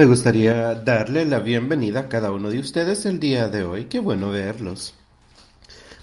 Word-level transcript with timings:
Me 0.00 0.06
gustaría 0.06 0.74
darle 0.76 1.26
la 1.26 1.40
bienvenida 1.40 2.00
a 2.00 2.08
cada 2.08 2.32
uno 2.32 2.48
de 2.48 2.58
ustedes 2.58 3.04
el 3.04 3.20
día 3.20 3.48
de 3.48 3.64
hoy. 3.64 3.84
Qué 3.84 4.00
bueno 4.00 4.30
verlos. 4.30 4.94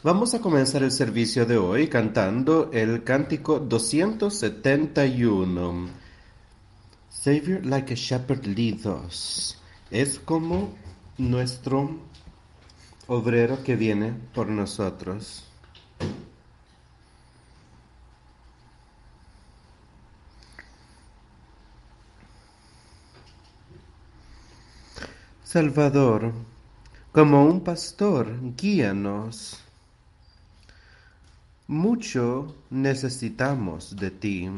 Vamos 0.03 0.35
a 0.35 0.39
comenzar 0.39 0.83
el 0.83 0.91
servicio 0.91 1.47
de 1.47 1.57
hoy 1.57 1.87
cantando 1.87 2.69
el 2.71 3.03
cántico 3.03 3.59
271. 3.59 5.89
Savior 7.09 7.65
like 7.65 7.91
a 7.91 7.95
shepherd 7.95 8.45
lead 8.45 8.85
us. 8.85 9.57
Es 9.89 10.19
como 10.19 10.75
nuestro 11.17 11.97
obrero 13.07 13.63
que 13.63 13.75
viene 13.75 14.13
por 14.31 14.47
nosotros. 14.47 15.46
Salvador, 25.49 26.33
como 27.13 27.45
un 27.45 27.63
pastor, 27.63 28.37
guíanos. 28.57 29.57
Mucho 31.67 32.53
necesitamos 32.69 33.95
de 33.95 34.11
ti. 34.11 34.49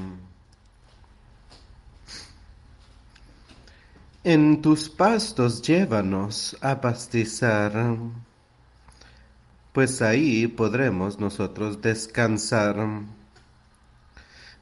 En 4.23 4.63
tus 4.63 4.89
pastos 4.89 5.61
llévanos 5.61 6.57
a 6.59 6.81
pastizar, 6.81 7.95
pues 9.71 10.01
ahí 10.01 10.47
podremos 10.47 11.19
nosotros 11.19 11.79
descansar. 11.83 13.03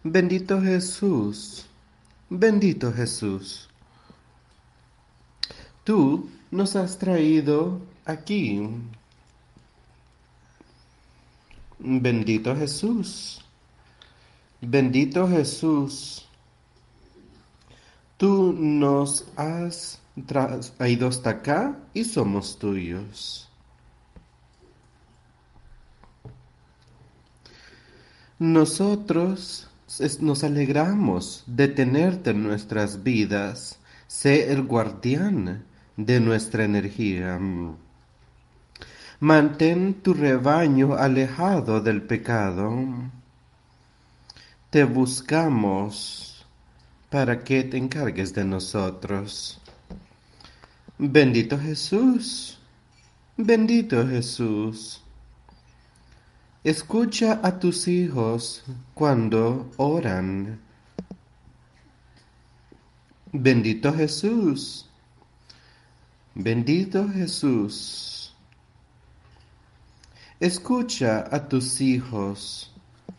Bendito 0.04 0.62
Jesús, 0.62 1.66
bendito 2.30 2.92
Jesús. 2.92 3.67
Tú 5.88 6.30
nos 6.52 6.76
has 6.76 6.98
traído 6.98 7.80
aquí. 8.04 8.68
Bendito 11.80 12.54
Jesús. 12.54 13.42
Bendito 14.60 15.30
Jesús. 15.30 16.28
Tú 18.18 18.52
nos 18.52 19.30
has 19.38 20.02
traído 20.26 21.08
hasta 21.08 21.30
acá 21.30 21.80
y 21.94 22.04
somos 22.04 22.60
tuyos. 22.60 23.48
Nosotros 28.40 29.70
nos 30.20 30.44
alegramos 30.44 31.46
de 31.48 31.70
tenerte 31.70 32.32
en 32.32 32.44
nuestras 32.44 33.04
vidas. 33.04 33.80
Sé 34.08 34.52
el 34.52 34.64
guardián 34.64 35.64
de 35.98 36.20
nuestra 36.20 36.64
energía. 36.64 37.40
Mantén 39.20 39.96
tu 39.96 40.14
rebaño 40.14 40.94
alejado 40.94 41.82
del 41.82 42.04
pecado. 42.04 42.72
Te 44.70 44.84
buscamos 44.84 46.46
para 47.10 47.44
que 47.44 47.64
te 47.64 47.78
encargues 47.78 48.34
de 48.34 48.46
nosotros. 48.46 49.60
Bendito 51.00 51.58
Jesús, 51.58 52.60
bendito 53.36 54.08
Jesús. 54.08 55.02
Escucha 56.64 57.40
a 57.44 57.60
tus 57.60 57.88
hijos 57.88 58.64
cuando 58.94 59.72
oran. 59.78 60.60
Bendito 63.32 63.94
Jesús, 63.94 64.87
Bendito 66.40 67.10
Jesús, 67.10 68.32
escucha 70.40 71.28
a 71.32 71.48
tus 71.50 71.82
hijos 71.82 72.72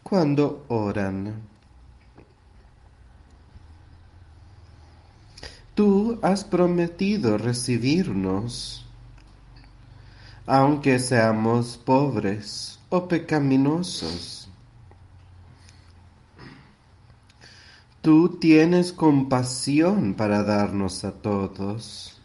cuando 0.04 0.64
oran. 0.68 1.34
Tú 5.74 6.20
has 6.22 6.44
prometido 6.44 7.38
recibirnos, 7.38 8.86
aunque 10.46 11.00
seamos 11.00 11.76
pobres 11.76 12.78
o 12.88 13.08
pecaminosos. 13.08 14.48
Tú 18.00 18.38
tienes 18.38 18.92
compasión 18.92 20.14
para 20.14 20.44
darnos 20.44 21.04
a 21.04 21.10
todos 21.10 22.17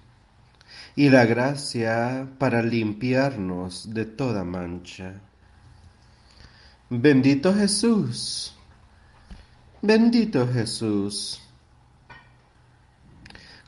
y 0.95 1.09
la 1.09 1.25
gracia 1.25 2.29
para 2.37 2.61
limpiarnos 2.61 3.93
de 3.93 4.05
toda 4.05 4.43
mancha. 4.43 5.21
Bendito 6.89 7.53
Jesús, 7.55 8.55
bendito 9.81 10.47
Jesús, 10.47 11.41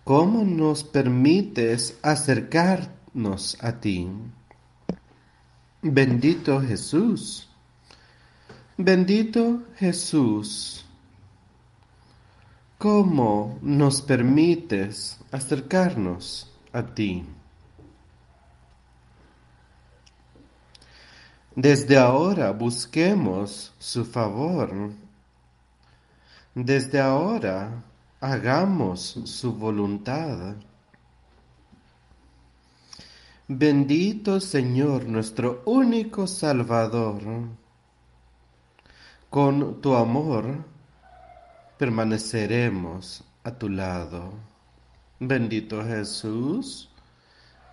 ¿cómo 0.03 0.43
nos 0.43 0.83
permites 0.83 1.97
acercarnos 2.03 3.57
a 3.59 3.79
ti? 3.79 4.07
Bendito 5.81 6.61
Jesús, 6.61 7.49
bendito 8.77 9.63
Jesús, 9.77 10.85
¿cómo 12.77 13.57
nos 13.63 14.03
permites 14.03 15.17
acercarnos 15.31 16.54
a 16.75 16.83
ti. 16.83 17.23
Desde 21.55 21.97
ahora 21.97 22.51
busquemos 22.51 23.73
su 23.79 24.03
favor. 24.03 24.91
Desde 26.53 26.99
ahora 26.99 27.81
hagamos 28.19 29.21
su 29.23 29.53
voluntad. 29.53 30.55
Bendito 33.47 34.41
Señor, 34.41 35.05
nuestro 35.05 35.61
único 35.65 36.27
Salvador, 36.27 37.21
con 39.29 39.79
tu 39.81 39.95
amor 39.95 40.65
permaneceremos 41.77 43.23
a 43.45 43.51
tu 43.51 43.69
lado. 43.69 44.54
Bendito 45.27 45.83
Jesús, 45.83 46.87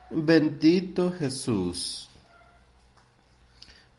bendito 0.08 1.12
Jesús. 1.12 2.08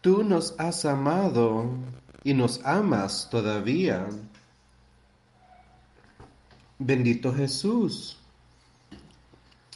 Tú 0.02 0.24
nos 0.24 0.56
has 0.58 0.86
amado 0.86 1.70
y 2.24 2.34
nos 2.34 2.66
amas 2.66 3.28
todavía. 3.30 4.10
Bendito 6.80 7.32
Jesús, 7.32 8.18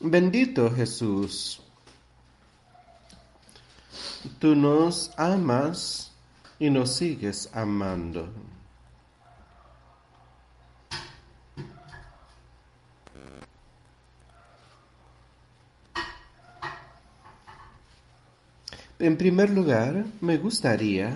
bendito 0.01 0.71
Jesús. 0.71 1.61
Tú 4.39 4.55
nos 4.55 5.11
amas 5.17 6.11
y 6.57 6.71
nos 6.71 6.95
sigues 6.95 7.47
amando. 7.53 8.27
En 18.99 19.15
primer 19.15 19.51
lugar, 19.51 20.05
me 20.21 20.37
gustaría 20.37 21.13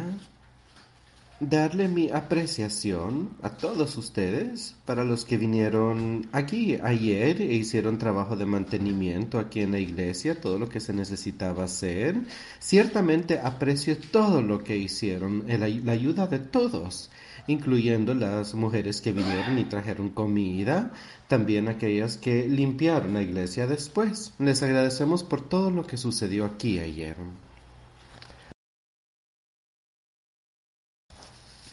darle 1.40 1.88
mi 1.88 2.12
apreciación 2.12 3.32
a 3.42 3.50
todos 3.50 3.98
ustedes, 3.98 4.76
para 4.86 5.04
los 5.04 5.26
que 5.26 5.38
vinieron 5.38 6.28
aquí 6.32 6.78
ayer 6.84 7.42
e 7.42 7.56
hicieron 7.56 7.98
trabajo 7.98 8.36
de 8.36 8.46
mantenimiento 8.46 9.40
aquí 9.40 9.62
en 9.62 9.72
la 9.72 9.80
iglesia, 9.80 10.40
todo 10.40 10.60
lo 10.60 10.70
que 10.70 10.80
se 10.80 10.94
necesitaba 10.94 11.64
hacer. 11.64 12.22
Ciertamente 12.60 13.40
aprecio 13.40 13.98
todo 13.98 14.44
lo 14.44 14.64
que 14.64 14.78
hicieron, 14.78 15.46
la 15.48 15.92
ayuda 15.92 16.28
de 16.28 16.38
todos, 16.38 17.10
incluyendo 17.48 18.14
las 18.14 18.54
mujeres 18.54 19.02
que 19.02 19.12
vinieron 19.12 19.58
y 19.58 19.64
trajeron 19.64 20.10
comida, 20.10 20.92
también 21.28 21.68
aquellas 21.68 22.18
que 22.18 22.48
limpiaron 22.48 23.16
la 23.16 23.24
iglesia 23.24 23.66
después. 23.66 24.34
Les 24.38 24.62
agradecemos 24.62 25.24
por 25.24 25.42
todo 25.42 25.72
lo 25.72 25.88
que 25.88 25.98
sucedió 25.98 26.46
aquí 26.46 26.78
ayer. 26.78 27.16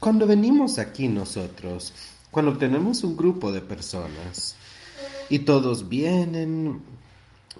Cuando 0.00 0.29
venimos 0.29 0.79
aquí 0.79 1.09
nosotros, 1.09 1.93
cuando 2.31 2.56
tenemos 2.56 3.03
un 3.03 3.17
grupo 3.17 3.50
de 3.50 3.61
personas 3.61 4.55
y 5.29 5.41
todos 5.41 5.89
vienen 5.89 6.81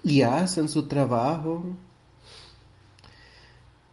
y 0.03 0.21
hacen 0.21 0.69
su 0.69 0.87
trabajo 0.87 1.65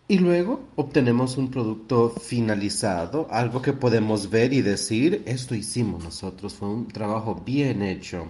y 0.07 0.19
luego 0.19 0.61
obtenemos 0.77 1.37
un 1.37 1.51
producto 1.51 2.11
finalizado, 2.11 3.27
algo 3.31 3.61
que 3.61 3.73
podemos 3.73 4.31
ver 4.31 4.53
y 4.53 4.63
decir, 4.63 5.25
esto 5.27 5.57
hicimos 5.57 6.05
nosotros, 6.05 6.55
fue 6.55 6.69
un 6.69 6.87
trabajo 6.87 7.43
bien 7.45 7.83
hecho. 7.83 8.29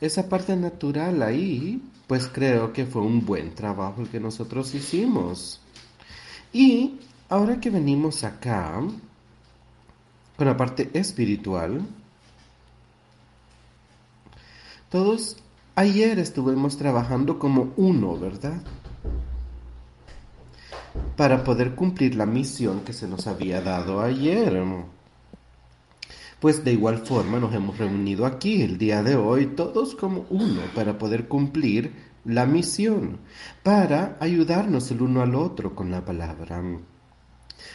esa 0.00 0.28
parte 0.30 0.56
natural 0.56 1.22
ahí, 1.22 1.82
pues 2.06 2.26
creo 2.26 2.72
que 2.72 2.86
fue 2.86 3.02
un 3.02 3.26
buen 3.26 3.54
trabajo 3.54 4.00
el 4.00 4.08
que 4.08 4.18
nosotros 4.18 4.74
hicimos. 4.74 5.60
Y 6.52 6.98
ahora 7.28 7.60
que 7.60 7.70
venimos 7.70 8.24
acá, 8.24 8.82
con 10.36 10.46
la 10.46 10.56
parte 10.56 10.90
espiritual, 10.94 11.86
todos 14.90 15.36
ayer 15.74 16.18
estuvimos 16.18 16.76
trabajando 16.76 17.38
como 17.38 17.72
uno, 17.76 18.18
¿verdad? 18.18 18.62
Para 21.16 21.44
poder 21.44 21.74
cumplir 21.74 22.14
la 22.14 22.26
misión 22.26 22.80
que 22.80 22.92
se 22.92 23.08
nos 23.08 23.26
había 23.26 23.62
dado 23.62 24.00
ayer. 24.00 24.62
Pues 26.40 26.64
de 26.64 26.72
igual 26.72 26.98
forma 26.98 27.38
nos 27.38 27.54
hemos 27.54 27.78
reunido 27.78 28.26
aquí 28.26 28.62
el 28.62 28.76
día 28.76 29.02
de 29.02 29.16
hoy 29.16 29.46
todos 29.46 29.94
como 29.94 30.26
uno 30.28 30.60
para 30.74 30.98
poder 30.98 31.28
cumplir 31.28 32.12
la 32.24 32.46
misión, 32.46 33.18
para 33.62 34.16
ayudarnos 34.20 34.90
el 34.90 35.02
uno 35.02 35.22
al 35.22 35.34
otro 35.34 35.74
con 35.74 35.90
la 35.90 36.04
palabra 36.04 36.62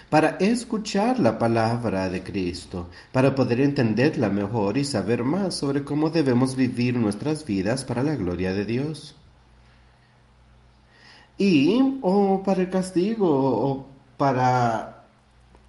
para 0.09 0.37
escuchar 0.39 1.19
la 1.19 1.37
palabra 1.37 2.09
de 2.09 2.23
Cristo, 2.23 2.89
para 3.11 3.35
poder 3.35 3.59
entenderla 3.61 4.29
mejor 4.29 4.77
y 4.77 4.85
saber 4.85 5.23
más 5.23 5.55
sobre 5.55 5.83
cómo 5.83 6.09
debemos 6.09 6.55
vivir 6.55 6.95
nuestras 6.95 7.45
vidas 7.45 7.83
para 7.83 8.03
la 8.03 8.15
gloria 8.15 8.53
de 8.53 8.65
Dios. 8.65 9.15
Y, 11.37 11.99
o 12.01 12.41
para 12.43 12.61
el 12.61 12.69
castigo, 12.69 13.27
o 13.29 13.87
para 14.17 15.05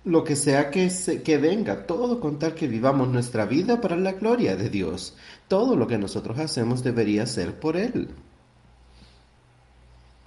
lo 0.05 0.25
que 0.25 0.37
sea 0.37 0.70
que, 0.70 0.90
que 1.25 1.38
venga, 1.38 1.87
todo 1.87 2.20
contar 2.20 2.55
que 2.55 2.69
vivamos 2.69 3.08
nuestra 3.08 3.44
vida 3.44 3.81
para 3.81 3.96
la 3.96 4.12
gloria 4.12 4.56
de 4.56 4.70
Dios. 4.70 5.17
Todo 5.49 5.76
lo 5.76 5.87
que 5.87 5.99
nosotros 5.99 6.38
hacemos 6.38 6.82
debería 6.82 7.26
ser 7.26 7.58
por 7.58 7.76
Él. 7.76 8.08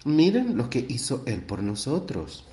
Miren 0.04 0.58
lo 0.58 0.70
que 0.70 0.86
hizo 0.88 1.24
Él 1.26 1.42
por 1.42 1.64
nosotros. 1.64 2.46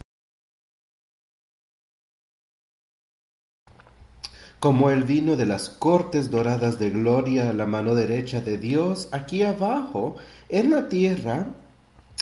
Como 4.60 4.90
el 4.90 5.04
vino 5.04 5.36
de 5.36 5.46
las 5.46 5.68
cortes 5.68 6.30
doradas 6.30 6.78
de 6.78 6.90
gloria 6.90 7.50
a 7.50 7.52
la 7.52 7.66
mano 7.66 7.94
derecha 7.94 8.40
de 8.40 8.58
Dios, 8.58 9.08
aquí 9.12 9.42
abajo, 9.42 10.16
en 10.48 10.70
la 10.70 10.88
tierra, 10.88 11.46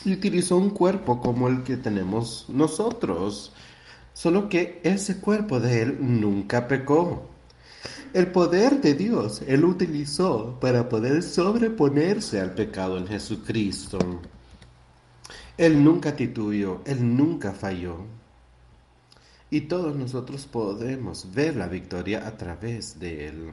utilizó 0.04 0.58
un 0.58 0.70
cuerpo 0.70 1.20
como 1.20 1.48
el 1.48 1.62
que 1.62 1.78
tenemos 1.78 2.44
nosotros, 2.48 3.52
solo 4.12 4.48
que 4.50 4.80
ese 4.82 5.18
cuerpo 5.18 5.60
de 5.60 5.82
él 5.82 5.98
nunca 6.00 6.68
pecó. 6.68 7.30
El 8.12 8.28
poder 8.28 8.80
de 8.80 8.94
Dios 8.94 9.42
él 9.46 9.64
utilizó 9.64 10.58
para 10.60 10.88
poder 10.88 11.22
sobreponerse 11.22 12.40
al 12.40 12.54
pecado 12.54 12.98
en 12.98 13.06
Jesucristo. 13.06 13.98
Él 15.56 15.82
nunca 15.82 16.14
titubeó, 16.14 16.82
él 16.84 17.16
nunca 17.16 17.52
falló 17.52 18.15
y 19.50 19.62
todos 19.62 19.94
nosotros 19.94 20.46
podemos 20.46 21.32
ver 21.32 21.56
la 21.56 21.68
victoria 21.68 22.26
a 22.26 22.36
través 22.36 22.98
de 22.98 23.28
Él. 23.28 23.50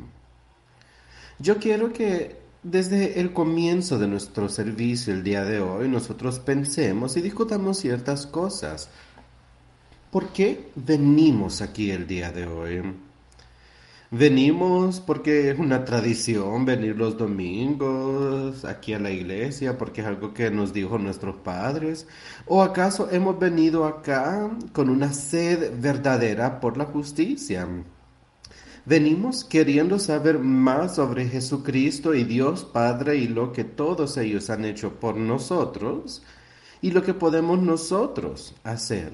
Yo 1.40 1.57
quiero 1.57 1.94
que 1.94 2.42
desde 2.63 3.19
el 3.19 3.34
comienzo 3.34 4.00
de 4.00 4.07
nuestro 4.07 4.50
servicio 4.50 5.13
el 5.13 5.24
día 5.24 5.44
de 5.44 5.60
hoy 5.60 5.90
nosotros 5.90 6.40
pensemos 6.40 7.18
y 7.18 7.22
discutamos 7.22 7.78
ciertas 7.78 8.25
cosas. 8.25 8.90
¿Por 10.12 10.30
qué 10.30 10.69
venimos 10.75 11.62
aquí 11.62 11.92
el 11.92 12.07
día 12.07 12.31
de 12.31 12.48
hoy? 12.48 12.81
Venimos 14.15 15.00
porque 15.00 15.50
es 15.50 15.57
una 15.57 15.86
tradición 15.86 16.65
venir 16.65 16.95
los 16.95 17.18
domingos 17.18 18.63
aquí 18.63 18.94
a 18.94 19.00
la 19.00 19.10
iglesia, 19.10 19.75
porque 19.75 20.01
es 20.01 20.07
algo 20.07 20.36
que 20.36 20.51
nos 20.51 20.71
dijo 20.71 21.00
nuestros 21.00 21.38
padres. 21.38 22.06
¿O 22.45 22.62
acaso 22.62 23.10
hemos 23.10 23.39
venido 23.39 23.86
acá 23.86 24.51
con 24.71 24.92
una 24.92 25.12
sed 25.13 25.71
verdadera 25.81 26.60
por 26.60 26.77
la 26.77 26.86
justicia? 26.86 27.68
Venimos 28.86 29.44
queriendo 29.44 29.98
saber 29.98 30.38
más 30.38 30.98
sobre 30.98 31.27
Jesucristo 31.27 32.13
y 32.13 32.24
Dios 32.24 32.65
Padre 32.65 33.15
y 33.15 33.27
lo 33.27 33.51
que 33.51 33.63
todos 33.63 34.18
ellos 34.18 34.51
han 34.51 34.63
hecho 34.65 35.00
por 35.00 35.15
nosotros 35.18 36.21
y 36.81 36.92
lo 36.92 37.01
que 37.01 37.15
podemos 37.15 37.63
nosotros 37.63 38.54
hacer 38.63 39.12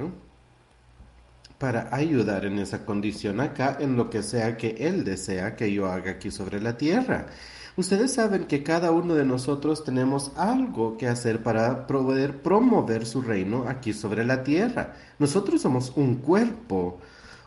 para 1.60 1.94
ayudar 1.94 2.46
en 2.46 2.58
esa 2.58 2.86
condición 2.86 3.42
acá, 3.42 3.78
en 3.80 3.96
lo 3.96 4.10
que 4.10 4.24
sea 4.24 4.58
que 4.58 4.70
Él 4.80 5.04
desea 5.04 5.56
que 5.56 5.72
yo 5.72 5.86
haga 5.86 6.12
aquí 6.12 6.32
sobre 6.32 6.60
la 6.60 6.78
tierra. 6.78 7.28
Ustedes 7.76 8.14
saben 8.14 8.46
que 8.46 8.64
cada 8.64 8.92
uno 8.92 9.14
de 9.14 9.26
nosotros 9.26 9.84
tenemos 9.84 10.32
algo 10.36 10.98
que 10.98 11.08
hacer 11.08 11.44
para 11.44 11.86
poder 11.86 12.42
promover 12.42 13.06
su 13.06 13.22
reino 13.22 13.66
aquí 13.68 13.94
sobre 13.94 14.26
la 14.26 14.44
tierra. 14.44 14.96
Nosotros 15.20 15.62
somos 15.62 15.94
un 15.96 16.16
cuerpo. 16.16 17.00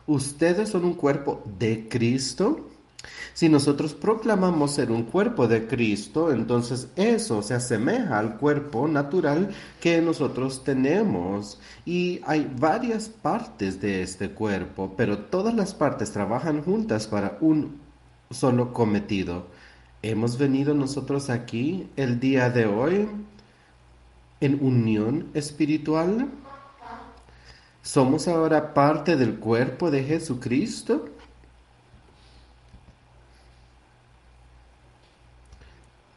Ustedes 0.07 0.69
son 0.69 0.85
un 0.85 0.93
cuerpo 0.93 1.43
de 1.57 1.87
Cristo 1.89 2.69
si 3.33 3.49
nosotros 3.49 3.93
proclamamos 3.93 4.71
ser 4.71 4.91
un 4.91 5.03
cuerpo 5.03 5.47
de 5.47 5.67
Cristo, 5.67 6.31
entonces 6.31 6.87
eso 6.95 7.41
se 7.41 7.55
asemeja 7.55 8.19
al 8.19 8.37
cuerpo 8.37 8.87
natural 8.87 9.49
que 9.79 10.01
nosotros 10.01 10.63
tenemos. 10.63 11.59
Y 11.85 12.21
hay 12.25 12.51
varias 12.59 13.09
partes 13.09 13.81
de 13.81 14.03
este 14.03 14.29
cuerpo, 14.29 14.93
pero 14.95 15.17
todas 15.17 15.53
las 15.53 15.73
partes 15.73 16.11
trabajan 16.11 16.63
juntas 16.63 17.07
para 17.07 17.37
un 17.41 17.79
solo 18.29 18.73
cometido. 18.73 19.47
Hemos 20.01 20.37
venido 20.37 20.73
nosotros 20.73 21.29
aquí 21.29 21.87
el 21.95 22.19
día 22.19 22.49
de 22.49 22.65
hoy 22.65 23.07
en 24.41 24.59
unión 24.61 25.27
espiritual. 25.33 26.27
Somos 27.81 28.27
ahora 28.27 28.73
parte 28.73 29.15
del 29.15 29.39
cuerpo 29.39 29.91
de 29.91 30.03
Jesucristo. 30.03 31.09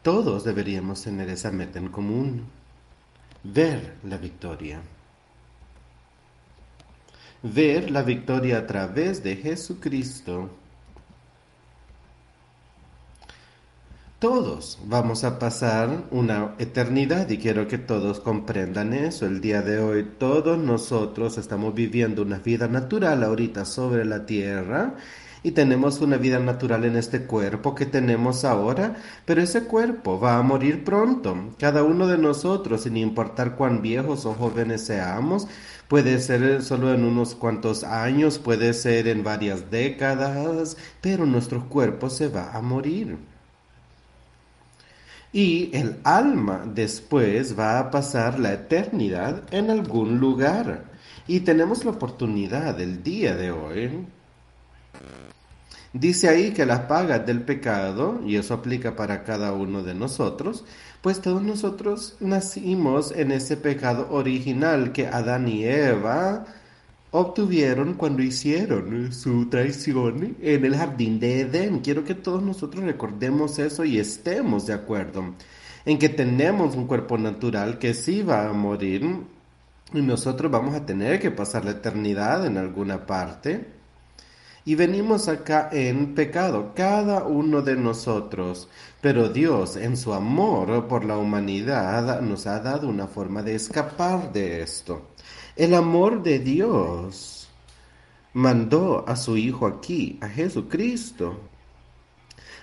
Todos 0.06 0.44
deberíamos 0.44 1.02
tener 1.02 1.28
esa 1.30 1.50
meta 1.50 1.80
en 1.80 1.88
común, 1.88 2.44
ver 3.42 3.94
la 4.04 4.16
victoria. 4.16 4.80
Ver 7.42 7.90
la 7.90 8.02
victoria 8.02 8.58
a 8.58 8.66
través 8.68 9.24
de 9.24 9.34
Jesucristo. 9.34 10.48
Todos 14.20 14.78
vamos 14.84 15.24
a 15.24 15.40
pasar 15.40 16.04
una 16.12 16.54
eternidad 16.60 17.28
y 17.28 17.38
quiero 17.38 17.66
que 17.66 17.78
todos 17.78 18.20
comprendan 18.20 18.92
eso. 18.92 19.26
El 19.26 19.40
día 19.40 19.60
de 19.60 19.80
hoy 19.80 20.04
todos 20.20 20.56
nosotros 20.56 21.36
estamos 21.36 21.74
viviendo 21.74 22.22
una 22.22 22.38
vida 22.38 22.68
natural 22.68 23.24
ahorita 23.24 23.64
sobre 23.64 24.04
la 24.04 24.24
tierra 24.24 24.94
y 25.46 25.52
tenemos 25.52 26.00
una 26.00 26.16
vida 26.16 26.40
natural 26.40 26.86
en 26.86 26.96
este 26.96 27.22
cuerpo 27.22 27.76
que 27.76 27.86
tenemos 27.86 28.44
ahora, 28.44 28.96
pero 29.24 29.40
ese 29.40 29.62
cuerpo 29.62 30.18
va 30.18 30.38
a 30.38 30.42
morir 30.42 30.82
pronto. 30.82 31.36
Cada 31.56 31.84
uno 31.84 32.08
de 32.08 32.18
nosotros, 32.18 32.82
sin 32.82 32.96
importar 32.96 33.54
cuán 33.54 33.80
viejos 33.80 34.26
o 34.26 34.34
jóvenes 34.34 34.84
seamos, 34.84 35.46
puede 35.86 36.18
ser 36.18 36.64
solo 36.64 36.92
en 36.92 37.04
unos 37.04 37.36
cuantos 37.36 37.84
años, 37.84 38.40
puede 38.40 38.74
ser 38.74 39.06
en 39.06 39.22
varias 39.22 39.70
décadas, 39.70 40.76
pero 41.00 41.26
nuestro 41.26 41.68
cuerpo 41.68 42.10
se 42.10 42.26
va 42.26 42.50
a 42.52 42.60
morir. 42.60 43.16
Y 45.32 45.70
el 45.76 45.98
alma 46.02 46.64
después 46.66 47.56
va 47.56 47.78
a 47.78 47.92
pasar 47.92 48.40
la 48.40 48.52
eternidad 48.52 49.44
en 49.52 49.70
algún 49.70 50.18
lugar. 50.18 50.86
Y 51.28 51.38
tenemos 51.38 51.84
la 51.84 51.92
oportunidad 51.92 52.80
el 52.80 53.04
día 53.04 53.36
de 53.36 53.52
hoy 53.52 54.06
Dice 55.98 56.28
ahí 56.28 56.50
que 56.50 56.66
las 56.66 56.80
pagas 56.80 57.24
del 57.24 57.40
pecado, 57.40 58.20
y 58.26 58.36
eso 58.36 58.52
aplica 58.52 58.94
para 58.96 59.24
cada 59.24 59.52
uno 59.54 59.82
de 59.82 59.94
nosotros, 59.94 60.62
pues 61.00 61.22
todos 61.22 61.42
nosotros 61.42 62.16
nacimos 62.20 63.12
en 63.12 63.32
ese 63.32 63.56
pecado 63.56 64.08
original 64.10 64.92
que 64.92 65.06
Adán 65.06 65.48
y 65.48 65.64
Eva 65.64 66.44
obtuvieron 67.12 67.94
cuando 67.94 68.22
hicieron 68.22 69.10
su 69.10 69.46
traición 69.48 70.36
en 70.42 70.64
el 70.66 70.76
jardín 70.76 71.18
de 71.18 71.40
Edén. 71.40 71.80
Quiero 71.80 72.04
que 72.04 72.14
todos 72.14 72.42
nosotros 72.42 72.84
recordemos 72.84 73.58
eso 73.58 73.82
y 73.82 73.98
estemos 73.98 74.66
de 74.66 74.74
acuerdo 74.74 75.34
en 75.86 75.98
que 75.98 76.10
tenemos 76.10 76.76
un 76.76 76.86
cuerpo 76.86 77.16
natural 77.16 77.78
que 77.78 77.94
sí 77.94 78.20
va 78.20 78.50
a 78.50 78.52
morir 78.52 79.02
y 79.94 80.02
nosotros 80.02 80.52
vamos 80.52 80.74
a 80.74 80.84
tener 80.84 81.20
que 81.20 81.30
pasar 81.30 81.64
la 81.64 81.70
eternidad 81.70 82.44
en 82.44 82.58
alguna 82.58 83.06
parte 83.06 83.75
y 84.66 84.74
venimos 84.74 85.28
acá 85.28 85.68
en 85.72 86.16
pecado, 86.16 86.72
cada 86.74 87.22
uno 87.22 87.62
de 87.62 87.76
nosotros. 87.76 88.68
Pero 89.00 89.28
Dios, 89.28 89.76
en 89.76 89.96
su 89.96 90.12
amor 90.12 90.88
por 90.88 91.04
la 91.04 91.16
humanidad, 91.16 92.20
nos 92.20 92.48
ha 92.48 92.58
dado 92.58 92.88
una 92.88 93.06
forma 93.06 93.44
de 93.44 93.54
escapar 93.54 94.32
de 94.32 94.62
esto. 94.62 95.02
El 95.54 95.72
amor 95.72 96.20
de 96.24 96.40
Dios 96.40 97.48
mandó 98.34 99.08
a 99.08 99.14
su 99.14 99.36
Hijo 99.36 99.68
aquí, 99.68 100.18
a 100.20 100.28
Jesucristo, 100.28 101.38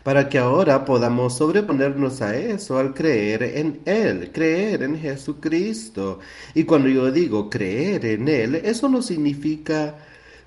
para 0.03 0.27
que 0.27 0.39
ahora 0.39 0.83
podamos 0.83 1.37
sobreponernos 1.37 2.21
a 2.21 2.35
eso 2.35 2.77
al 2.79 2.93
creer 2.93 3.43
en 3.43 3.79
Él, 3.85 4.29
creer 4.33 4.83
en 4.83 4.99
Jesucristo. 4.99 6.19
Y 6.53 6.65
cuando 6.65 6.89
yo 6.89 7.09
digo 7.11 7.49
creer 7.49 8.05
en 8.05 8.27
Él, 8.27 8.55
eso 8.55 8.89
no 8.89 9.01
significa 9.01 9.95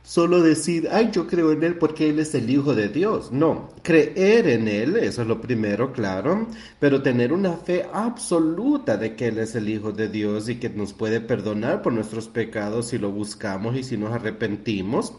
solo 0.07 0.41
decir, 0.41 0.89
ay, 0.93 1.11
yo 1.13 1.27
creo 1.27 1.51
en 1.51 1.65
Él 1.65 1.79
porque 1.79 2.09
Él 2.09 2.21
es 2.21 2.33
el 2.37 2.49
Hijo 2.49 2.77
de 2.77 2.89
Dios. 2.89 3.33
No, 3.33 3.71
creer 3.83 4.47
en 4.47 4.69
Él, 4.69 4.97
eso 4.97 5.23
es 5.23 5.29
lo 5.29 5.41
primero, 5.41 5.93
claro, 5.93 6.47
pero 6.79 7.03
tener 7.03 7.33
una 7.33 7.55
fe 7.55 7.85
absoluta 7.93 8.97
de 8.97 9.17
que 9.17 9.27
Él 9.27 9.39
es 9.39 9.57
el 9.57 9.69
Hijo 9.69 9.91
de 9.91 10.09
Dios 10.09 10.49
y 10.49 10.57
que 10.57 10.71
nos 10.71 10.93
puede 10.93 11.21
perdonar 11.21 11.83
por 11.83 11.93
nuestros 11.93 12.29
pecados 12.29 12.89
si 12.89 12.99
lo 12.99 13.11
buscamos 13.11 13.77
y 13.77 13.83
si 13.83 13.97
nos 13.97 14.13
arrepentimos. 14.13 15.13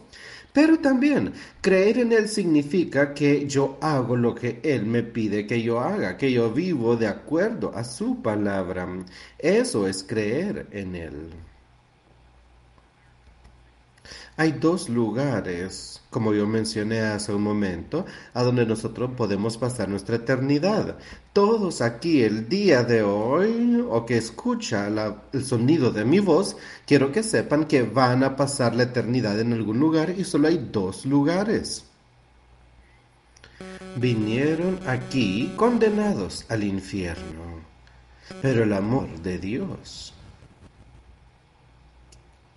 Pero 0.53 0.79
también 0.79 1.33
creer 1.61 1.99
en 1.99 2.13
Él 2.13 2.29
significa 2.29 3.13
que 3.13 3.45
yo 3.45 3.77
hago 3.81 4.15
lo 4.15 4.33
que 4.35 4.61
Él 4.63 4.85
me 4.85 5.03
pide 5.03 5.45
que 5.45 5.61
yo 5.61 5.81
haga, 5.81 6.15
que 6.17 6.31
yo 6.31 6.49
vivo 6.51 6.95
de 6.95 7.07
acuerdo 7.07 7.73
a 7.75 7.83
su 7.83 8.21
palabra. 8.21 8.87
Eso 9.37 9.85
es 9.85 10.01
creer 10.03 10.67
en 10.71 10.95
Él. 10.95 11.46
Hay 14.39 14.51
dos 14.51 14.87
lugares, 14.87 15.99
como 16.11 16.31
yo 16.31 16.45
mencioné 16.45 16.99
hace 16.99 17.33
un 17.33 17.41
momento, 17.41 18.05
a 18.35 18.43
donde 18.43 18.67
nosotros 18.67 19.09
podemos 19.17 19.57
pasar 19.57 19.89
nuestra 19.89 20.17
eternidad. 20.17 20.99
Todos 21.33 21.81
aquí 21.81 22.21
el 22.21 22.47
día 22.47 22.83
de 22.83 23.01
hoy, 23.01 23.83
o 23.89 24.05
que 24.05 24.17
escucha 24.17 24.87
el 25.33 25.43
sonido 25.43 25.89
de 25.89 26.05
mi 26.05 26.19
voz, 26.19 26.55
quiero 26.85 27.11
que 27.11 27.23
sepan 27.23 27.65
que 27.65 27.81
van 27.81 28.23
a 28.23 28.35
pasar 28.35 28.75
la 28.75 28.83
eternidad 28.83 29.39
en 29.39 29.53
algún 29.53 29.79
lugar 29.79 30.11
y 30.15 30.23
solo 30.23 30.49
hay 30.49 30.69
dos 30.71 31.07
lugares. 31.07 31.85
Vinieron 33.95 34.79
aquí 34.85 35.51
condenados 35.55 36.45
al 36.49 36.63
infierno, 36.63 37.63
pero 38.43 38.65
el 38.65 38.73
amor 38.73 39.09
de 39.23 39.39
Dios 39.39 40.13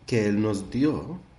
que 0.06 0.26
Él 0.26 0.42
nos 0.42 0.70
dio 0.70 1.29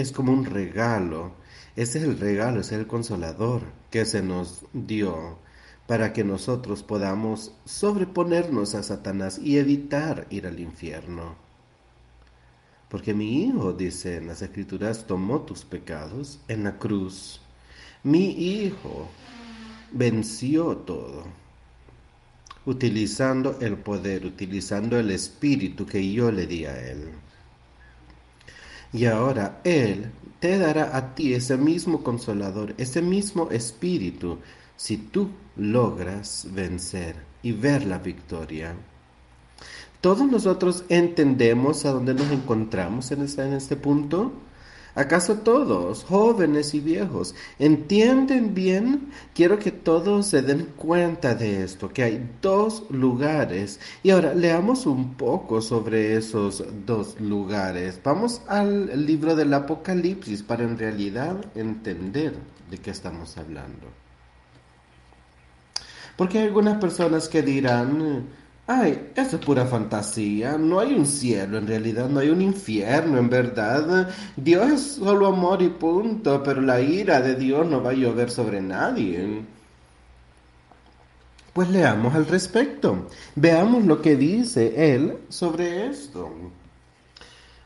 es 0.00 0.12
como 0.12 0.32
un 0.32 0.44
regalo. 0.44 1.32
Ese 1.76 1.98
es 1.98 2.04
el 2.04 2.18
regalo, 2.18 2.60
ese 2.60 2.74
es 2.74 2.80
el 2.80 2.86
consolador 2.86 3.62
que 3.90 4.04
se 4.04 4.22
nos 4.22 4.64
dio 4.72 5.38
para 5.86 6.12
que 6.12 6.22
nosotros 6.22 6.82
podamos 6.84 7.52
sobreponernos 7.64 8.76
a 8.76 8.82
Satanás 8.82 9.40
y 9.42 9.58
evitar 9.58 10.26
ir 10.30 10.46
al 10.46 10.60
infierno. 10.60 11.34
Porque 12.88 13.12
mi 13.12 13.44
Hijo, 13.44 13.72
dice 13.72 14.16
en 14.16 14.28
las 14.28 14.42
Escrituras, 14.42 15.06
tomó 15.06 15.40
tus 15.42 15.64
pecados 15.64 16.40
en 16.48 16.64
la 16.64 16.78
cruz. 16.78 17.40
Mi 18.02 18.30
Hijo 18.30 19.08
venció 19.92 20.76
todo, 20.76 21.24
utilizando 22.66 23.58
el 23.60 23.76
poder, 23.76 24.26
utilizando 24.26 24.98
el 24.98 25.10
espíritu 25.10 25.86
que 25.86 26.12
yo 26.12 26.30
le 26.30 26.46
di 26.46 26.66
a 26.66 26.90
Él. 26.90 27.10
Y 28.92 29.06
ahora 29.06 29.60
Él 29.64 30.10
te 30.40 30.58
dará 30.58 30.96
a 30.96 31.14
ti 31.14 31.34
ese 31.34 31.56
mismo 31.56 32.02
consolador, 32.02 32.74
ese 32.78 33.02
mismo 33.02 33.50
espíritu, 33.50 34.38
si 34.76 34.96
tú 34.96 35.30
logras 35.56 36.48
vencer 36.52 37.16
y 37.42 37.52
ver 37.52 37.84
la 37.84 37.98
victoria. 37.98 38.74
¿Todos 40.00 40.30
nosotros 40.30 40.84
entendemos 40.88 41.84
a 41.84 41.92
dónde 41.92 42.14
nos 42.14 42.30
encontramos 42.30 43.10
en 43.10 43.22
este, 43.22 43.42
en 43.42 43.52
este 43.52 43.76
punto? 43.76 44.32
¿Acaso 45.00 45.36
todos, 45.36 46.04
jóvenes 46.04 46.74
y 46.74 46.80
viejos, 46.80 47.34
entienden 47.58 48.52
bien? 48.52 49.08
Quiero 49.34 49.58
que 49.58 49.72
todos 49.72 50.26
se 50.26 50.42
den 50.42 50.66
cuenta 50.76 51.34
de 51.34 51.64
esto, 51.64 51.88
que 51.88 52.02
hay 52.02 52.30
dos 52.42 52.84
lugares. 52.90 53.80
Y 54.02 54.10
ahora 54.10 54.34
leamos 54.34 54.84
un 54.84 55.14
poco 55.14 55.62
sobre 55.62 56.16
esos 56.16 56.62
dos 56.84 57.18
lugares. 57.18 57.98
Vamos 58.04 58.42
al 58.46 59.06
libro 59.06 59.34
del 59.34 59.54
Apocalipsis 59.54 60.42
para 60.42 60.64
en 60.64 60.76
realidad 60.76 61.46
entender 61.54 62.34
de 62.70 62.76
qué 62.76 62.90
estamos 62.90 63.38
hablando. 63.38 63.86
Porque 66.14 66.40
hay 66.40 66.48
algunas 66.48 66.78
personas 66.78 67.26
que 67.26 67.40
dirán, 67.40 68.26
Ay, 68.72 69.10
eso 69.16 69.34
es 69.34 69.44
pura 69.44 69.66
fantasía. 69.66 70.56
No 70.56 70.78
hay 70.78 70.94
un 70.94 71.04
cielo 71.04 71.58
en 71.58 71.66
realidad, 71.66 72.08
no 72.08 72.20
hay 72.20 72.30
un 72.30 72.40
infierno 72.40 73.18
en 73.18 73.28
verdad. 73.28 74.08
Dios 74.36 74.70
es 74.70 74.80
solo 74.92 75.26
amor 75.26 75.60
y 75.60 75.70
punto, 75.70 76.40
pero 76.44 76.60
la 76.60 76.80
ira 76.80 77.20
de 77.20 77.34
Dios 77.34 77.66
no 77.66 77.82
va 77.82 77.90
a 77.90 77.94
llover 77.94 78.30
sobre 78.30 78.60
nadie. 78.60 79.42
Pues 81.52 81.68
leamos 81.68 82.14
al 82.14 82.26
respecto. 82.26 83.08
Veamos 83.34 83.86
lo 83.86 84.00
que 84.00 84.14
dice 84.14 84.94
él 84.94 85.18
sobre 85.28 85.88
esto. 85.88 86.30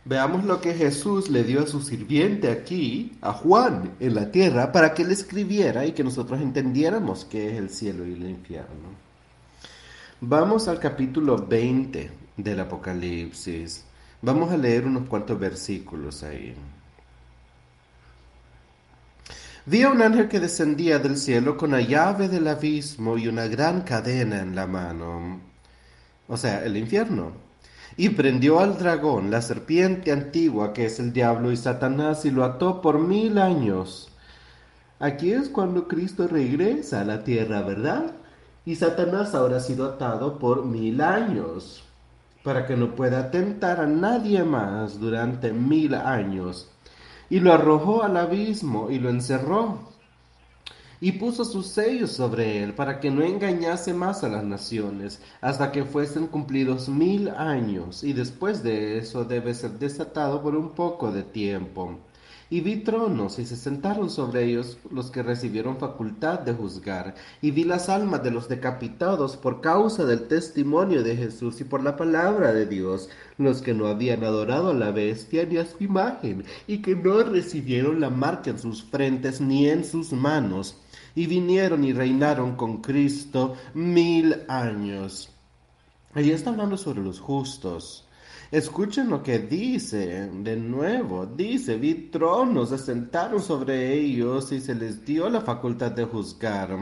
Veamos 0.06 0.44
lo 0.46 0.62
que 0.62 0.72
Jesús 0.72 1.28
le 1.28 1.44
dio 1.44 1.64
a 1.64 1.66
su 1.66 1.82
sirviente 1.82 2.50
aquí, 2.50 3.12
a 3.20 3.34
Juan, 3.34 3.92
en 4.00 4.14
la 4.14 4.30
tierra, 4.30 4.72
para 4.72 4.94
que 4.94 5.02
él 5.02 5.10
escribiera 5.10 5.84
y 5.84 5.92
que 5.92 6.02
nosotros 6.02 6.40
entendiéramos 6.40 7.26
qué 7.26 7.52
es 7.52 7.58
el 7.58 7.68
cielo 7.68 8.06
y 8.06 8.14
el 8.14 8.30
infierno. 8.30 9.03
Vamos 10.26 10.68
al 10.68 10.80
capítulo 10.80 11.36
20 11.36 12.10
del 12.38 12.60
Apocalipsis. 12.60 13.84
Vamos 14.22 14.50
a 14.50 14.56
leer 14.56 14.86
unos 14.86 15.06
cuantos 15.06 15.38
versículos 15.38 16.22
ahí. 16.22 16.54
Vi 19.66 19.82
a 19.82 19.90
un 19.90 20.00
ángel 20.00 20.28
que 20.28 20.40
descendía 20.40 20.98
del 20.98 21.18
cielo 21.18 21.58
con 21.58 21.72
la 21.72 21.82
llave 21.82 22.30
del 22.30 22.48
abismo 22.48 23.18
y 23.18 23.28
una 23.28 23.48
gran 23.48 23.82
cadena 23.82 24.40
en 24.40 24.54
la 24.56 24.66
mano, 24.66 25.40
o 26.26 26.36
sea, 26.38 26.64
el 26.64 26.78
infierno, 26.78 27.32
y 27.98 28.08
prendió 28.08 28.60
al 28.60 28.78
dragón, 28.78 29.30
la 29.30 29.42
serpiente 29.42 30.10
antigua 30.10 30.72
que 30.72 30.86
es 30.86 30.98
el 31.00 31.12
diablo 31.12 31.52
y 31.52 31.58
Satanás, 31.58 32.24
y 32.24 32.30
lo 32.30 32.44
ató 32.44 32.80
por 32.80 32.98
mil 32.98 33.36
años. 33.36 34.10
Aquí 35.00 35.32
es 35.32 35.50
cuando 35.50 35.86
Cristo 35.86 36.26
regresa 36.26 37.02
a 37.02 37.04
la 37.04 37.24
tierra, 37.24 37.60
¿verdad? 37.60 38.23
Y 38.66 38.76
Satanás 38.76 39.34
ahora 39.34 39.58
ha 39.58 39.60
sido 39.60 39.84
atado 39.86 40.38
por 40.38 40.64
mil 40.64 41.00
años, 41.00 41.84
para 42.42 42.66
que 42.66 42.76
no 42.76 42.94
pueda 42.94 43.30
tentar 43.30 43.80
a 43.80 43.86
nadie 43.86 44.42
más 44.44 44.98
durante 45.00 45.52
mil 45.52 45.94
años. 45.94 46.68
Y 47.30 47.40
lo 47.40 47.52
arrojó 47.52 48.02
al 48.02 48.16
abismo 48.16 48.90
y 48.90 48.98
lo 48.98 49.10
encerró, 49.10 49.78
y 51.00 51.12
puso 51.12 51.44
sus 51.44 51.66
sellos 51.66 52.12
sobre 52.12 52.62
él, 52.62 52.74
para 52.74 53.00
que 53.00 53.10
no 53.10 53.22
engañase 53.22 53.92
más 53.92 54.24
a 54.24 54.28
las 54.28 54.44
naciones, 54.44 55.20
hasta 55.42 55.70
que 55.70 55.84
fuesen 55.84 56.26
cumplidos 56.28 56.88
mil 56.88 57.28
años, 57.28 58.04
y 58.04 58.14
después 58.14 58.62
de 58.62 58.98
eso 58.98 59.24
debe 59.24 59.52
ser 59.52 59.72
desatado 59.72 60.42
por 60.42 60.56
un 60.56 60.70
poco 60.70 61.12
de 61.12 61.22
tiempo. 61.22 61.98
Y 62.50 62.60
vi 62.60 62.76
tronos, 62.76 63.38
y 63.38 63.46
se 63.46 63.56
sentaron 63.56 64.10
sobre 64.10 64.44
ellos 64.44 64.78
los 64.90 65.10
que 65.10 65.22
recibieron 65.22 65.78
facultad 65.78 66.40
de 66.40 66.52
juzgar. 66.52 67.14
Y 67.40 67.50
vi 67.50 67.64
las 67.64 67.88
almas 67.88 68.22
de 68.22 68.30
los 68.30 68.48
decapitados 68.48 69.36
por 69.36 69.60
causa 69.60 70.04
del 70.04 70.28
testimonio 70.28 71.02
de 71.02 71.16
Jesús 71.16 71.60
y 71.60 71.64
por 71.64 71.82
la 71.82 71.96
palabra 71.96 72.52
de 72.52 72.66
Dios, 72.66 73.08
los 73.38 73.62
que 73.62 73.74
no 73.74 73.86
habían 73.86 74.24
adorado 74.24 74.70
a 74.70 74.74
la 74.74 74.90
bestia 74.90 75.46
ni 75.46 75.56
a 75.56 75.66
su 75.66 75.82
imagen, 75.82 76.44
y 76.66 76.82
que 76.82 76.94
no 76.94 77.22
recibieron 77.22 78.00
la 78.00 78.10
marca 78.10 78.50
en 78.50 78.58
sus 78.58 78.84
frentes 78.84 79.40
ni 79.40 79.68
en 79.68 79.84
sus 79.84 80.12
manos. 80.12 80.76
Y 81.14 81.26
vinieron 81.26 81.84
y 81.84 81.92
reinaron 81.92 82.56
con 82.56 82.82
Cristo 82.82 83.54
mil 83.72 84.42
años. 84.48 85.30
Ahí 86.12 86.30
está 86.30 86.50
hablando 86.50 86.76
sobre 86.76 87.02
los 87.02 87.18
justos. 87.18 88.03
Escuchen 88.54 89.10
lo 89.10 89.20
que 89.20 89.40
dice 89.40 90.30
de 90.32 90.54
nuevo. 90.54 91.26
Dice, 91.26 91.76
vi 91.76 92.08
tronos, 92.12 92.68
se 92.68 92.78
sentaron 92.78 93.42
sobre 93.42 93.92
ellos 93.94 94.52
y 94.52 94.60
se 94.60 94.76
les 94.76 95.04
dio 95.04 95.28
la 95.28 95.40
facultad 95.40 95.90
de 95.90 96.04
juzgar. 96.04 96.78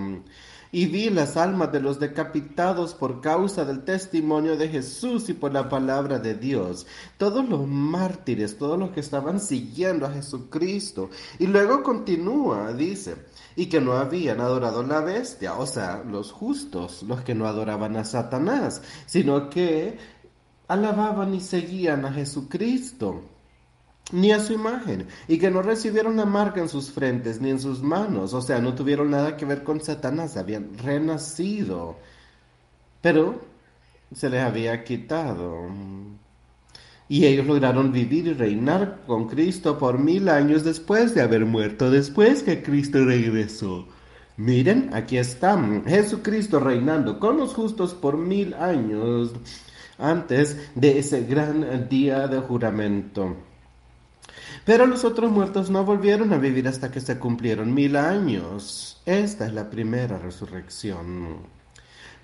Y 0.70 0.84
vi 0.84 1.08
las 1.08 1.38
almas 1.38 1.72
de 1.72 1.80
los 1.80 1.98
decapitados 1.98 2.92
por 2.92 3.22
causa 3.22 3.64
del 3.64 3.84
testimonio 3.84 4.58
de 4.58 4.68
Jesús 4.68 5.30
y 5.30 5.32
por 5.32 5.54
la 5.54 5.70
palabra 5.70 6.18
de 6.18 6.34
Dios. 6.34 6.86
Todos 7.16 7.48
los 7.48 7.66
mártires, 7.66 8.58
todos 8.58 8.78
los 8.78 8.90
que 8.90 9.00
estaban 9.00 9.40
siguiendo 9.40 10.04
a 10.04 10.12
Jesucristo. 10.12 11.08
Y 11.38 11.46
luego 11.46 11.82
continúa, 11.82 12.74
dice, 12.74 13.16
y 13.56 13.64
que 13.70 13.80
no 13.80 13.94
habían 13.94 14.42
adorado 14.42 14.82
la 14.82 15.00
bestia, 15.00 15.54
o 15.54 15.66
sea, 15.66 16.04
los 16.06 16.32
justos, 16.32 17.02
los 17.04 17.22
que 17.22 17.34
no 17.34 17.46
adoraban 17.46 17.96
a 17.96 18.04
Satanás, 18.04 18.82
sino 19.06 19.48
que 19.48 20.20
alababan 20.68 21.34
y 21.34 21.40
seguían 21.40 22.04
a 22.04 22.12
Jesucristo, 22.12 23.22
ni 24.12 24.32
a 24.32 24.40
su 24.40 24.52
imagen, 24.52 25.06
y 25.28 25.38
que 25.38 25.50
no 25.50 25.62
recibieron 25.62 26.16
la 26.16 26.24
marca 26.24 26.60
en 26.60 26.68
sus 26.68 26.90
frentes 26.90 27.40
ni 27.40 27.50
en 27.50 27.60
sus 27.60 27.82
manos, 27.82 28.34
o 28.34 28.42
sea, 28.42 28.60
no 28.60 28.74
tuvieron 28.74 29.10
nada 29.10 29.36
que 29.36 29.44
ver 29.44 29.62
con 29.62 29.80
Satanás, 29.80 30.36
habían 30.36 30.76
renacido, 30.78 31.96
pero 33.00 33.40
se 34.14 34.28
les 34.28 34.42
había 34.42 34.84
quitado. 34.84 35.68
Y 37.08 37.26
ellos 37.26 37.46
lograron 37.46 37.92
vivir 37.92 38.26
y 38.26 38.32
reinar 38.32 39.02
con 39.06 39.28
Cristo 39.28 39.78
por 39.78 39.98
mil 39.98 40.28
años 40.28 40.64
después 40.64 41.14
de 41.14 41.20
haber 41.20 41.44
muerto, 41.44 41.90
después 41.90 42.42
que 42.42 42.62
Cristo 42.62 43.04
regresó. 43.04 43.86
Miren, 44.38 44.90
aquí 44.94 45.18
está 45.18 45.60
Jesucristo 45.86 46.58
reinando 46.58 47.18
con 47.18 47.36
los 47.36 47.52
justos 47.52 47.92
por 47.92 48.16
mil 48.16 48.54
años 48.54 49.32
antes 50.02 50.56
de 50.74 50.98
ese 50.98 51.22
gran 51.22 51.88
día 51.88 52.26
de 52.28 52.40
juramento. 52.40 53.36
Pero 54.64 54.86
los 54.86 55.04
otros 55.04 55.30
muertos 55.30 55.70
no 55.70 55.84
volvieron 55.84 56.32
a 56.32 56.38
vivir 56.38 56.68
hasta 56.68 56.90
que 56.90 57.00
se 57.00 57.18
cumplieron 57.18 57.72
mil 57.72 57.96
años. 57.96 59.00
Esta 59.06 59.46
es 59.46 59.52
la 59.52 59.70
primera 59.70 60.18
resurrección. 60.18 61.50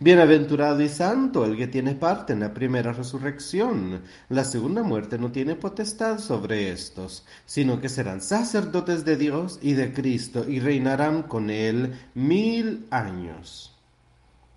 Bienaventurado 0.01 0.81
y 0.81 0.89
santo 0.89 1.45
el 1.45 1.57
que 1.57 1.67
tiene 1.67 1.97
parte 1.97 2.33
en 2.33 2.41
la 2.41 2.55
primera 2.55 2.93
resurrección. 2.93 4.03
La 4.29 4.45
segunda 4.45 4.85
muerte 4.85 5.19
no 5.19 5.33
tiene 5.33 5.57
potestad 5.57 6.21
sobre 6.21 6.71
estos, 6.71 7.25
sino 7.47 7.81
que 7.81 7.89
serán 7.89 8.21
sacerdotes 8.21 9.05
de 9.05 9.17
Dios 9.17 9.59
y 9.61 9.73
de 9.73 9.93
Cristo 9.93 10.49
y 10.49 10.61
reinarán 10.61 11.25
con 11.25 11.51
él 11.51 11.99
mil 12.15 12.87
años. 12.91 13.77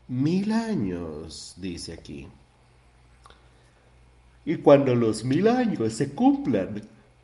Mil 0.08 0.52
años, 0.52 1.56
dice 1.58 1.94
aquí. 1.94 2.28
Y 4.46 4.58
cuando 4.58 4.96
los 4.96 5.24
mil 5.24 5.48
años 5.48 5.94
se 5.94 6.12
cumplan, 6.14 6.82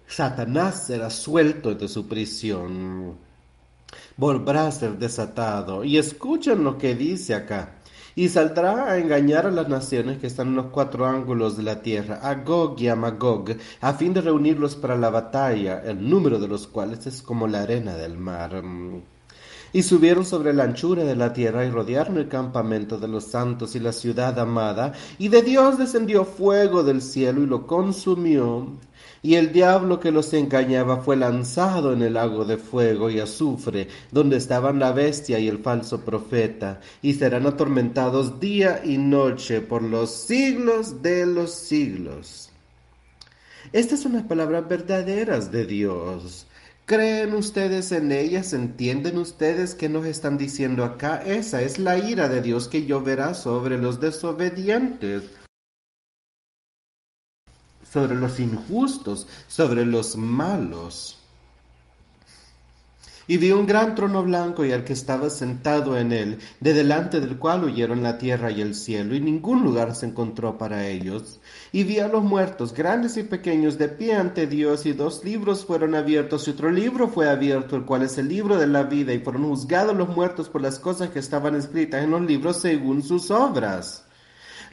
Satanás 0.08 0.88
será 0.88 1.10
suelto 1.10 1.76
de 1.76 1.88
su 1.88 2.08
prisión. 2.08 3.18
Volverá 4.16 4.68
a 4.68 4.72
ser 4.72 4.98
desatado. 4.98 5.84
Y 5.84 5.98
escuchen 5.98 6.64
lo 6.64 6.78
que 6.78 6.96
dice 6.96 7.34
acá 7.34 7.78
y 8.18 8.30
saldrá 8.30 8.92
a 8.92 8.98
engañar 8.98 9.46
a 9.46 9.52
las 9.52 9.70
naciones 9.70 10.18
que 10.18 10.26
están 10.26 10.48
en 10.48 10.56
los 10.56 10.66
cuatro 10.68 11.06
ángulos 11.06 11.56
de 11.56 11.62
la 11.62 11.84
tierra, 11.84 12.20
a 12.24 12.34
Gog 12.34 12.82
y 12.82 12.88
a 12.88 12.96
Magog, 12.96 13.56
a 13.80 13.94
fin 13.94 14.12
de 14.12 14.22
reunirlos 14.22 14.76
para 14.76 14.98
la 14.98 15.12
batalla, 15.12 15.84
el 15.86 16.10
número 16.10 16.40
de 16.40 16.48
los 16.48 16.66
cuales 16.66 17.06
es 17.06 17.22
como 17.22 17.48
la 17.48 17.62
arena 17.62 17.96
del 17.96 18.18
mar. 18.18 18.64
Y 19.74 19.84
subieron 19.84 20.26
sobre 20.26 20.54
la 20.54 20.64
anchura 20.64 21.04
de 21.04 21.16
la 21.16 21.34
tierra 21.34 21.66
y 21.66 21.70
rodearon 21.70 22.18
el 22.18 22.28
campamento 22.28 22.98
de 22.98 23.08
los 23.08 23.26
santos 23.26 23.76
y 23.76 23.80
la 23.80 23.92
ciudad 23.92 24.40
amada, 24.40 24.94
y 25.18 25.28
de 25.28 25.42
Dios 25.42 25.78
descendió 25.78 26.26
fuego 26.26 26.84
del 26.84 27.02
cielo 27.02 27.42
y 27.42 27.46
lo 27.46 27.68
consumió 27.68 28.78
y 29.22 29.36
el 29.36 29.52
diablo 29.52 30.00
que 30.00 30.12
los 30.12 30.34
engañaba 30.34 30.98
fue 30.98 31.16
lanzado 31.18 31.94
en 31.94 32.02
el 32.02 32.14
lago 32.14 32.46
de 32.46 32.58
fuego 32.58 33.10
y 33.10 33.20
azufre, 33.20 33.88
donde 34.12 34.38
estaban 34.38 34.80
la 34.80 34.92
bestia 34.92 35.40
y 35.40 35.48
el 35.48 35.60
falso 35.60 36.02
profeta, 36.02 36.80
y 37.02 37.14
serán 37.14 37.46
atormentados 37.46 38.40
día 38.40 38.82
y 38.84 38.98
noche 38.98 39.62
por 39.62 39.82
los 39.82 40.12
siglos 40.12 41.02
de 41.02 41.26
los 41.26 41.52
siglos. 41.52 42.52
Estas 43.74 44.00
son 44.00 44.14
las 44.14 44.24
palabras 44.24 44.68
verdaderas 44.68 45.52
de 45.52 45.66
Dios. 45.66 46.47
¿Creen 46.88 47.36
ustedes 47.36 47.91
en 47.91 48.13
ellas? 48.13 48.53
¿Entienden 48.53 49.17
ustedes 49.17 49.75
qué 49.75 49.89
nos 49.89 50.06
están 50.06 50.38
diciendo 50.38 50.86
acá? 50.86 51.17
Esa 51.17 51.62
es 51.62 51.79
la 51.79 51.98
ira 51.98 52.29
de 52.29 52.41
Dios 52.41 52.70
que 52.70 52.86
lloverá 52.86 53.34
sobre 53.34 53.77
los 53.77 54.00
desobedientes 54.00 55.24
sobre 57.91 58.15
los 58.15 58.39
injustos, 58.39 59.27
sobre 59.48 59.86
los 59.86 60.15
malos. 60.15 61.17
Y 63.29 63.36
vi 63.38 63.51
un 63.51 63.67
gran 63.67 63.93
trono 63.93 64.24
blanco 64.24 64.63
y 64.63 64.72
al 64.72 64.86
que 64.86 64.93
estaba 64.93 65.29
sentado 65.29 65.98
en 65.98 66.13
él, 66.13 66.39
de 66.62 66.74
delante 66.74 67.19
del 67.19 67.38
cual 67.38 67.65
huyeron 67.65 68.01
la 68.01 68.17
tierra 68.17 68.51
y 68.51 68.62
el 68.62 68.74
cielo, 68.74 69.15
y 69.15 69.19
ningún 69.19 69.63
lugar 69.63 69.93
se 69.96 70.05
encontró 70.05 70.57
para 70.57 70.88
ellos. 70.88 71.41
Y 71.74 71.84
vi 71.84 72.00
a 72.00 72.07
los 72.07 72.24
muertos, 72.24 72.74
grandes 72.74 73.17
y 73.17 73.24
pequeños, 73.24 73.77
de 73.77 73.89
pie 73.89 74.15
ante 74.15 74.48
Dios, 74.48 74.85
y 74.85 74.94
dos 74.94 75.25
libros 75.25 75.66
fueron 75.66 75.94
abiertos, 75.94 76.48
y 76.48 76.51
otro 76.51 76.72
libro 76.72 77.09
fue 77.09 77.29
abierto, 77.29 77.75
el 77.75 77.83
cual 77.83 78.03
es 78.03 78.18
el 78.18 78.29
libro 78.29 78.57
de 78.57 78.68
la 78.68 78.83
vida, 78.83 79.13
y 79.13 79.20
fueron 79.20 79.44
juzgados 79.44 79.96
los 79.96 80.07
muertos 80.07 80.48
por 80.48 80.61
las 80.61 80.79
cosas 80.79 81.09
que 81.09 81.20
estaban 81.20 81.55
escritas 81.55 82.03
en 82.03 82.11
los 82.11 82.22
libros 82.22 82.61
según 82.61 83.03
sus 83.03 83.29
obras. 83.29 84.05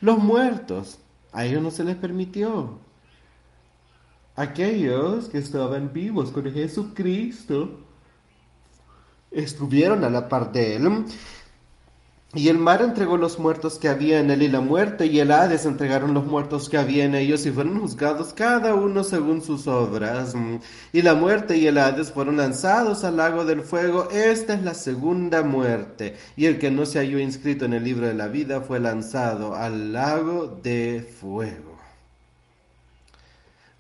Los 0.01 0.19
muertos, 0.19 1.01
a 1.33 1.45
ellos 1.45 1.61
no 1.61 1.73
se 1.73 1.83
les 1.83 1.97
permitió 1.97 2.79
aquellos 4.37 5.29
que 5.29 5.39
estaban 5.39 5.93
vivos 5.93 6.31
con 6.31 6.51
Jesucristo 6.53 7.84
estuvieron 9.35 10.05
a 10.05 10.11
la 10.11 10.29
par 10.29 10.53
de 10.53 10.77
él. 10.77 11.05
Y 12.37 12.49
el 12.49 12.59
mar 12.59 12.83
entregó 12.83 13.17
los 13.17 13.39
muertos 13.39 13.79
que 13.79 13.89
había 13.89 14.19
en 14.19 14.29
él 14.29 14.43
y 14.43 14.49
la 14.49 14.61
muerte 14.61 15.07
y 15.07 15.21
el 15.21 15.31
Hades 15.31 15.67
entregaron 15.67 16.15
los 16.15 16.27
muertos 16.27 16.69
que 16.69 16.77
había 16.77 17.05
en 17.05 17.15
ellos 17.15 17.47
y 17.47 17.53
fueron 17.53 17.79
juzgados 17.79 18.33
cada 18.33 18.75
uno 18.75 19.05
según 19.05 19.41
sus 19.41 19.69
obras. 19.69 20.35
Y 20.93 21.03
la 21.03 21.15
muerte 21.15 21.57
y 21.57 21.69
el 21.69 21.79
Hades 21.79 22.11
fueron 22.11 22.39
lanzados 22.39 23.05
al 23.05 23.19
lago 23.19 23.45
del 23.45 23.63
fuego. 23.63 24.09
Esta 24.11 24.55
es 24.55 24.65
la 24.65 24.75
segunda 24.75 25.45
muerte. 25.45 26.17
Y 26.35 26.47
el 26.47 26.59
que 26.59 26.73
no 26.73 26.87
se 26.87 26.99
halló 26.99 27.21
inscrito 27.21 27.67
en 27.67 27.75
el 27.75 27.85
libro 27.85 28.09
de 28.09 28.15
la 28.15 28.27
vida 28.27 28.61
fue 28.63 28.81
lanzado 28.81 29.55
al 29.55 29.93
lago 29.93 30.59
de 30.61 31.09
fuego. 31.21 31.74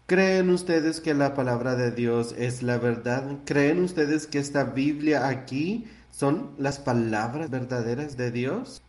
¿Creen 0.06 0.50
ustedes 0.50 1.00
que 1.00 1.14
la 1.14 1.32
palabra 1.34 1.76
de 1.76 1.90
Dios 1.90 2.34
es 2.36 2.62
la 2.62 2.76
verdad? 2.76 3.38
¿Creen 3.46 3.82
ustedes 3.82 4.26
que 4.26 4.38
esta 4.38 4.64
Biblia 4.64 5.28
aquí 5.28 5.86
son 6.10 6.50
las 6.58 6.78
palabras 6.78 7.48
verdaderas 7.50 8.18
de 8.18 8.30
Dios? 8.30 8.82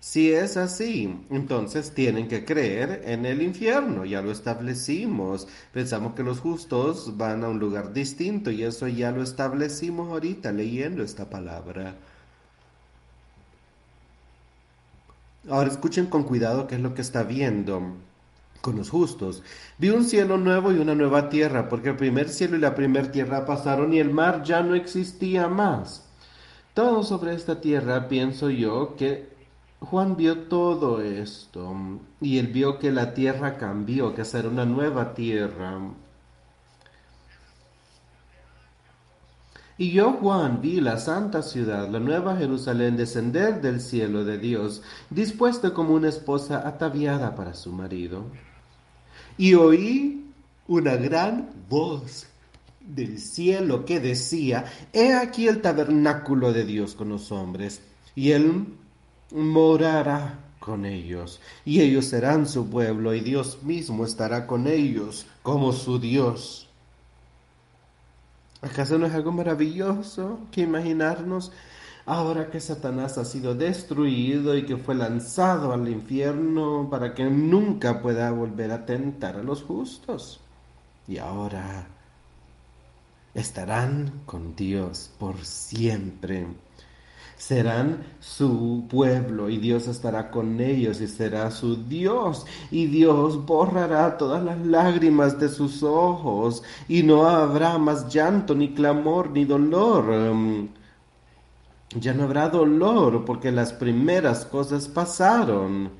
Si 0.00 0.32
es 0.32 0.56
así, 0.56 1.20
entonces 1.30 1.92
tienen 1.92 2.26
que 2.26 2.44
creer 2.44 3.02
en 3.04 3.24
el 3.24 3.40
infierno, 3.40 4.04
ya 4.04 4.20
lo 4.20 4.32
establecimos. 4.32 5.46
Pensamos 5.72 6.14
que 6.14 6.24
los 6.24 6.40
justos 6.40 7.16
van 7.16 7.44
a 7.44 7.48
un 7.48 7.60
lugar 7.60 7.92
distinto 7.92 8.50
y 8.50 8.64
eso 8.64 8.88
ya 8.88 9.12
lo 9.12 9.22
establecimos 9.22 10.08
ahorita 10.10 10.50
leyendo 10.50 11.04
esta 11.04 11.30
palabra. 11.30 11.94
Ahora 15.48 15.70
escuchen 15.70 16.06
con 16.06 16.24
cuidado 16.24 16.66
qué 16.66 16.74
es 16.74 16.80
lo 16.80 16.94
que 16.94 17.02
está 17.02 17.22
viendo 17.22 17.96
con 18.60 18.76
los 18.76 18.90
justos. 18.90 19.42
Vi 19.78 19.90
un 19.90 20.04
cielo 20.04 20.36
nuevo 20.38 20.72
y 20.72 20.78
una 20.78 20.94
nueva 20.94 21.28
tierra, 21.28 21.68
porque 21.68 21.90
el 21.90 21.96
primer 21.96 22.28
cielo 22.28 22.56
y 22.56 22.60
la 22.60 22.74
primera 22.74 23.10
tierra 23.10 23.46
pasaron 23.46 23.92
y 23.92 23.98
el 23.98 24.10
mar 24.10 24.42
ya 24.42 24.62
no 24.62 24.74
existía 24.74 25.48
más. 25.48 26.04
Todo 26.74 27.02
sobre 27.02 27.34
esta 27.34 27.60
tierra 27.60 28.08
pienso 28.08 28.50
yo 28.50 28.94
que 28.96 29.28
Juan 29.80 30.16
vio 30.16 30.38
todo 30.48 31.00
esto 31.00 31.74
y 32.20 32.38
él 32.38 32.48
vio 32.48 32.78
que 32.78 32.92
la 32.92 33.14
tierra 33.14 33.56
cambió, 33.58 34.14
que 34.14 34.24
será 34.24 34.48
una 34.48 34.64
nueva 34.64 35.14
tierra. 35.14 35.78
Y 39.76 39.92
yo, 39.92 40.12
Juan, 40.14 40.60
vi 40.60 40.80
la 40.80 40.98
santa 40.98 41.40
ciudad, 41.42 41.88
la 41.88 42.00
nueva 42.00 42.36
Jerusalén, 42.36 42.96
descender 42.96 43.60
del 43.60 43.80
cielo 43.80 44.24
de 44.24 44.36
Dios, 44.38 44.82
dispuesta 45.08 45.72
como 45.72 45.94
una 45.94 46.08
esposa 46.08 46.66
ataviada 46.66 47.36
para 47.36 47.54
su 47.54 47.72
marido 47.72 48.24
y 49.38 49.54
oí 49.54 50.26
una 50.66 50.96
gran 50.96 51.48
voz 51.70 52.26
del 52.80 53.18
cielo 53.18 53.84
que 53.84 54.00
decía, 54.00 54.64
He 54.92 55.14
aquí 55.14 55.46
el 55.48 55.60
tabernáculo 55.60 56.52
de 56.52 56.64
Dios 56.64 56.94
con 56.94 57.08
los 57.08 57.32
hombres, 57.32 57.80
y 58.14 58.32
él 58.32 58.66
morará 59.30 60.38
con 60.58 60.84
ellos, 60.84 61.40
y 61.64 61.80
ellos 61.80 62.06
serán 62.06 62.48
su 62.48 62.68
pueblo, 62.68 63.14
y 63.14 63.20
Dios 63.20 63.62
mismo 63.62 64.04
estará 64.04 64.46
con 64.46 64.66
ellos 64.66 65.26
como 65.42 65.72
su 65.72 65.98
Dios. 65.98 66.68
¿Acaso 68.60 68.98
no 68.98 69.06
es 69.06 69.14
algo 69.14 69.30
maravilloso 69.30 70.40
que 70.50 70.62
imaginarnos 70.62 71.52
ahora 72.08 72.50
que 72.50 72.58
Satanás 72.58 73.18
ha 73.18 73.24
sido 73.26 73.54
destruido 73.54 74.56
y 74.56 74.64
que 74.64 74.78
fue 74.78 74.94
lanzado 74.94 75.74
al 75.74 75.86
infierno 75.88 76.88
para 76.90 77.12
que 77.14 77.24
nunca 77.24 78.00
pueda 78.00 78.30
volver 78.30 78.70
a 78.72 78.86
tentar 78.86 79.36
a 79.36 79.42
los 79.42 79.62
justos. 79.62 80.40
Y 81.06 81.18
ahora 81.18 81.86
estarán 83.34 84.22
con 84.24 84.56
Dios 84.56 85.10
por 85.18 85.44
siempre. 85.44 86.46
Serán 87.36 88.04
su 88.20 88.86
pueblo 88.88 89.50
y 89.50 89.58
Dios 89.58 89.86
estará 89.86 90.30
con 90.30 90.62
ellos 90.62 91.02
y 91.02 91.08
será 91.08 91.50
su 91.50 91.84
Dios. 91.84 92.46
Y 92.70 92.86
Dios 92.86 93.44
borrará 93.44 94.16
todas 94.16 94.42
las 94.42 94.58
lágrimas 94.64 95.38
de 95.38 95.50
sus 95.50 95.82
ojos 95.82 96.62
y 96.88 97.02
no 97.02 97.28
habrá 97.28 97.76
más 97.76 98.08
llanto, 98.08 98.54
ni 98.54 98.72
clamor, 98.72 99.30
ni 99.30 99.44
dolor 99.44 100.77
ya 101.90 102.12
no 102.12 102.24
habrá 102.24 102.48
dolor 102.48 103.24
porque 103.24 103.50
las 103.52 103.72
primeras 103.72 104.44
cosas 104.44 104.88
pasaron. 104.88 105.92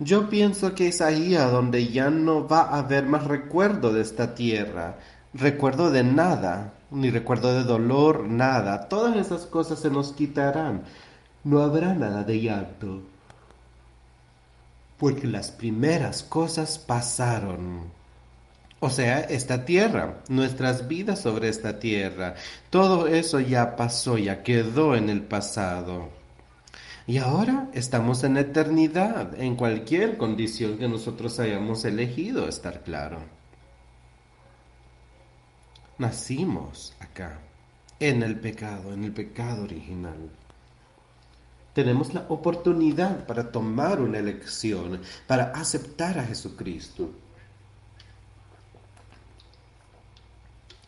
Yo 0.00 0.28
pienso 0.28 0.74
que 0.74 0.88
es 0.88 1.00
ahí 1.00 1.34
donde 1.34 1.88
ya 1.88 2.10
no 2.10 2.46
va 2.46 2.62
a 2.62 2.78
haber 2.78 3.06
más 3.06 3.24
recuerdo 3.24 3.92
de 3.92 4.02
esta 4.02 4.34
tierra, 4.34 4.98
recuerdo 5.34 5.90
de 5.90 6.04
nada, 6.04 6.74
ni 6.90 7.10
recuerdo 7.10 7.52
de 7.52 7.64
dolor, 7.64 8.24
nada. 8.28 8.88
Todas 8.88 9.16
esas 9.16 9.46
cosas 9.46 9.80
se 9.80 9.90
nos 9.90 10.12
quitarán. 10.12 10.82
No 11.44 11.60
habrá 11.62 11.94
nada 11.94 12.24
de 12.24 12.40
llanto, 12.40 13.02
porque 14.98 15.26
las 15.26 15.50
primeras 15.50 16.22
cosas 16.22 16.78
pasaron. 16.78 17.97
O 18.80 18.90
sea, 18.90 19.20
esta 19.20 19.64
tierra, 19.64 20.22
nuestras 20.28 20.86
vidas 20.86 21.20
sobre 21.20 21.48
esta 21.48 21.80
tierra, 21.80 22.34
todo 22.70 23.08
eso 23.08 23.40
ya 23.40 23.74
pasó, 23.74 24.18
ya 24.18 24.42
quedó 24.44 24.94
en 24.94 25.10
el 25.10 25.22
pasado. 25.22 26.10
Y 27.08 27.18
ahora 27.18 27.70
estamos 27.72 28.22
en 28.22 28.36
eternidad, 28.36 29.40
en 29.40 29.56
cualquier 29.56 30.16
condición 30.16 30.78
que 30.78 30.88
nosotros 30.88 31.40
hayamos 31.40 31.84
elegido, 31.84 32.46
estar 32.46 32.82
claro. 32.82 33.18
Nacimos 35.96 36.94
acá, 37.00 37.40
en 37.98 38.22
el 38.22 38.38
pecado, 38.38 38.92
en 38.92 39.02
el 39.02 39.12
pecado 39.12 39.64
original. 39.64 40.30
Tenemos 41.74 42.14
la 42.14 42.26
oportunidad 42.28 43.26
para 43.26 43.50
tomar 43.50 44.00
una 44.00 44.18
elección, 44.18 45.00
para 45.26 45.46
aceptar 45.52 46.18
a 46.18 46.24
Jesucristo. 46.24 47.10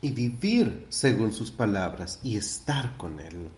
Y 0.03 0.11
vivir 0.11 0.87
según 0.89 1.33
sus 1.33 1.51
palabras 1.51 2.21
y 2.23 2.37
estar 2.37 2.97
con 2.97 3.21
Él. 3.21 3.51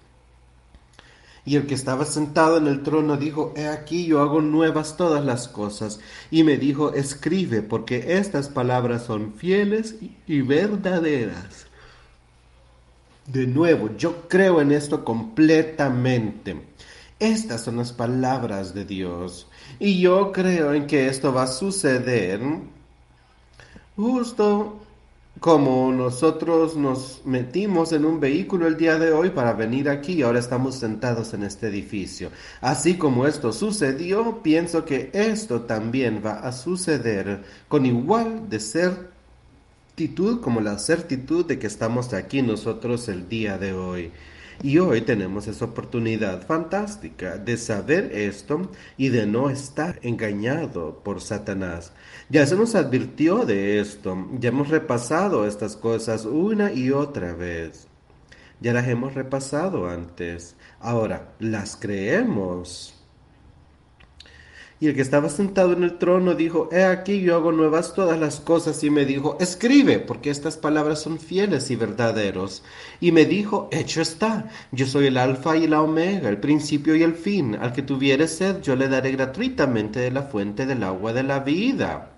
Y 1.44 1.56
el 1.56 1.66
que 1.66 1.74
estaba 1.74 2.04
sentado 2.04 2.56
en 2.58 2.68
el 2.68 2.82
trono 2.82 3.16
dijo, 3.16 3.52
He 3.56 3.66
aquí 3.66 4.06
yo 4.06 4.20
hago 4.20 4.40
nuevas 4.40 4.96
todas 4.96 5.24
las 5.24 5.48
cosas. 5.48 5.98
Y 6.30 6.44
me 6.44 6.56
dijo, 6.56 6.92
escribe, 6.94 7.62
porque 7.62 8.16
estas 8.16 8.48
palabras 8.48 9.04
son 9.04 9.34
fieles 9.34 9.96
y 10.26 10.40
verdaderas. 10.42 11.66
De 13.26 13.46
nuevo, 13.46 13.90
yo 13.96 14.28
creo 14.28 14.60
en 14.60 14.72
esto 14.72 15.04
completamente. 15.04 16.60
Estas 17.18 17.62
son 17.62 17.76
las 17.76 17.92
palabras 17.92 18.74
de 18.74 18.84
Dios. 18.84 19.48
Y 19.78 20.00
yo 20.00 20.32
creo 20.32 20.74
en 20.74 20.86
que 20.86 21.08
esto 21.08 21.32
va 21.32 21.44
a 21.44 21.48
suceder 21.48 22.40
justo 23.96 24.81
como 25.42 25.92
nosotros 25.92 26.76
nos 26.76 27.20
metimos 27.24 27.90
en 27.90 28.04
un 28.04 28.20
vehículo 28.20 28.68
el 28.68 28.76
día 28.76 28.96
de 28.96 29.12
hoy 29.12 29.30
para 29.30 29.52
venir 29.54 29.88
aquí 29.88 30.12
y 30.12 30.22
ahora 30.22 30.38
estamos 30.38 30.76
sentados 30.76 31.34
en 31.34 31.42
este 31.42 31.66
edificio. 31.66 32.30
Así 32.60 32.94
como 32.94 33.26
esto 33.26 33.52
sucedió, 33.52 34.40
pienso 34.40 34.84
que 34.84 35.10
esto 35.12 35.62
también 35.62 36.22
va 36.24 36.34
a 36.34 36.52
suceder 36.52 37.42
con 37.66 37.84
igual 37.84 38.48
de 38.48 38.60
certitud 38.60 40.40
como 40.40 40.60
la 40.60 40.78
certitud 40.78 41.44
de 41.44 41.58
que 41.58 41.66
estamos 41.66 42.12
aquí 42.14 42.40
nosotros 42.40 43.08
el 43.08 43.28
día 43.28 43.58
de 43.58 43.72
hoy. 43.72 44.12
Y 44.62 44.78
hoy 44.78 45.00
tenemos 45.00 45.46
esa 45.48 45.64
oportunidad 45.64 46.46
fantástica 46.46 47.38
de 47.38 47.56
saber 47.56 48.10
esto 48.12 48.70
y 48.96 49.08
de 49.08 49.26
no 49.26 49.50
estar 49.50 49.98
engañado 50.02 51.00
por 51.02 51.20
Satanás. 51.20 51.92
Ya 52.28 52.46
se 52.46 52.56
nos 52.56 52.74
advirtió 52.74 53.44
de 53.44 53.80
esto, 53.80 54.28
ya 54.38 54.50
hemos 54.50 54.68
repasado 54.68 55.46
estas 55.46 55.76
cosas 55.76 56.24
una 56.24 56.72
y 56.72 56.90
otra 56.90 57.34
vez. 57.34 57.88
Ya 58.60 58.72
las 58.72 58.86
hemos 58.86 59.14
repasado 59.14 59.88
antes. 59.88 60.54
Ahora, 60.78 61.34
las 61.40 61.76
creemos. 61.76 62.91
Y 64.82 64.88
el 64.88 64.96
que 64.96 65.02
estaba 65.02 65.28
sentado 65.28 65.74
en 65.74 65.84
el 65.84 65.96
trono 65.96 66.34
dijo, 66.34 66.68
He 66.72 66.82
aquí 66.82 67.20
yo 67.20 67.36
hago 67.36 67.52
nuevas 67.52 67.94
todas 67.94 68.18
las 68.18 68.40
cosas. 68.40 68.82
Y 68.82 68.90
me 68.90 69.04
dijo, 69.04 69.36
Escribe, 69.38 70.00
porque 70.00 70.28
estas 70.28 70.56
palabras 70.56 71.00
son 71.00 71.20
fieles 71.20 71.70
y 71.70 71.76
verdaderos. 71.76 72.64
Y 72.98 73.12
me 73.12 73.24
dijo, 73.24 73.68
Hecho 73.70 74.00
está, 74.02 74.50
yo 74.72 74.84
soy 74.86 75.06
el 75.06 75.18
alfa 75.18 75.56
y 75.56 75.68
la 75.68 75.82
omega, 75.82 76.28
el 76.28 76.38
principio 76.38 76.96
y 76.96 77.04
el 77.04 77.14
fin. 77.14 77.54
Al 77.54 77.72
que 77.72 77.82
tuviere 77.82 78.26
sed, 78.26 78.60
yo 78.60 78.74
le 78.74 78.88
daré 78.88 79.12
gratuitamente 79.12 80.00
de 80.00 80.10
la 80.10 80.22
fuente 80.22 80.66
del 80.66 80.82
agua 80.82 81.12
de 81.12 81.22
la 81.22 81.38
vida. 81.38 82.11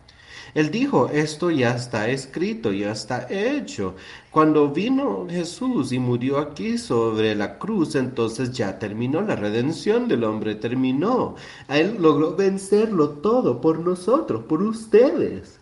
Él 0.55 0.71
dijo, 0.71 1.09
esto 1.09 1.51
ya 1.51 1.75
está 1.75 2.09
escrito, 2.09 2.73
ya 2.73 2.93
está 2.93 3.27
hecho. 3.29 3.97
Cuando 4.31 4.71
vino 4.71 5.27
Jesús 5.29 5.90
y 5.93 5.99
murió 5.99 6.38
aquí 6.38 6.79
sobre 6.79 7.35
la 7.35 7.59
cruz, 7.59 7.97
entonces 7.97 8.53
ya 8.53 8.79
terminó 8.79 9.21
la 9.21 9.35
redención 9.37 10.07
del 10.07 10.23
hombre, 10.25 10.55
terminó. 10.55 11.35
Él 11.69 11.97
logró 12.01 12.37
vencerlo 12.37 13.11
todo 13.11 13.61
por 13.61 13.81
nosotros, 13.81 14.45
por 14.45 14.62
ustedes. 14.62 15.61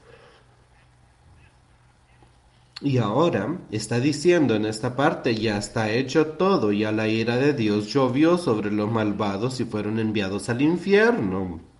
Y 2.82 2.98
ahora 2.98 3.60
está 3.70 4.00
diciendo 4.00 4.54
en 4.56 4.66
esta 4.66 4.96
parte, 4.96 5.34
ya 5.36 5.56
está 5.56 5.90
hecho 5.90 6.26
todo, 6.32 6.72
ya 6.72 6.90
la 6.92 7.08
ira 7.08 7.36
de 7.36 7.52
Dios 7.54 7.86
llovió 7.86 8.36
sobre 8.38 8.70
los 8.72 8.90
malvados 8.90 9.60
y 9.60 9.64
fueron 9.64 10.00
enviados 10.00 10.48
al 10.48 10.60
infierno. 10.62 11.71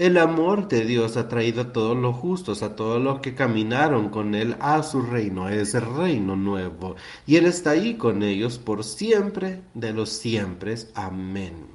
El 0.00 0.16
amor 0.16 0.66
de 0.68 0.86
Dios 0.86 1.18
ha 1.18 1.28
traído 1.28 1.60
a 1.60 1.72
todos 1.74 1.94
los 1.94 2.16
justos, 2.16 2.62
a 2.62 2.74
todos 2.74 3.02
los 3.02 3.20
que 3.20 3.34
caminaron 3.34 4.08
con 4.08 4.34
Él 4.34 4.56
a 4.58 4.82
su 4.82 5.02
reino, 5.02 5.44
a 5.44 5.54
ese 5.54 5.78
reino 5.78 6.36
nuevo. 6.36 6.96
Y 7.26 7.36
Él 7.36 7.44
está 7.44 7.72
ahí 7.72 7.96
con 7.96 8.22
ellos 8.22 8.58
por 8.58 8.82
siempre 8.82 9.60
de 9.74 9.92
los 9.92 10.08
siempre. 10.08 10.74
Amén. 10.94 11.66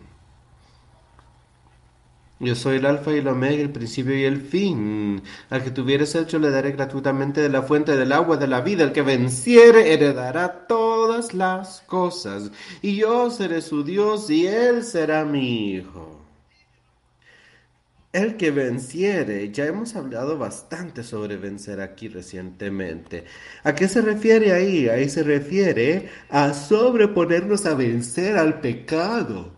Yo 2.39 2.55
soy 2.55 2.77
el 2.77 2.87
alfa 2.87 3.13
y 3.13 3.19
el 3.19 3.27
omega, 3.27 3.61
el 3.61 3.71
principio 3.71 4.17
y 4.17 4.23
el 4.23 4.41
fin. 4.41 5.21
Al 5.51 5.63
que 5.63 5.69
tuvieres 5.69 6.15
hecho 6.15 6.39
le 6.39 6.49
daré 6.49 6.71
gratuitamente 6.71 7.41
de 7.41 7.49
la 7.49 7.61
fuente 7.61 7.95
del 7.95 8.11
agua 8.11 8.37
de 8.37 8.47
la 8.47 8.61
vida. 8.61 8.85
El 8.85 8.91
que 8.91 9.03
venciere 9.03 9.93
heredará 9.93 10.65
todas 10.65 11.35
las 11.35 11.81
cosas. 11.81 12.49
Y 12.81 12.95
yo 12.95 13.29
seré 13.29 13.61
su 13.61 13.83
Dios 13.83 14.31
y 14.31 14.47
él 14.47 14.83
será 14.83 15.23
mi 15.25 15.73
hijo. 15.73 16.24
El 18.15 18.37
que 18.37 18.49
venciere, 18.49 19.51
ya 19.51 19.65
hemos 19.65 19.97
hablado 19.97 20.37
bastante 20.37 21.03
sobre 21.03 21.35
vencer 21.35 21.81
aquí 21.81 22.07
recientemente. 22.07 23.25
¿A 23.65 23.75
qué 23.75 23.89
se 23.89 23.99
refiere 24.01 24.53
ahí? 24.53 24.87
Ahí 24.87 25.09
se 25.09 25.21
refiere 25.21 26.07
a 26.29 26.53
sobreponernos 26.53 27.65
a 27.65 27.73
vencer 27.73 28.37
al 28.37 28.61
pecado. 28.61 29.51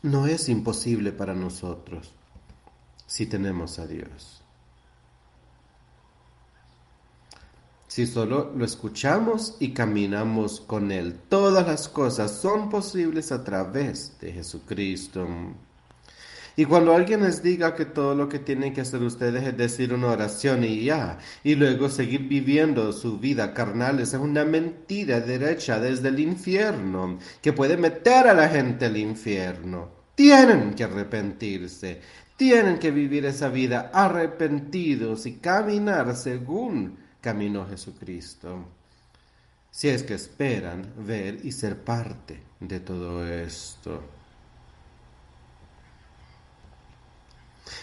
No 0.00 0.26
es 0.26 0.48
imposible 0.48 1.12
para 1.12 1.34
nosotros 1.34 2.14
si 3.06 3.26
tenemos 3.26 3.78
a 3.78 3.86
Dios. 3.86 4.39
Si 7.90 8.06
solo 8.06 8.52
lo 8.56 8.64
escuchamos 8.64 9.56
y 9.58 9.72
caminamos 9.72 10.60
con 10.60 10.92
Él. 10.92 11.16
Todas 11.28 11.66
las 11.66 11.88
cosas 11.88 12.30
son 12.30 12.70
posibles 12.70 13.32
a 13.32 13.42
través 13.42 14.16
de 14.20 14.32
Jesucristo. 14.32 15.26
Y 16.54 16.66
cuando 16.66 16.94
alguien 16.94 17.24
les 17.24 17.42
diga 17.42 17.74
que 17.74 17.86
todo 17.86 18.14
lo 18.14 18.28
que 18.28 18.38
tienen 18.38 18.72
que 18.72 18.82
hacer 18.82 19.02
ustedes 19.02 19.42
es 19.42 19.56
decir 19.56 19.92
una 19.92 20.06
oración 20.06 20.62
y 20.62 20.84
ya, 20.84 21.18
y 21.42 21.56
luego 21.56 21.88
seguir 21.88 22.28
viviendo 22.28 22.92
su 22.92 23.18
vida 23.18 23.52
carnal, 23.52 23.98
esa 23.98 24.18
es 24.18 24.22
una 24.22 24.44
mentira 24.44 25.18
derecha 25.18 25.80
desde 25.80 26.10
el 26.10 26.20
infierno, 26.20 27.18
que 27.42 27.52
puede 27.52 27.76
meter 27.76 28.28
a 28.28 28.34
la 28.34 28.48
gente 28.48 28.86
al 28.86 28.96
infierno. 28.98 29.88
Tienen 30.14 30.74
que 30.74 30.84
arrepentirse, 30.84 32.00
tienen 32.36 32.78
que 32.78 32.92
vivir 32.92 33.24
esa 33.26 33.48
vida 33.48 33.90
arrepentidos 33.92 35.26
y 35.26 35.38
caminar 35.38 36.14
según 36.14 37.09
caminó 37.20 37.66
Jesucristo. 37.66 38.64
Si 39.70 39.88
es 39.88 40.02
que 40.02 40.14
esperan 40.14 40.92
ver 40.96 41.44
y 41.44 41.52
ser 41.52 41.82
parte 41.84 42.42
de 42.58 42.80
todo 42.80 43.26
esto. 43.26 44.02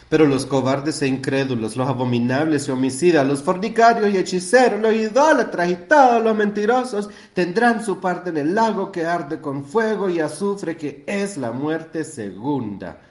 Pero 0.09 0.25
los 0.25 0.45
cobardes 0.45 1.01
e 1.01 1.07
incrédulos, 1.07 1.75
los 1.75 1.87
abominables 1.87 2.67
y 2.67 2.71
homicidas, 2.71 3.27
los 3.27 3.43
fornicarios 3.43 4.13
y 4.13 4.17
hechiceros, 4.17 4.81
los 4.81 4.93
idólatras 4.93 5.69
y 5.69 5.75
todos 5.75 6.23
los 6.23 6.35
mentirosos 6.35 7.09
tendrán 7.33 7.83
su 7.83 7.99
parte 7.99 8.29
en 8.29 8.37
el 8.37 8.55
lago 8.55 8.91
que 8.91 9.05
arde 9.05 9.41
con 9.41 9.65
fuego 9.65 10.09
y 10.09 10.19
azufre, 10.19 10.77
que 10.77 11.03
es 11.07 11.37
la 11.37 11.51
muerte 11.51 12.03
segunda. 12.03 13.01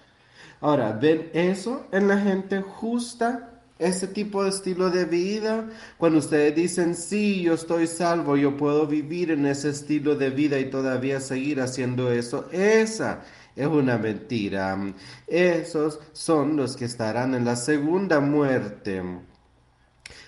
Ahora, 0.60 0.92
¿ven 0.92 1.30
eso 1.34 1.86
en 1.92 2.08
la 2.08 2.18
gente 2.18 2.62
justa? 2.62 3.55
Ese 3.78 4.06
tipo 4.06 4.42
de 4.42 4.50
estilo 4.50 4.90
de 4.90 5.04
vida, 5.04 5.68
cuando 5.98 6.18
ustedes 6.18 6.54
dicen, 6.54 6.94
sí, 6.94 7.42
yo 7.42 7.54
estoy 7.54 7.86
salvo, 7.86 8.36
yo 8.36 8.56
puedo 8.56 8.86
vivir 8.86 9.30
en 9.30 9.46
ese 9.46 9.70
estilo 9.70 10.16
de 10.16 10.30
vida 10.30 10.58
y 10.58 10.70
todavía 10.70 11.20
seguir 11.20 11.60
haciendo 11.60 12.10
eso, 12.10 12.48
esa 12.52 13.22
es 13.54 13.66
una 13.66 13.98
mentira. 13.98 14.78
Esos 15.26 15.98
son 16.12 16.56
los 16.56 16.76
que 16.76 16.84
estarán 16.84 17.34
en 17.34 17.44
la 17.44 17.56
segunda 17.56 18.20
muerte. 18.20 19.02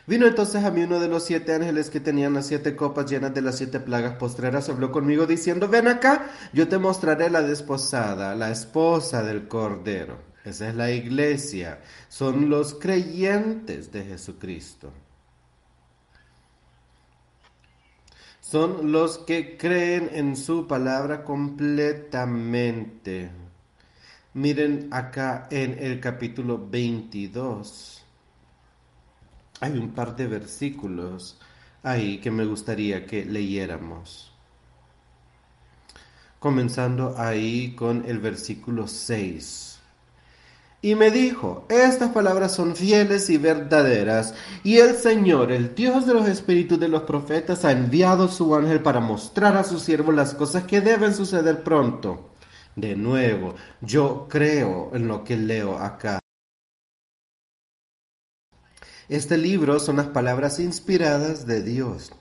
Vino 0.06 0.26
entonces 0.26 0.64
a 0.64 0.70
mí 0.70 0.82
uno 0.82 1.00
de 1.00 1.08
los 1.08 1.24
siete 1.24 1.54
ángeles 1.54 1.90
que 1.90 2.00
tenían 2.00 2.32
las 2.32 2.46
siete 2.46 2.74
copas 2.74 3.10
llenas 3.10 3.34
de 3.34 3.42
las 3.42 3.58
siete 3.58 3.78
plagas 3.78 4.14
postreras, 4.14 4.68
habló 4.70 4.90
conmigo 4.90 5.26
diciendo, 5.26 5.68
ven 5.68 5.86
acá, 5.86 6.30
yo 6.54 6.66
te 6.66 6.78
mostraré 6.78 7.28
la 7.28 7.42
desposada, 7.42 8.34
la 8.34 8.50
esposa 8.50 9.22
del 9.22 9.48
Cordero. 9.48 10.27
Esa 10.48 10.70
es 10.70 10.74
la 10.74 10.90
iglesia. 10.90 11.80
Son 12.08 12.48
los 12.48 12.74
creyentes 12.74 13.92
de 13.92 14.04
Jesucristo. 14.04 14.90
Son 18.40 18.90
los 18.92 19.18
que 19.18 19.58
creen 19.58 20.08
en 20.12 20.34
su 20.34 20.66
palabra 20.66 21.22
completamente. 21.22 23.30
Miren 24.34 24.88
acá 24.90 25.46
en 25.50 25.78
el 25.78 26.00
capítulo 26.00 26.66
22 26.68 27.98
hay 29.60 29.72
un 29.72 29.90
par 29.90 30.14
de 30.14 30.26
versículos 30.26 31.38
ahí 31.82 32.18
que 32.18 32.30
me 32.30 32.44
gustaría 32.44 33.06
que 33.06 33.24
leyéramos. 33.24 34.32
Comenzando 36.38 37.14
ahí 37.18 37.74
con 37.74 38.04
el 38.06 38.20
versículo 38.20 38.86
6. 38.86 39.77
Y 40.80 40.94
me 40.94 41.10
dijo, 41.10 41.66
estas 41.68 42.12
palabras 42.12 42.54
son 42.54 42.76
fieles 42.76 43.28
y 43.30 43.36
verdaderas, 43.36 44.34
y 44.62 44.78
el 44.78 44.94
Señor, 44.94 45.50
el 45.50 45.74
Dios 45.74 46.06
de 46.06 46.14
los 46.14 46.28
espíritus 46.28 46.78
de 46.78 46.86
los 46.86 47.02
profetas, 47.02 47.64
ha 47.64 47.72
enviado 47.72 48.28
su 48.28 48.54
ángel 48.54 48.80
para 48.80 49.00
mostrar 49.00 49.56
a 49.56 49.64
su 49.64 49.80
siervo 49.80 50.12
las 50.12 50.34
cosas 50.34 50.64
que 50.64 50.80
deben 50.80 51.14
suceder 51.14 51.64
pronto. 51.64 52.30
De 52.76 52.94
nuevo, 52.94 53.56
yo 53.80 54.28
creo 54.30 54.90
en 54.94 55.08
lo 55.08 55.24
que 55.24 55.36
leo 55.36 55.76
acá. 55.76 56.20
Este 59.08 59.36
libro 59.36 59.80
son 59.80 59.96
las 59.96 60.06
palabras 60.06 60.60
inspiradas 60.60 61.44
de 61.44 61.62
Dios. 61.62 62.12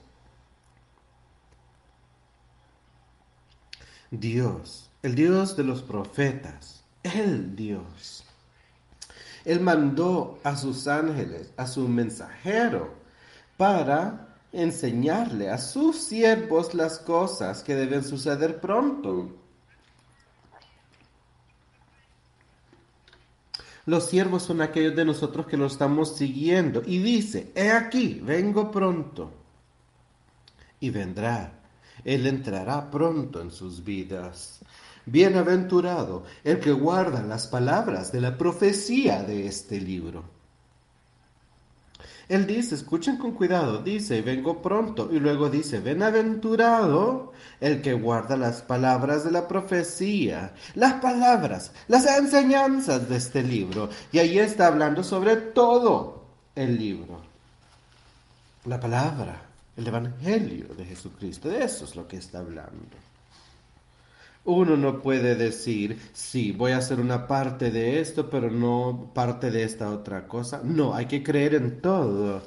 Dios, 4.10 4.90
el 5.02 5.14
Dios 5.14 5.56
de 5.56 5.62
los 5.62 5.82
profetas, 5.82 6.82
el 7.04 7.54
Dios 7.54 8.24
él 9.48 9.60
mandó 9.60 10.38
a 10.44 10.56
sus 10.56 10.86
ángeles, 10.86 11.54
a 11.56 11.66
su 11.66 11.88
mensajero, 11.88 12.92
para 13.56 14.36
enseñarle 14.52 15.48
a 15.48 15.56
sus 15.56 15.96
siervos 15.96 16.74
las 16.74 16.98
cosas 16.98 17.62
que 17.62 17.74
deben 17.74 18.04
suceder 18.04 18.60
pronto. 18.60 19.34
Los 23.86 24.10
siervos 24.10 24.42
son 24.42 24.60
aquellos 24.60 24.94
de 24.94 25.06
nosotros 25.06 25.46
que 25.46 25.56
lo 25.56 25.64
estamos 25.64 26.14
siguiendo. 26.14 26.82
Y 26.84 26.98
dice, 26.98 27.50
he 27.54 27.70
aquí, 27.70 28.20
vengo 28.22 28.70
pronto. 28.70 29.32
Y 30.78 30.90
vendrá. 30.90 31.58
Él 32.04 32.26
entrará 32.26 32.90
pronto 32.90 33.40
en 33.40 33.50
sus 33.50 33.82
vidas. 33.82 34.60
Bienaventurado 35.10 36.24
el 36.44 36.60
que 36.60 36.72
guarda 36.72 37.22
las 37.22 37.46
palabras 37.46 38.12
de 38.12 38.20
la 38.20 38.36
profecía 38.36 39.22
de 39.22 39.46
este 39.46 39.80
libro. 39.80 40.24
Él 42.28 42.46
dice, 42.46 42.74
escuchen 42.74 43.16
con 43.16 43.32
cuidado, 43.32 43.82
dice, 43.82 44.20
vengo 44.20 44.60
pronto, 44.60 45.08
y 45.10 45.18
luego 45.18 45.48
dice, 45.48 45.80
bienaventurado 45.80 47.32
el 47.58 47.80
que 47.80 47.94
guarda 47.94 48.36
las 48.36 48.60
palabras 48.60 49.24
de 49.24 49.30
la 49.30 49.48
profecía, 49.48 50.52
las 50.74 50.94
palabras, 50.94 51.72
las 51.88 52.04
enseñanzas 52.06 53.08
de 53.08 53.16
este 53.16 53.42
libro. 53.42 53.88
Y 54.12 54.18
ahí 54.18 54.38
está 54.38 54.66
hablando 54.66 55.02
sobre 55.02 55.36
todo 55.36 56.26
el 56.54 56.76
libro. 56.76 57.22
La 58.66 58.78
palabra, 58.78 59.40
el 59.74 59.86
Evangelio 59.86 60.66
de 60.76 60.84
Jesucristo, 60.84 61.48
de 61.48 61.64
eso 61.64 61.86
es 61.86 61.96
lo 61.96 62.06
que 62.06 62.18
está 62.18 62.40
hablando. 62.40 63.07
Uno 64.44 64.76
no 64.76 65.02
puede 65.02 65.34
decir, 65.34 65.98
sí, 66.12 66.52
voy 66.52 66.72
a 66.72 66.78
hacer 66.78 67.00
una 67.00 67.26
parte 67.26 67.70
de 67.70 68.00
esto, 68.00 68.30
pero 68.30 68.50
no 68.50 69.10
parte 69.14 69.50
de 69.50 69.62
esta 69.62 69.90
otra 69.90 70.26
cosa. 70.26 70.62
No, 70.64 70.94
hay 70.94 71.06
que 71.06 71.22
creer 71.22 71.54
en 71.54 71.80
todo. 71.80 72.42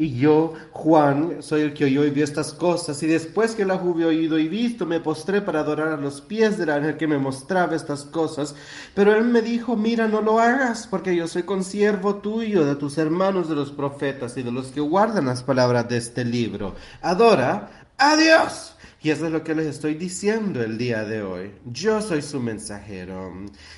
Y 0.00 0.14
yo, 0.16 0.54
Juan, 0.70 1.42
soy 1.42 1.62
el 1.62 1.74
que 1.74 1.86
oyó 1.86 2.04
y 2.04 2.10
vio 2.10 2.22
estas 2.22 2.52
cosas, 2.52 3.02
y 3.02 3.08
después 3.08 3.56
que 3.56 3.64
las 3.64 3.82
hube 3.82 4.04
oído 4.04 4.38
y 4.38 4.46
visto, 4.46 4.86
me 4.86 5.00
postré 5.00 5.42
para 5.42 5.58
adorar 5.58 5.88
a 5.88 5.96
los 5.96 6.20
pies 6.20 6.56
del 6.56 6.70
ángel 6.70 6.96
que 6.96 7.08
me 7.08 7.18
mostraba 7.18 7.74
estas 7.74 8.04
cosas. 8.04 8.54
Pero 8.94 9.12
él 9.16 9.24
me 9.24 9.42
dijo, 9.42 9.74
mira, 9.74 10.06
no 10.06 10.22
lo 10.22 10.38
hagas, 10.38 10.86
porque 10.86 11.16
yo 11.16 11.26
soy 11.26 11.42
consiervo 11.42 12.16
tuyo, 12.16 12.64
de 12.64 12.76
tus 12.76 12.96
hermanos 12.96 13.48
de 13.48 13.56
los 13.56 13.72
profetas 13.72 14.36
y 14.36 14.44
de 14.44 14.52
los 14.52 14.68
que 14.68 14.80
guardan 14.80 15.26
las 15.26 15.42
palabras 15.42 15.88
de 15.88 15.96
este 15.96 16.24
libro. 16.24 16.76
Adora 17.02 17.87
Adiós. 17.98 18.76
Y 19.00 19.10
eso 19.10 19.26
es 19.26 19.32
lo 19.32 19.44
que 19.44 19.54
les 19.54 19.66
estoy 19.66 19.94
diciendo 19.94 20.62
el 20.62 20.78
día 20.78 21.04
de 21.04 21.22
hoy. 21.22 21.52
Yo 21.66 22.00
soy 22.00 22.22
su 22.22 22.40
mensajero. 22.40 23.32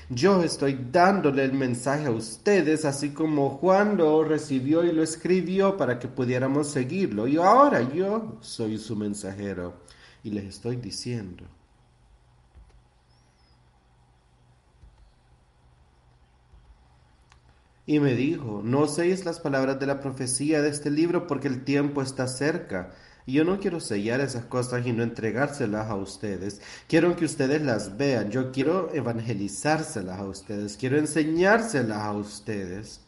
Yo 0.09 0.43
estoy 0.43 0.79
dándole 0.91 1.45
el 1.45 1.53
mensaje 1.53 2.07
a 2.07 2.11
ustedes, 2.11 2.85
así 2.85 3.11
como 3.11 3.51
Juan 3.59 3.97
lo 3.97 4.25
recibió 4.25 4.85
y 4.85 4.93
lo 4.93 5.03
escribió 5.03 5.77
para 5.77 5.99
que 5.99 6.09
pudiéramos 6.09 6.71
seguirlo. 6.71 7.27
Y 7.29 7.37
ahora 7.37 7.83
yo 7.93 8.39
soy 8.41 8.79
su 8.79 8.97
mensajero. 8.97 9.75
Y 10.23 10.31
les 10.31 10.45
estoy 10.45 10.77
diciendo. 10.77 11.45
Y 17.87 18.01
me 18.01 18.15
dijo, 18.15 18.63
no 18.65 18.87
seis 18.87 19.25
las 19.25 19.41
palabras 19.41 19.81
de 19.81 19.87
la 19.87 20.01
profecía 20.01 20.63
de 20.63 20.71
este 20.71 20.91
libro 20.91 21.27
porque 21.27 21.49
el 21.49 21.65
tiempo 21.65 22.03
está 22.03 22.27
cerca. 22.27 22.95
Y 23.31 23.35
yo 23.35 23.45
no 23.45 23.61
quiero 23.61 23.79
sellar 23.79 24.21
esas 24.21 24.47
cosas 24.47 24.85
y 24.85 24.93
no 24.93 25.05
entregárselas 25.05 25.89
a 25.89 25.95
ustedes. 25.95 26.61
Quiero 26.89 27.15
que 27.15 27.27
ustedes 27.27 27.63
las 27.63 27.97
vean. 27.97 28.29
Yo 28.29 28.51
quiero 28.51 28.93
evangelizárselas 28.93 30.19
a 30.19 30.25
ustedes. 30.25 30.77
Quiero 30.77 30.99
enseñárselas 30.99 31.99
a 31.99 32.11
ustedes. 32.11 33.01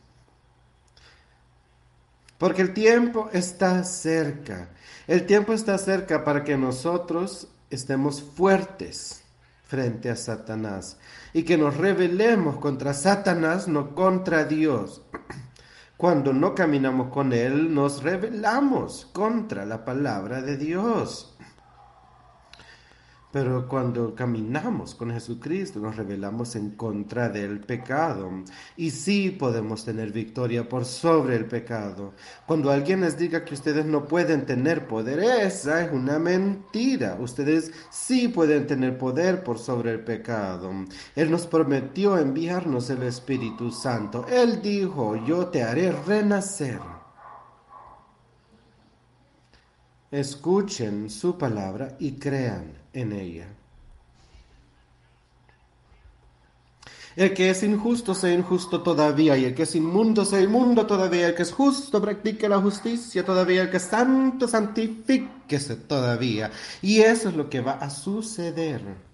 Porque 2.38 2.62
el 2.62 2.72
tiempo 2.72 3.30
está 3.32 3.82
cerca. 3.82 4.68
El 5.08 5.26
tiempo 5.26 5.54
está 5.54 5.76
cerca 5.76 6.22
para 6.22 6.44
que 6.44 6.56
nosotros 6.56 7.48
estemos 7.68 8.22
fuertes 8.22 9.24
frente 9.64 10.08
a 10.08 10.14
Satanás 10.14 10.98
y 11.32 11.42
que 11.42 11.58
nos 11.58 11.76
rebelemos 11.76 12.58
contra 12.58 12.94
Satanás, 12.94 13.66
no 13.66 13.96
contra 13.96 14.44
Dios. 14.44 15.02
Cuando 16.02 16.32
no 16.32 16.52
caminamos 16.52 17.12
con 17.12 17.32
Él, 17.32 17.72
nos 17.72 18.02
rebelamos 18.02 19.08
contra 19.12 19.64
la 19.64 19.84
palabra 19.84 20.42
de 20.42 20.56
Dios. 20.56 21.31
Pero 23.32 23.66
cuando 23.66 24.14
caminamos 24.14 24.94
con 24.94 25.10
Jesucristo 25.10 25.80
nos 25.80 25.96
rebelamos 25.96 26.54
en 26.54 26.72
contra 26.72 27.30
del 27.30 27.60
pecado. 27.60 28.30
Y 28.76 28.90
sí 28.90 29.30
podemos 29.30 29.86
tener 29.86 30.12
victoria 30.12 30.68
por 30.68 30.84
sobre 30.84 31.36
el 31.36 31.46
pecado. 31.46 32.12
Cuando 32.46 32.70
alguien 32.70 33.00
les 33.00 33.16
diga 33.16 33.42
que 33.42 33.54
ustedes 33.54 33.86
no 33.86 34.06
pueden 34.06 34.44
tener 34.44 34.86
poder, 34.86 35.20
esa 35.20 35.82
es 35.82 35.90
una 35.90 36.18
mentira. 36.18 37.16
Ustedes 37.18 37.72
sí 37.90 38.28
pueden 38.28 38.66
tener 38.66 38.98
poder 38.98 39.42
por 39.42 39.58
sobre 39.58 39.92
el 39.92 40.00
pecado. 40.00 40.70
Él 41.16 41.30
nos 41.30 41.46
prometió 41.46 42.18
enviarnos 42.18 42.90
el 42.90 43.02
Espíritu 43.04 43.70
Santo. 43.70 44.26
Él 44.28 44.60
dijo, 44.60 45.16
yo 45.24 45.46
te 45.46 45.62
haré 45.62 45.90
renacer. 45.90 46.80
Escuchen 50.10 51.08
su 51.08 51.38
palabra 51.38 51.96
y 51.98 52.12
crean 52.18 52.81
en 52.92 53.12
ella. 53.12 53.46
El 57.14 57.34
que 57.34 57.50
es 57.50 57.62
injusto 57.62 58.14
sea 58.14 58.32
injusto 58.32 58.82
todavía, 58.82 59.36
y 59.36 59.44
el 59.44 59.54
que 59.54 59.64
es 59.64 59.74
inmundo 59.74 60.24
sea 60.24 60.40
inmundo 60.40 60.86
todavía, 60.86 61.28
el 61.28 61.34
que 61.34 61.42
es 61.42 61.52
justo 61.52 62.00
practique 62.00 62.48
la 62.48 62.58
justicia 62.58 63.24
todavía, 63.24 63.62
el 63.62 63.70
que 63.70 63.76
es 63.76 63.82
santo 63.82 64.48
santifíquese 64.48 65.76
todavía. 65.76 66.50
Y 66.80 67.00
eso 67.00 67.28
es 67.28 67.36
lo 67.36 67.50
que 67.50 67.60
va 67.60 67.72
a 67.72 67.90
suceder 67.90 69.11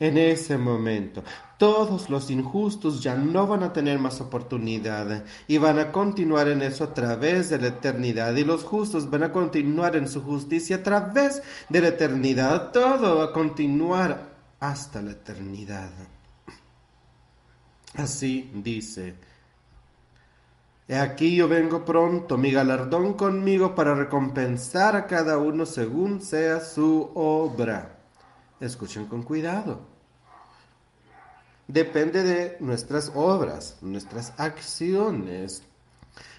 en 0.00 0.18
ese 0.18 0.58
momento. 0.58 1.22
Todos 1.58 2.08
los 2.08 2.30
injustos 2.30 3.02
ya 3.02 3.16
no 3.16 3.48
van 3.48 3.64
a 3.64 3.72
tener 3.72 3.98
más 3.98 4.20
oportunidad 4.20 5.24
y 5.48 5.58
van 5.58 5.80
a 5.80 5.90
continuar 5.90 6.46
en 6.48 6.62
eso 6.62 6.84
a 6.84 6.94
través 6.94 7.50
de 7.50 7.58
la 7.58 7.68
eternidad. 7.68 8.34
Y 8.36 8.44
los 8.44 8.62
justos 8.62 9.10
van 9.10 9.24
a 9.24 9.32
continuar 9.32 9.96
en 9.96 10.08
su 10.08 10.22
justicia 10.22 10.76
a 10.76 10.82
través 10.84 11.42
de 11.68 11.80
la 11.80 11.88
eternidad. 11.88 12.70
Todo 12.70 13.16
va 13.16 13.24
a 13.24 13.32
continuar 13.32 14.28
hasta 14.60 15.02
la 15.02 15.12
eternidad. 15.12 15.90
Así 17.94 18.52
dice. 18.54 19.16
He 20.86 20.96
aquí 20.96 21.34
yo 21.34 21.48
vengo 21.48 21.84
pronto, 21.84 22.38
mi 22.38 22.50
galardón 22.50 23.14
conmigo 23.14 23.74
para 23.74 23.94
recompensar 23.94 24.96
a 24.96 25.06
cada 25.06 25.36
uno 25.36 25.66
según 25.66 26.22
sea 26.22 26.60
su 26.60 27.10
obra. 27.14 27.98
Escuchen 28.60 29.06
con 29.06 29.22
cuidado 29.22 29.87
depende 31.68 32.22
de 32.24 32.56
nuestras 32.60 33.12
obras, 33.14 33.76
nuestras 33.82 34.32
acciones. 34.38 35.62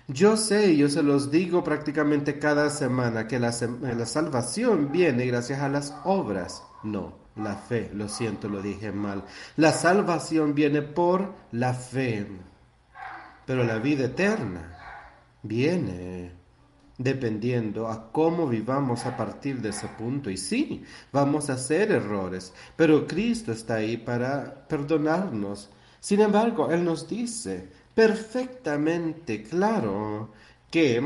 Yo 0.08 0.36
sé, 0.36 0.76
yo 0.76 0.90
se 0.90 1.04
los 1.04 1.30
digo 1.30 1.64
prácticamente 1.64 2.40
cada 2.40 2.72
semana, 2.72 3.28
que 3.28 3.40
la, 3.40 3.54
la, 3.82 4.06
salvación 4.08 4.92
viene 4.92 5.28
gracias 5.28 5.60
a 5.60 5.70
las 5.70 5.94
obras. 6.04 6.64
No, 6.84 7.14
la 7.36 7.56
fe, 7.56 7.92
lo 7.94 8.10
siento, 8.10 8.50
lo 8.50 8.62
dije 8.62 8.92
mal. 8.92 9.24
La 9.56 9.72
salvación 9.72 10.56
viene 10.56 10.82
por 10.82 11.36
la 11.52 11.76
fe, 11.76 12.26
pero 13.46 13.64
la 13.64 13.78
vida 13.78 14.06
eterna 14.06 14.76
viene 15.44 16.39
dependiendo 17.00 17.88
a 17.88 18.12
cómo 18.12 18.46
vivamos 18.46 19.06
a 19.06 19.18
partir 19.18 19.62
de 19.62 19.70
ese 19.70 19.88
punto. 19.88 20.30
Y 20.30 20.38
sí, 20.38 20.84
vamos 21.12 21.50
a 21.50 21.54
hacer 21.54 21.92
errores, 21.92 22.54
pero 22.76 23.08
Cristo 23.08 23.52
está 23.52 23.76
ahí 23.76 23.98
para 23.98 24.68
perdonarnos. 24.68 25.70
Sin 26.00 26.22
embargo, 26.22 26.70
Él 26.72 26.84
nos 26.84 27.08
dice, 27.08 27.70
perfectamente 27.96 29.44
claro 29.44 30.32
que 30.70 31.02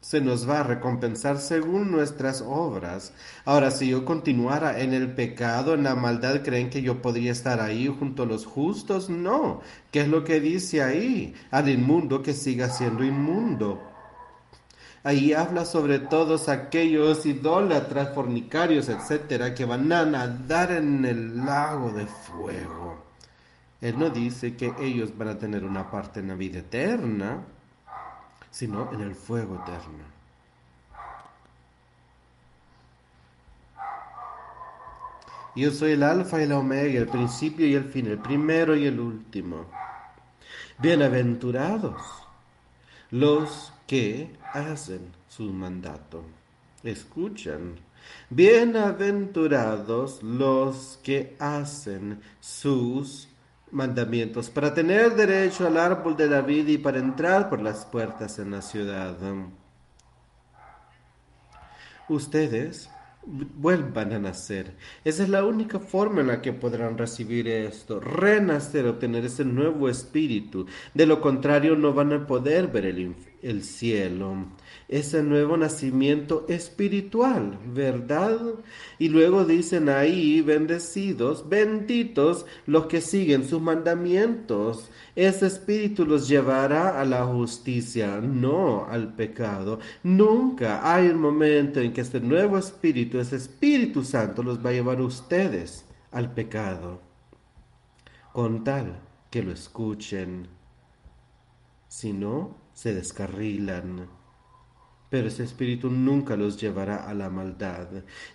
se 0.00 0.20
nos 0.20 0.48
va 0.48 0.60
a 0.60 0.62
recompensar 0.62 1.38
según 1.38 1.90
nuestras 1.90 2.40
obras. 2.40 3.12
Ahora, 3.44 3.70
si 3.70 3.88
yo 3.88 4.04
continuara 4.04 4.80
en 4.80 4.92
el 4.94 5.14
pecado, 5.14 5.74
en 5.74 5.82
la 5.82 5.96
maldad, 5.96 6.42
¿creen 6.42 6.70
que 6.70 6.82
yo 6.82 7.02
podría 7.02 7.32
estar 7.32 7.60
ahí 7.60 7.88
junto 7.88 8.22
a 8.22 8.26
los 8.26 8.46
justos? 8.46 9.10
No. 9.10 9.62
¿Qué 9.90 10.02
es 10.02 10.08
lo 10.08 10.22
que 10.24 10.40
dice 10.40 10.82
ahí? 10.82 11.34
Al 11.50 11.68
inmundo 11.68 12.22
que 12.22 12.34
siga 12.34 12.68
siendo 12.68 13.02
inmundo. 13.02 13.95
Ahí 15.06 15.34
habla 15.34 15.64
sobre 15.64 16.00
todos 16.00 16.48
aquellos 16.48 17.26
idólatras, 17.26 18.12
fornicarios, 18.12 18.88
etcétera, 18.88 19.54
que 19.54 19.64
van 19.64 19.92
a 19.92 20.04
nadar 20.04 20.72
en 20.72 21.04
el 21.04 21.46
lago 21.46 21.92
de 21.92 22.06
fuego. 22.06 23.04
Él 23.80 23.96
no 24.00 24.10
dice 24.10 24.56
que 24.56 24.74
ellos 24.80 25.16
van 25.16 25.28
a 25.28 25.38
tener 25.38 25.64
una 25.64 25.88
parte 25.92 26.18
en 26.18 26.26
la 26.26 26.34
vida 26.34 26.58
eterna, 26.58 27.44
sino 28.50 28.92
en 28.92 29.00
el 29.02 29.14
fuego 29.14 29.62
eterno. 29.62 30.02
Yo 35.54 35.70
soy 35.70 35.92
el 35.92 36.02
alfa 36.02 36.42
y 36.42 36.46
la 36.46 36.58
omega, 36.58 36.98
el 36.98 37.06
principio 37.06 37.64
y 37.64 37.76
el 37.76 37.84
fin, 37.84 38.08
el 38.08 38.18
primero 38.18 38.74
y 38.74 38.86
el 38.86 38.98
último. 38.98 39.66
Bienaventurados 40.78 42.02
los 43.12 43.72
que 43.86 44.34
hacen 44.56 45.12
su 45.28 45.44
mandato. 45.52 46.24
Escuchan. 46.82 47.76
Bienaventurados 48.30 50.22
los 50.22 50.98
que 51.02 51.36
hacen 51.38 52.20
sus 52.40 53.28
mandamientos, 53.72 54.48
para 54.48 54.72
tener 54.72 55.14
derecho 55.14 55.66
al 55.66 55.76
árbol 55.76 56.16
de 56.16 56.28
la 56.28 56.40
vida 56.40 56.70
y 56.70 56.78
para 56.78 56.98
entrar 56.98 57.50
por 57.50 57.60
las 57.60 57.84
puertas 57.84 58.38
en 58.38 58.52
la 58.52 58.62
ciudad. 58.62 59.16
Ustedes 62.08 62.88
vuelvan 63.26 64.12
a 64.12 64.18
nacer. 64.20 64.74
Esa 65.04 65.24
es 65.24 65.28
la 65.28 65.44
única 65.44 65.80
forma 65.80 66.20
en 66.20 66.28
la 66.28 66.40
que 66.40 66.52
podrán 66.52 66.96
recibir 66.96 67.48
esto, 67.48 67.98
renacer, 67.98 68.86
obtener 68.86 69.24
ese 69.24 69.44
nuevo 69.44 69.88
espíritu. 69.88 70.66
De 70.94 71.06
lo 71.06 71.20
contrario, 71.20 71.74
no 71.74 71.92
van 71.92 72.12
a 72.12 72.26
poder 72.26 72.68
ver 72.68 72.86
el, 72.86 73.16
el 73.48 73.62
cielo 73.62 74.46
ese 74.88 75.22
nuevo 75.22 75.56
nacimiento 75.56 76.46
espiritual, 76.48 77.58
¿verdad? 77.66 78.38
Y 78.98 79.08
luego 79.08 79.44
dicen 79.44 79.88
ahí, 79.88 80.42
bendecidos, 80.42 81.48
benditos 81.48 82.46
los 82.66 82.86
que 82.86 83.00
siguen 83.00 83.48
sus 83.48 83.60
mandamientos. 83.60 84.90
Ese 85.16 85.46
espíritu 85.46 86.06
los 86.06 86.28
llevará 86.28 87.00
a 87.00 87.04
la 87.04 87.24
justicia, 87.24 88.20
no 88.20 88.86
al 88.88 89.14
pecado. 89.14 89.80
Nunca 90.04 90.94
hay 90.94 91.08
un 91.08 91.18
momento 91.18 91.80
en 91.80 91.92
que 91.92 92.02
este 92.02 92.20
nuevo 92.20 92.58
espíritu, 92.58 93.18
ese 93.18 93.36
Espíritu 93.36 94.04
Santo, 94.04 94.42
los 94.42 94.64
va 94.64 94.70
a 94.70 94.74
llevar 94.74 94.98
a 94.98 95.04
ustedes 95.04 95.84
al 96.12 96.32
pecado, 96.32 97.00
con 98.32 98.62
tal 98.62 99.00
que 99.30 99.42
lo 99.42 99.52
escuchen. 99.52 100.48
Si 101.88 102.12
no, 102.12 102.65
se 102.76 102.94
descarrilan 102.94 104.06
pero 105.08 105.28
ese 105.28 105.44
espíritu 105.44 105.88
nunca 105.88 106.36
los 106.36 106.60
llevará 106.60 107.08
a 107.08 107.14
la 107.14 107.30
maldad. 107.30 107.86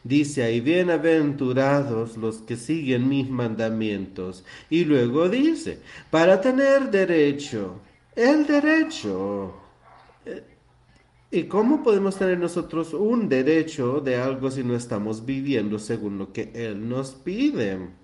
Dice 0.04 0.44
ahí, 0.44 0.62
bienaventurados 0.62 2.18
los 2.18 2.38
que 2.38 2.56
siguen 2.56 3.10
mis 3.10 3.30
mandamientos. 3.30 4.46
Y 4.70 4.86
luego 4.86 5.28
dice, 5.28 5.80
para 6.10 6.40
tener 6.40 6.90
derecho, 6.90 7.82
el 8.16 8.48
derecho. 8.48 9.54
Eh, 10.26 10.44
¿Y 11.30 11.44
cómo 11.44 11.84
podemos 11.84 12.18
tener 12.18 12.38
nosotros 12.40 12.94
un 12.94 13.28
derecho 13.30 14.00
de 14.00 14.18
algo 14.18 14.50
si 14.50 14.64
no 14.64 14.76
estamos 14.76 15.26
viviendo 15.26 15.78
según 15.78 16.18
lo 16.18 16.32
que 16.34 16.52
Él 16.54 16.88
nos 16.88 17.12
pide? 17.12 18.01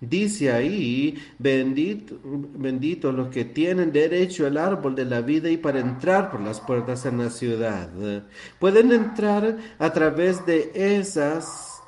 Dice 0.00 0.50
ahí, 0.50 1.22
bendito, 1.38 2.18
bendito 2.22 3.12
los 3.12 3.28
que 3.28 3.44
tienen 3.44 3.92
derecho 3.92 4.46
al 4.46 4.56
árbol 4.56 4.94
de 4.94 5.04
la 5.04 5.20
vida 5.20 5.50
y 5.50 5.58
para 5.58 5.80
entrar 5.80 6.30
por 6.30 6.40
las 6.40 6.58
puertas 6.58 7.04
en 7.04 7.18
la 7.18 7.28
ciudad. 7.28 7.90
Pueden 8.58 8.92
entrar 8.92 9.58
a 9.78 9.92
través 9.92 10.46
de 10.46 10.72
esas 10.74 11.82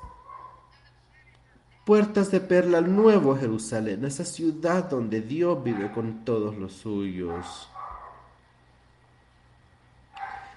puertas 1.87 2.31
de 2.31 2.41
perla 2.41 2.79
al 2.79 2.95
nuevo 2.95 3.35
Jerusalén, 3.35 4.05
esa 4.05 4.27
ciudad 4.27 4.91
donde 4.91 5.23
Dios 5.23 5.65
vive 5.65 5.91
con 5.93 6.23
todos 6.23 6.57
los 6.59 6.75
suyos. 6.75 7.72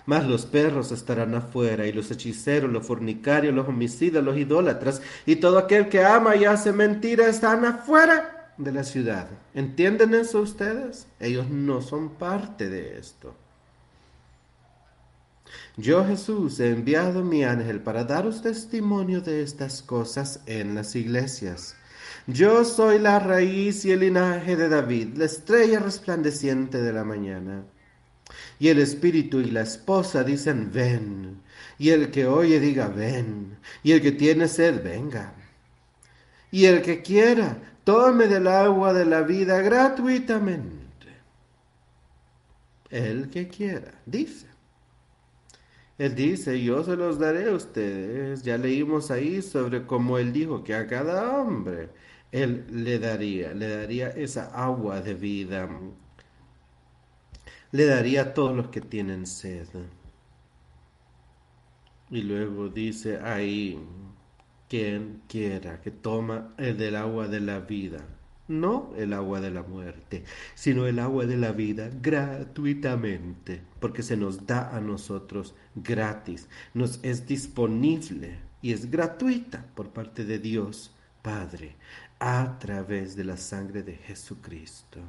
Mas 0.06 0.26
los 0.26 0.46
perros 0.46 0.92
estarán 0.92 1.34
afuera, 1.34 1.88
y 1.88 1.92
los 1.92 2.12
hechiceros, 2.12 2.72
los 2.72 2.86
fornicarios, 2.86 3.54
los 3.54 3.68
homicidas, 3.68 4.24
los 4.24 4.38
idólatras, 4.38 5.02
y 5.26 5.38
todo 5.38 5.58
aquel 5.58 5.90
que 5.90 6.04
ama 6.04 6.36
y 6.36 6.46
hace 6.46 6.72
mentira 6.72 7.28
están 7.28 7.66
afuera 7.66 8.54
de 8.58 8.72
la 8.72 8.84
ciudad. 8.84 9.28
¿Entienden 9.54 10.14
eso 10.14 10.42
ustedes? 10.42 11.08
Ellos 11.20 11.50
no 11.50 11.82
son 11.82 12.10
parte 12.10 12.70
de 12.70 12.98
esto. 13.00 13.36
Yo 15.78 16.06
Jesús 16.06 16.60
he 16.60 16.70
enviado 16.70 17.24
mi 17.24 17.44
ángel 17.44 17.82
para 17.82 18.04
daros 18.04 18.42
testimonio 18.42 19.22
de 19.22 19.42
estas 19.42 19.82
cosas 19.82 20.42
en 20.46 20.76
las 20.76 20.96
iglesias. 20.96 21.76
Yo 22.28 22.64
soy 22.64 22.98
la 22.98 23.20
raíz 23.20 23.86
y 23.86 23.92
el 23.92 24.00
linaje 24.00 24.56
de 24.56 24.70
David, 24.70 25.18
la 25.18 25.26
estrella 25.26 25.80
resplandeciente 25.80 26.82
de 26.82 26.94
la 26.94 27.04
mañana. 27.04 27.66
Y 28.60 28.70
el 28.70 28.80
espíritu 28.80 29.40
y 29.40 29.52
la 29.52 29.62
esposa 29.62 30.24
dicen, 30.24 30.72
ven. 30.72 31.42
Y 31.78 31.90
el 31.90 32.12
que 32.12 32.26
oye 32.26 32.60
diga, 32.60 32.88
ven. 32.88 33.58
Y 33.84 33.92
el 33.92 34.02
que 34.02 34.12
tiene 34.12 34.48
sed, 34.48 34.84
venga. 34.84 35.34
Y 36.52 36.66
el 36.66 36.82
que 36.82 37.02
quiera, 37.02 37.58
tome 37.84 38.28
del 38.28 38.48
agua 38.48 38.94
de 38.94 39.06
la 39.06 39.22
vida 39.22 39.62
gratuitamente. 39.62 40.86
El 42.90 43.30
que 43.30 43.48
quiera, 43.48 44.02
dice. 44.06 44.48
Él 45.98 46.16
dice, 46.16 46.62
yo 46.62 46.84
se 46.84 46.96
los 46.96 47.20
daré 47.20 47.50
a 47.50 47.54
ustedes. 47.54 48.44
Ya 48.44 48.58
leímos 48.58 49.12
ahí 49.12 49.42
sobre 49.42 49.86
cómo 49.86 50.18
él 50.18 50.34
dijo 50.34 50.64
que 50.64 50.76
a 50.76 50.88
cada 50.88 51.38
hombre 51.38 51.90
él 52.32 52.66
le 52.70 53.00
daría, 53.00 53.54
le 53.54 53.70
daría 53.70 54.10
esa 54.10 54.46
agua 54.54 55.00
de 55.02 55.14
vida 55.14 55.70
le 57.76 57.88
daría 57.88 58.22
a 58.22 58.34
todos 58.34 58.56
los 58.56 58.70
que 58.70 58.80
tienen 58.80 59.26
sed. 59.26 59.68
Y 62.10 62.22
luego 62.22 62.70
dice 62.70 63.20
ahí, 63.20 63.78
quien 64.70 65.24
quiera 65.28 65.82
que 65.82 65.92
toma 65.92 66.54
el 66.58 66.78
del 66.78 66.96
agua 66.96 67.28
de 67.28 67.42
la 67.42 67.60
vida, 67.60 67.98
no 68.48 68.94
el 68.96 69.12
agua 69.12 69.42
de 69.42 69.52
la 69.52 69.64
muerte, 69.64 70.24
sino 70.54 70.88
el 70.88 71.00
agua 71.00 71.26
de 71.26 71.36
la 71.36 71.52
vida 71.52 71.90
gratuitamente, 72.02 73.62
porque 73.82 74.04
se 74.04 74.16
nos 74.16 74.48
da 74.48 74.74
a 74.74 74.80
nosotros 74.80 75.54
gratis, 75.76 76.48
nos 76.74 77.04
es 77.04 77.28
disponible 77.28 78.40
y 78.62 78.72
es 78.72 78.90
gratuita 78.90 79.66
por 79.76 79.90
parte 79.90 80.24
de 80.24 80.40
Dios 80.40 80.96
Padre 81.22 81.76
a 82.20 82.58
través 82.58 83.18
de 83.18 83.26
la 83.26 83.36
sangre 83.36 83.84
de 83.84 83.96
Jesucristo. 83.96 85.02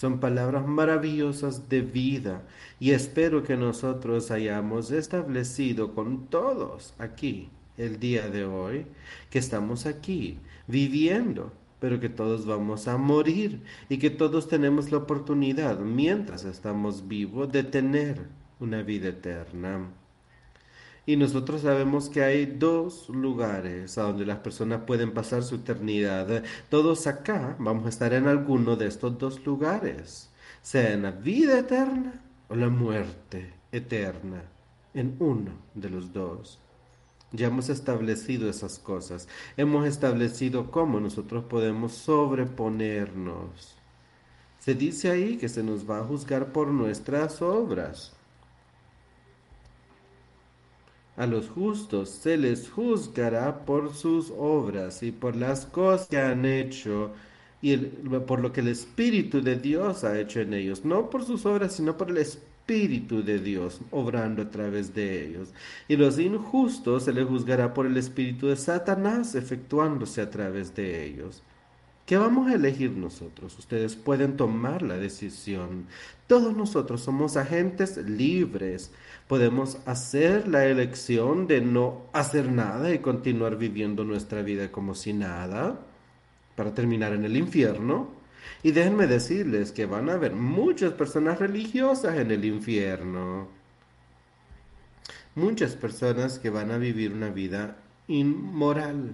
Son 0.00 0.18
palabras 0.18 0.66
maravillosas 0.66 1.68
de 1.68 1.82
vida 1.82 2.40
y 2.78 2.92
espero 2.92 3.42
que 3.42 3.58
nosotros 3.58 4.30
hayamos 4.30 4.92
establecido 4.92 5.94
con 5.94 6.28
todos 6.28 6.94
aquí 6.96 7.50
el 7.76 8.00
día 8.00 8.30
de 8.30 8.46
hoy 8.46 8.86
que 9.28 9.38
estamos 9.38 9.84
aquí 9.84 10.38
viviendo, 10.66 11.52
pero 11.80 12.00
que 12.00 12.08
todos 12.08 12.46
vamos 12.46 12.88
a 12.88 12.96
morir 12.96 13.62
y 13.90 13.98
que 13.98 14.08
todos 14.08 14.48
tenemos 14.48 14.90
la 14.90 14.96
oportunidad 14.96 15.80
mientras 15.80 16.46
estamos 16.46 17.06
vivos 17.06 17.52
de 17.52 17.62
tener 17.62 18.26
una 18.58 18.80
vida 18.80 19.08
eterna. 19.08 19.90
Y 21.06 21.16
nosotros 21.16 21.62
sabemos 21.62 22.08
que 22.08 22.22
hay 22.22 22.46
dos 22.46 23.08
lugares 23.08 23.98
a 23.98 24.02
donde 24.02 24.26
las 24.26 24.38
personas 24.38 24.82
pueden 24.86 25.12
pasar 25.12 25.42
su 25.42 25.56
eternidad. 25.56 26.44
Todos 26.68 27.06
acá 27.06 27.56
vamos 27.58 27.86
a 27.86 27.88
estar 27.88 28.12
en 28.12 28.28
alguno 28.28 28.76
de 28.76 28.86
estos 28.86 29.18
dos 29.18 29.44
lugares, 29.44 30.30
sea 30.62 30.92
en 30.92 31.02
la 31.02 31.10
vida 31.10 31.58
eterna 31.58 32.22
o 32.48 32.54
la 32.54 32.68
muerte 32.68 33.54
eterna, 33.72 34.42
en 34.94 35.16
uno 35.18 35.52
de 35.74 35.90
los 35.90 36.12
dos. 36.12 36.58
Ya 37.32 37.46
hemos 37.46 37.68
establecido 37.68 38.50
esas 38.50 38.78
cosas. 38.78 39.28
Hemos 39.56 39.86
establecido 39.86 40.70
cómo 40.70 40.98
nosotros 40.98 41.44
podemos 41.44 41.92
sobreponernos. 41.92 43.76
Se 44.58 44.74
dice 44.74 45.10
ahí 45.10 45.36
que 45.38 45.48
se 45.48 45.62
nos 45.62 45.88
va 45.88 46.00
a 46.00 46.04
juzgar 46.04 46.52
por 46.52 46.68
nuestras 46.68 47.40
obras. 47.40 48.12
A 51.20 51.26
los 51.26 51.50
justos 51.50 52.08
se 52.08 52.38
les 52.38 52.70
juzgará 52.70 53.66
por 53.66 53.94
sus 53.94 54.32
obras 54.38 55.02
y 55.02 55.12
por 55.12 55.36
las 55.36 55.66
cosas 55.66 56.08
que 56.08 56.18
han 56.18 56.46
hecho 56.46 57.12
y 57.60 57.76
por 57.76 58.40
lo 58.40 58.54
que 58.54 58.62
el 58.62 58.68
Espíritu 58.68 59.42
de 59.42 59.56
Dios 59.56 60.02
ha 60.04 60.18
hecho 60.18 60.40
en 60.40 60.54
ellos, 60.54 60.86
no 60.86 61.10
por 61.10 61.26
sus 61.26 61.44
obras, 61.44 61.74
sino 61.74 61.98
por 61.98 62.08
el 62.08 62.16
Espíritu 62.16 63.22
de 63.22 63.38
Dios 63.38 63.82
obrando 63.90 64.40
a 64.40 64.50
través 64.50 64.94
de 64.94 65.26
ellos. 65.26 65.50
Y 65.88 65.96
los 65.96 66.18
injustos 66.18 67.04
se 67.04 67.12
les 67.12 67.26
juzgará 67.26 67.74
por 67.74 67.84
el 67.84 67.98
Espíritu 67.98 68.46
de 68.46 68.56
Satanás 68.56 69.34
efectuándose 69.34 70.22
a 70.22 70.30
través 70.30 70.74
de 70.74 71.04
ellos. 71.04 71.42
¿Qué 72.10 72.16
vamos 72.16 72.50
a 72.50 72.54
elegir 72.54 72.90
nosotros? 72.92 73.56
Ustedes 73.56 73.94
pueden 73.94 74.36
tomar 74.36 74.82
la 74.82 74.96
decisión. 74.96 75.86
Todos 76.26 76.56
nosotros 76.56 77.02
somos 77.02 77.36
agentes 77.36 77.98
libres. 77.98 78.90
Podemos 79.30 79.78
hacer 79.86 80.48
la 80.48 80.66
elección 80.66 81.46
de 81.46 81.60
no 81.60 82.06
hacer 82.12 82.50
nada 82.50 82.92
y 82.92 82.98
continuar 82.98 83.56
viviendo 83.56 84.02
nuestra 84.02 84.42
vida 84.42 84.72
como 84.72 84.96
si 84.96 85.12
nada 85.12 85.86
para 86.56 86.74
terminar 86.74 87.12
en 87.12 87.24
el 87.24 87.36
infierno. 87.36 88.10
Y 88.64 88.72
déjenme 88.72 89.06
decirles 89.06 89.70
que 89.70 89.86
van 89.86 90.10
a 90.10 90.14
haber 90.14 90.32
muchas 90.32 90.94
personas 90.94 91.38
religiosas 91.38 92.18
en 92.18 92.32
el 92.32 92.44
infierno. 92.44 93.46
Muchas 95.36 95.76
personas 95.76 96.40
que 96.40 96.50
van 96.50 96.72
a 96.72 96.78
vivir 96.78 97.12
una 97.12 97.28
vida 97.30 97.76
inmoral 98.08 99.12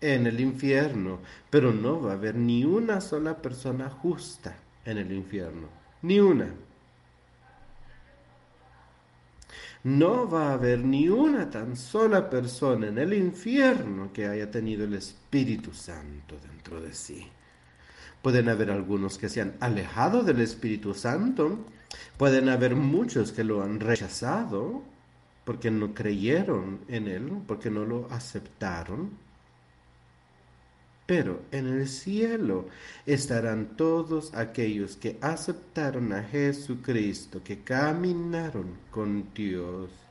en 0.00 0.26
el 0.26 0.40
infierno. 0.40 1.20
Pero 1.48 1.72
no 1.72 2.02
va 2.02 2.10
a 2.10 2.14
haber 2.14 2.34
ni 2.34 2.64
una 2.64 3.00
sola 3.00 3.40
persona 3.40 3.88
justa 3.88 4.56
en 4.84 4.98
el 4.98 5.12
infierno. 5.12 5.68
Ni 6.02 6.18
una. 6.18 6.52
No 9.84 10.28
va 10.28 10.50
a 10.50 10.52
haber 10.54 10.80
ni 10.80 11.08
una 11.08 11.48
tan 11.48 11.76
sola 11.76 12.28
persona 12.28 12.88
en 12.88 12.98
el 12.98 13.14
infierno 13.14 14.12
que 14.12 14.26
haya 14.26 14.50
tenido 14.50 14.84
el 14.84 14.94
Espíritu 14.94 15.72
Santo 15.72 16.36
dentro 16.42 16.80
de 16.80 16.92
sí. 16.92 17.26
Pueden 18.20 18.48
haber 18.48 18.70
algunos 18.70 19.16
que 19.18 19.28
se 19.28 19.40
han 19.40 19.54
alejado 19.60 20.24
del 20.24 20.40
Espíritu 20.40 20.94
Santo, 20.94 21.64
pueden 22.16 22.48
haber 22.48 22.74
muchos 22.74 23.30
que 23.30 23.44
lo 23.44 23.62
han 23.62 23.78
rechazado 23.78 24.82
porque 25.44 25.70
no 25.70 25.94
creyeron 25.94 26.80
en 26.88 27.06
Él, 27.06 27.32
porque 27.46 27.70
no 27.70 27.84
lo 27.84 28.08
aceptaron. 28.10 29.27
Pero 31.08 31.40
en 31.52 31.66
el 31.68 31.88
cielo 31.88 32.66
estarán 33.06 33.78
todos 33.78 34.34
aquellos 34.34 34.98
que 34.98 35.16
aceptaron 35.22 36.12
a 36.12 36.22
Jesucristo, 36.22 37.42
que 37.42 37.60
caminaron 37.60 38.76
con 38.90 39.32
Dios. 39.32 40.07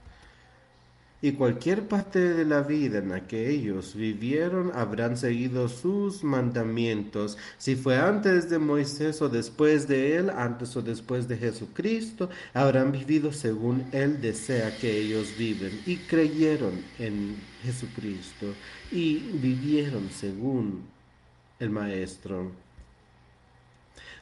Y 1.20 1.32
cualquier 1.32 1.88
parte 1.88 2.20
de 2.20 2.46
la 2.46 2.62
vida 2.62 3.00
en 3.00 3.10
la 3.10 3.26
que 3.26 3.50
ellos 3.50 3.96
vivieron 3.96 4.72
habrán 4.76 5.18
seguido 5.18 5.68
sus 5.68 6.24
mandamientos, 6.24 7.40
si 7.58 7.76
fue 7.76 7.98
antes 7.98 8.52
de 8.52 8.60
Moisés 8.60 9.20
o 9.24 9.28
después 9.28 9.88
de 9.88 10.16
él, 10.18 10.30
antes 10.30 10.78
o 10.78 10.84
después 10.84 11.28
de 11.28 11.38
Jesucristo, 11.38 12.30
habrán 12.54 12.92
vivido 12.92 13.34
según 13.34 13.86
él 13.94 14.22
desea 14.22 14.78
que 14.78 14.96
ellos 14.96 15.36
viven 15.40 15.82
y 15.88 15.98
creyeron 15.98 16.84
en 17.00 17.36
Jesucristo 17.64 18.54
y 18.92 19.18
vivieron 19.18 20.12
según 20.12 20.84
el 21.60 21.72
Maestro. 21.72 22.67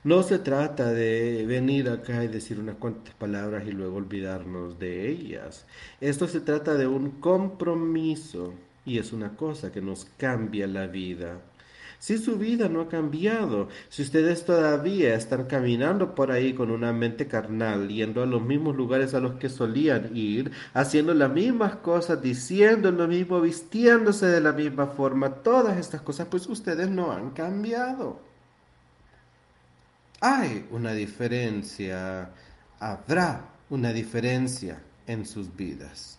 No 0.05 0.21
se 0.21 0.37
trata 0.37 0.91
de 0.91 1.47
venir 1.47 1.89
acá 1.89 2.23
y 2.23 2.27
decir 2.27 2.59
unas 2.59 2.75
cuantas 2.75 3.15
palabras 3.15 3.63
y 3.67 3.71
luego 3.71 3.97
olvidarnos 3.97 4.77
de 4.77 5.09
ellas. 5.09 5.65
Esto 5.99 6.27
se 6.27 6.41
trata 6.41 6.75
de 6.75 6.85
un 6.85 7.09
compromiso 7.19 8.53
y 8.85 8.99
es 8.99 9.13
una 9.13 9.35
cosa 9.35 9.71
que 9.71 9.81
nos 9.81 10.05
cambia 10.17 10.67
la 10.67 10.85
vida. 10.85 11.41
Si 11.97 12.19
su 12.19 12.37
vida 12.37 12.69
no 12.69 12.81
ha 12.81 12.87
cambiado, 12.87 13.67
si 13.89 14.03
ustedes 14.03 14.45
todavía 14.45 15.15
están 15.15 15.45
caminando 15.45 16.13
por 16.13 16.31
ahí 16.31 16.53
con 16.53 16.69
una 16.69 16.93
mente 16.93 17.27
carnal, 17.27 17.87
yendo 17.87 18.21
a 18.21 18.27
los 18.27 18.43
mismos 18.43 18.75
lugares 18.75 19.15
a 19.15 19.19
los 19.19 19.39
que 19.39 19.49
solían 19.49 20.15
ir, 20.15 20.51
haciendo 20.75 21.15
las 21.15 21.31
mismas 21.31 21.77
cosas, 21.77 22.21
diciendo 22.21 22.91
lo 22.91 23.07
mismo, 23.07 23.41
vistiéndose 23.41 24.27
de 24.27 24.41
la 24.41 24.53
misma 24.53 24.85
forma, 24.85 25.31
todas 25.41 25.79
estas 25.79 26.03
cosas, 26.03 26.27
pues 26.29 26.47
ustedes 26.47 26.91
no 26.91 27.11
han 27.11 27.31
cambiado. 27.31 28.34
Hay 30.22 30.68
una 30.72 30.93
diferencia, 30.93 32.32
habrá 32.80 33.49
una 33.70 33.91
diferencia 33.91 34.82
en 35.07 35.26
sus 35.26 35.55
vidas. 35.55 36.18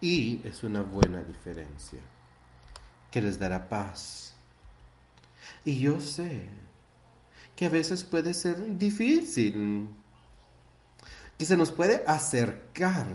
Y 0.00 0.40
es 0.44 0.62
una 0.62 0.82
buena 0.82 1.22
diferencia 1.22 2.00
que 3.10 3.20
les 3.20 3.38
dará 3.38 3.68
paz. 3.68 4.34
Y 5.64 5.80
yo 5.80 6.00
sé 6.00 6.48
que 7.56 7.66
a 7.66 7.70
veces 7.70 8.04
puede 8.04 8.32
ser 8.34 8.78
difícil, 8.78 9.88
que 11.36 11.44
se 11.44 11.56
nos 11.56 11.72
puede 11.72 12.04
acercar. 12.06 13.06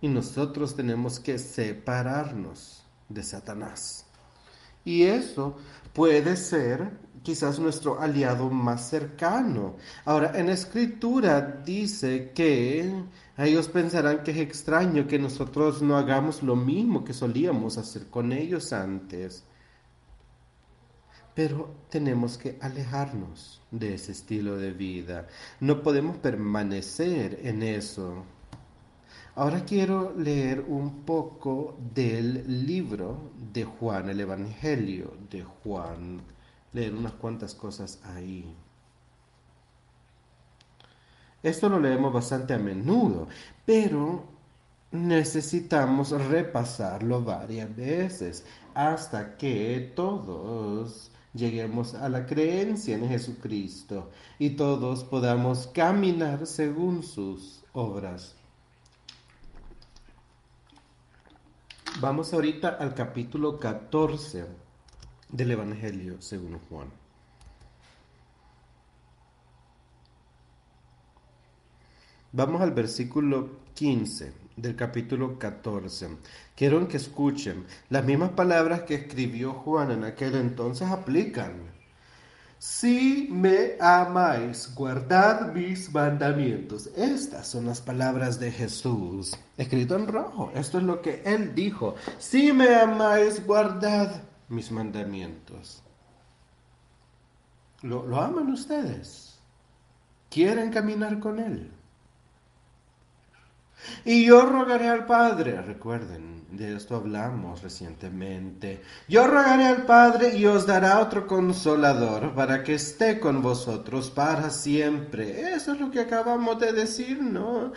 Y 0.00 0.08
nosotros 0.08 0.74
tenemos 0.74 1.20
que 1.20 1.38
separarnos 1.38 2.82
de 3.08 3.22
Satanás. 3.22 4.07
Y 4.88 5.02
eso 5.02 5.54
puede 5.92 6.34
ser 6.34 6.90
quizás 7.22 7.58
nuestro 7.58 8.00
aliado 8.00 8.48
más 8.48 8.88
cercano. 8.88 9.76
Ahora, 10.06 10.32
en 10.34 10.48
escritura 10.48 11.42
dice 11.62 12.32
que 12.34 12.90
ellos 13.36 13.68
pensarán 13.68 14.22
que 14.22 14.30
es 14.30 14.38
extraño 14.38 15.06
que 15.06 15.18
nosotros 15.18 15.82
no 15.82 15.98
hagamos 15.98 16.42
lo 16.42 16.56
mismo 16.56 17.04
que 17.04 17.12
solíamos 17.12 17.76
hacer 17.76 18.06
con 18.06 18.32
ellos 18.32 18.72
antes. 18.72 19.44
Pero 21.34 21.74
tenemos 21.90 22.38
que 22.38 22.56
alejarnos 22.58 23.60
de 23.70 23.92
ese 23.92 24.12
estilo 24.12 24.56
de 24.56 24.72
vida. 24.72 25.28
No 25.60 25.82
podemos 25.82 26.16
permanecer 26.16 27.40
en 27.42 27.62
eso. 27.62 28.24
Ahora 29.38 29.64
quiero 29.64 30.14
leer 30.16 30.64
un 30.66 31.04
poco 31.04 31.76
del 31.94 32.66
libro 32.66 33.30
de 33.52 33.62
Juan, 33.62 34.10
el 34.10 34.18
Evangelio 34.18 35.12
de 35.30 35.44
Juan. 35.44 36.20
Leer 36.72 36.92
unas 36.92 37.12
cuantas 37.12 37.54
cosas 37.54 38.00
ahí. 38.02 38.52
Esto 41.40 41.68
lo 41.68 41.78
leemos 41.78 42.12
bastante 42.12 42.54
a 42.54 42.58
menudo, 42.58 43.28
pero 43.64 44.24
necesitamos 44.90 46.10
repasarlo 46.10 47.22
varias 47.22 47.76
veces 47.76 48.44
hasta 48.74 49.36
que 49.36 49.92
todos 49.94 51.12
lleguemos 51.32 51.94
a 51.94 52.08
la 52.08 52.26
creencia 52.26 52.96
en 52.96 53.08
Jesucristo 53.08 54.10
y 54.40 54.50
todos 54.50 55.04
podamos 55.04 55.68
caminar 55.68 56.44
según 56.44 57.04
sus 57.04 57.62
obras. 57.72 58.37
Vamos 62.00 62.32
ahorita 62.32 62.76
al 62.78 62.94
capítulo 62.94 63.58
14 63.58 64.46
del 65.32 65.50
Evangelio 65.50 66.22
según 66.22 66.60
Juan. 66.68 66.92
Vamos 72.30 72.62
al 72.62 72.70
versículo 72.70 73.62
15 73.74 74.32
del 74.56 74.76
capítulo 74.76 75.40
14. 75.40 76.18
Quiero 76.54 76.86
que 76.86 76.98
escuchen. 76.98 77.66
Las 77.90 78.04
mismas 78.04 78.30
palabras 78.30 78.82
que 78.82 78.94
escribió 78.94 79.54
Juan 79.54 79.90
en 79.90 80.04
aquel 80.04 80.36
entonces 80.36 80.86
aplican. 80.86 81.77
Si 82.58 83.28
me 83.30 83.76
amáis, 83.80 84.74
guardad 84.74 85.52
mis 85.52 85.92
mandamientos. 85.92 86.88
Estas 86.96 87.46
son 87.46 87.66
las 87.66 87.80
palabras 87.80 88.40
de 88.40 88.50
Jesús, 88.50 89.36
escrito 89.56 89.94
en 89.94 90.08
rojo. 90.08 90.50
Esto 90.54 90.78
es 90.78 90.84
lo 90.84 91.00
que 91.00 91.22
él 91.24 91.54
dijo. 91.54 91.94
Si 92.18 92.52
me 92.52 92.74
amáis, 92.74 93.46
guardad 93.46 94.22
mis 94.48 94.72
mandamientos. 94.72 95.82
¿Lo, 97.82 98.04
lo 98.04 98.20
aman 98.20 98.50
ustedes? 98.50 99.38
¿Quieren 100.28 100.72
caminar 100.72 101.20
con 101.20 101.38
él? 101.38 101.70
Y 104.04 104.26
yo 104.26 104.44
rogaré 104.46 104.88
al 104.88 105.06
Padre, 105.06 105.62
recuerden, 105.62 106.37
de 106.50 106.76
esto 106.76 106.96
hablamos 106.96 107.62
recientemente, 107.62 108.80
yo 109.06 109.26
rogaré 109.26 109.66
al 109.66 109.84
Padre 109.84 110.36
y 110.36 110.46
os 110.46 110.66
dará 110.66 111.00
otro 111.00 111.26
consolador 111.26 112.34
para 112.34 112.62
que 112.62 112.74
esté 112.74 113.20
con 113.20 113.42
vosotros 113.42 114.10
para 114.10 114.50
siempre. 114.50 115.52
Eso 115.52 115.72
es 115.72 115.80
lo 115.80 115.90
que 115.90 116.00
acabamos 116.00 116.58
de 116.58 116.72
decir, 116.72 117.22
¿no? 117.22 117.72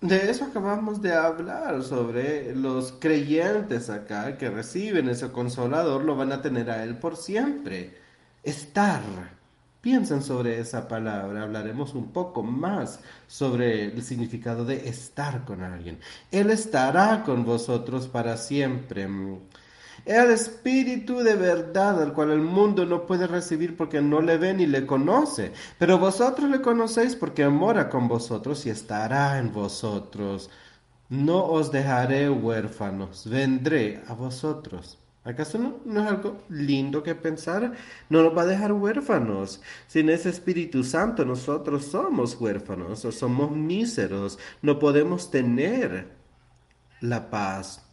De 0.00 0.30
eso 0.30 0.44
acabamos 0.44 1.00
de 1.00 1.14
hablar, 1.14 1.82
sobre 1.82 2.54
los 2.54 2.92
creyentes 2.92 3.88
acá 3.88 4.36
que 4.36 4.50
reciben 4.50 5.08
ese 5.08 5.30
consolador, 5.30 6.04
lo 6.04 6.16
van 6.16 6.32
a 6.32 6.42
tener 6.42 6.70
a 6.70 6.82
Él 6.82 6.98
por 6.98 7.16
siempre. 7.16 7.96
Estar 8.42 9.02
Piensen 9.86 10.20
sobre 10.20 10.58
esa 10.58 10.88
palabra, 10.88 11.44
hablaremos 11.44 11.94
un 11.94 12.10
poco 12.10 12.42
más 12.42 12.98
sobre 13.28 13.84
el 13.84 14.02
significado 14.02 14.64
de 14.64 14.88
estar 14.88 15.44
con 15.44 15.62
alguien. 15.62 16.00
Él 16.32 16.50
estará 16.50 17.22
con 17.22 17.44
vosotros 17.44 18.08
para 18.08 18.36
siempre. 18.36 19.08
el 20.04 20.30
Espíritu 20.32 21.18
de 21.18 21.36
verdad, 21.36 22.02
al 22.02 22.14
cual 22.14 22.32
el 22.32 22.40
mundo 22.40 22.84
no 22.84 23.06
puede 23.06 23.28
recibir 23.28 23.76
porque 23.76 24.02
no 24.02 24.20
le 24.20 24.38
ve 24.38 24.54
ni 24.54 24.66
le 24.66 24.86
conoce. 24.86 25.52
Pero 25.78 26.00
vosotros 26.00 26.50
le 26.50 26.60
conocéis 26.60 27.14
porque 27.14 27.48
mora 27.48 27.88
con 27.88 28.08
vosotros 28.08 28.66
y 28.66 28.70
estará 28.70 29.38
en 29.38 29.52
vosotros. 29.52 30.50
No 31.10 31.44
os 31.44 31.70
dejaré 31.70 32.28
huérfanos, 32.28 33.30
vendré 33.30 34.02
a 34.08 34.14
vosotros. 34.14 34.98
¿Acaso 35.26 35.58
no, 35.58 36.00
es 36.00 36.06
algo 36.06 36.40
lindo 36.48 37.02
que 37.02 37.16
pensar? 37.16 37.72
No 38.08 38.22
nos 38.22 38.36
va 38.36 38.42
a 38.42 38.46
dejar 38.46 38.72
huérfanos. 38.72 39.60
Sin 39.88 40.08
ese 40.08 40.28
Espíritu 40.28 40.84
Santo 40.84 41.24
nosotros 41.24 41.86
somos 41.86 42.40
huérfanos 42.40 43.04
o 43.04 43.10
somos 43.10 43.50
míseros. 43.50 44.38
No 44.62 44.78
podemos 44.78 45.28
tener 45.32 46.06
la 47.00 47.28
paz. 47.28 47.84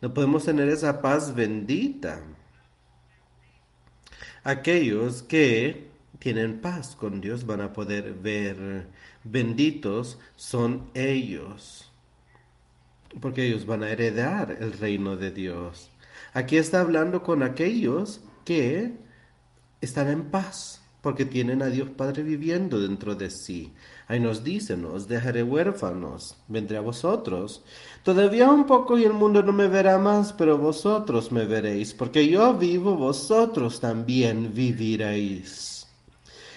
No 0.00 0.14
podemos 0.14 0.46
tener 0.46 0.70
esa 0.70 1.02
paz 1.02 1.34
bendita. 1.34 2.22
Aquellos 4.42 5.22
que 5.22 5.90
tienen 6.18 6.62
paz 6.62 6.96
con 6.96 7.20
Dios 7.20 7.44
van 7.44 7.60
a 7.60 7.74
poder 7.74 8.14
ver 8.14 8.86
benditos 9.22 10.18
son 10.34 10.90
ellos. 10.94 11.92
Porque 13.20 13.44
ellos 13.46 13.66
van 13.66 13.82
a 13.82 13.90
heredar 13.90 14.56
el 14.60 14.72
reino 14.72 15.18
de 15.18 15.30
Dios. 15.30 15.90
Aquí 16.32 16.56
está 16.56 16.80
hablando 16.80 17.22
con 17.22 17.42
aquellos 17.42 18.20
que 18.44 18.92
están 19.80 20.08
en 20.08 20.30
paz, 20.30 20.80
porque 21.02 21.24
tienen 21.24 21.62
a 21.62 21.66
Dios 21.66 21.90
Padre 21.90 22.22
viviendo 22.22 22.80
dentro 22.80 23.14
de 23.14 23.30
sí. 23.30 23.72
Ahí 24.06 24.20
nos 24.20 24.44
dice, 24.44 24.76
no 24.76 24.92
os 24.92 25.08
dejaré 25.08 25.42
huérfanos, 25.42 26.36
vendré 26.46 26.76
a 26.76 26.82
vosotros. 26.82 27.64
Todavía 28.04 28.48
un 28.50 28.66
poco 28.66 28.98
y 28.98 29.04
el 29.04 29.12
mundo 29.12 29.42
no 29.42 29.52
me 29.52 29.66
verá 29.66 29.98
más, 29.98 30.32
pero 30.32 30.56
vosotros 30.58 31.32
me 31.32 31.46
veréis, 31.46 31.94
porque 31.94 32.28
yo 32.28 32.54
vivo, 32.54 32.96
vosotros 32.96 33.80
también 33.80 34.52
viviréis. 34.54 35.86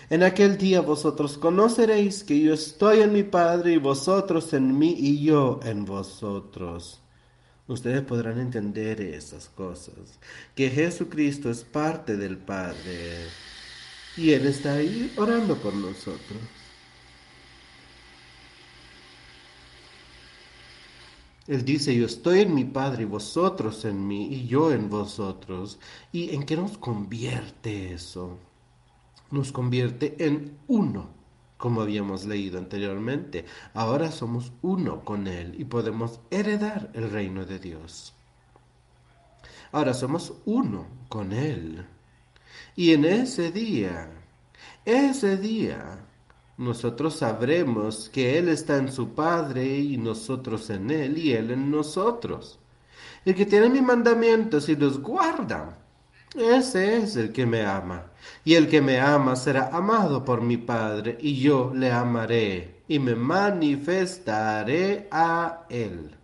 En 0.09 0.21
aquel 0.21 0.57
día 0.57 0.81
vosotros 0.81 1.37
conoceréis 1.37 2.23
que 2.23 2.39
yo 2.39 2.53
estoy 2.53 3.01
en 3.01 3.13
mi 3.13 3.23
Padre 3.23 3.73
y 3.73 3.77
vosotros 3.77 4.53
en 4.53 4.77
mí 4.77 4.93
y 4.95 5.23
yo 5.23 5.59
en 5.63 5.85
vosotros 5.85 7.02
ustedes 7.67 8.01
podrán 8.01 8.39
entender 8.39 9.01
esas 9.01 9.49
cosas. 9.49 10.19
Que 10.55 10.69
Jesucristo 10.69 11.49
es 11.49 11.63
parte 11.63 12.17
del 12.17 12.37
Padre 12.37 13.27
y 14.17 14.31
Él 14.31 14.47
está 14.47 14.73
ahí 14.73 15.11
orando 15.17 15.57
por 15.57 15.73
nosotros. 15.73 16.39
Él 21.45 21.65
dice, 21.65 21.93
yo 21.93 22.05
estoy 22.05 22.41
en 22.41 22.53
mi 22.53 22.63
Padre 22.63 23.03
y 23.03 23.05
vosotros 23.05 23.83
en 23.83 24.07
mí 24.07 24.27
y 24.27 24.47
yo 24.47 24.71
en 24.71 24.89
vosotros. 24.89 25.77
¿Y 26.13 26.33
en 26.33 26.43
qué 26.43 26.55
nos 26.55 26.77
convierte 26.77 27.93
eso? 27.93 28.37
Nos 29.29 29.51
convierte 29.51 30.15
en 30.25 30.57
uno 30.67 31.22
como 31.63 31.81
habíamos 31.81 32.25
leído 32.25 32.59
anteriormente. 32.59 33.45
Ahora 33.73 34.11
somos 34.11 34.51
uno 34.61 35.05
con 35.05 35.27
Él 35.27 35.55
y 35.57 35.63
podemos 35.63 36.19
heredar 36.29 36.89
el 36.93 37.09
reino 37.09 37.45
de 37.45 37.57
Dios. 37.57 38.13
Ahora 39.71 39.93
somos 39.93 40.33
uno 40.43 40.85
con 41.07 41.31
Él. 41.31 41.85
Y 42.75 42.91
en 42.91 43.05
ese 43.05 43.49
día, 43.49 44.11
ese 44.83 45.37
día, 45.37 46.05
nosotros 46.57 47.15
sabremos 47.15 48.09
que 48.09 48.37
Él 48.37 48.49
está 48.49 48.75
en 48.75 48.91
su 48.91 49.13
Padre 49.13 49.65
y 49.65 49.95
nosotros 49.95 50.69
en 50.69 50.91
Él 50.91 51.17
y 51.17 51.31
Él 51.31 51.49
en 51.51 51.71
nosotros. 51.71 52.59
El 53.23 53.35
que 53.35 53.45
tiene 53.45 53.69
mis 53.69 53.83
mandamientos 53.83 54.67
y 54.67 54.75
los 54.75 54.99
guarda, 54.99 55.77
ese 56.35 56.97
es 56.97 57.15
el 57.15 57.31
que 57.31 57.45
me 57.45 57.65
ama. 57.65 58.11
Y 58.43 58.55
el 58.55 58.67
que 58.69 58.81
me 58.81 58.99
ama 58.99 59.35
será 59.35 59.69
amado 59.69 60.23
por 60.25 60.41
mi 60.41 60.57
Padre, 60.57 61.17
y 61.19 61.39
yo 61.39 61.71
le 61.73 61.91
amaré, 61.91 62.83
y 62.87 62.99
me 62.99 63.15
manifestaré 63.15 65.07
a 65.11 65.65
él. 65.69 66.15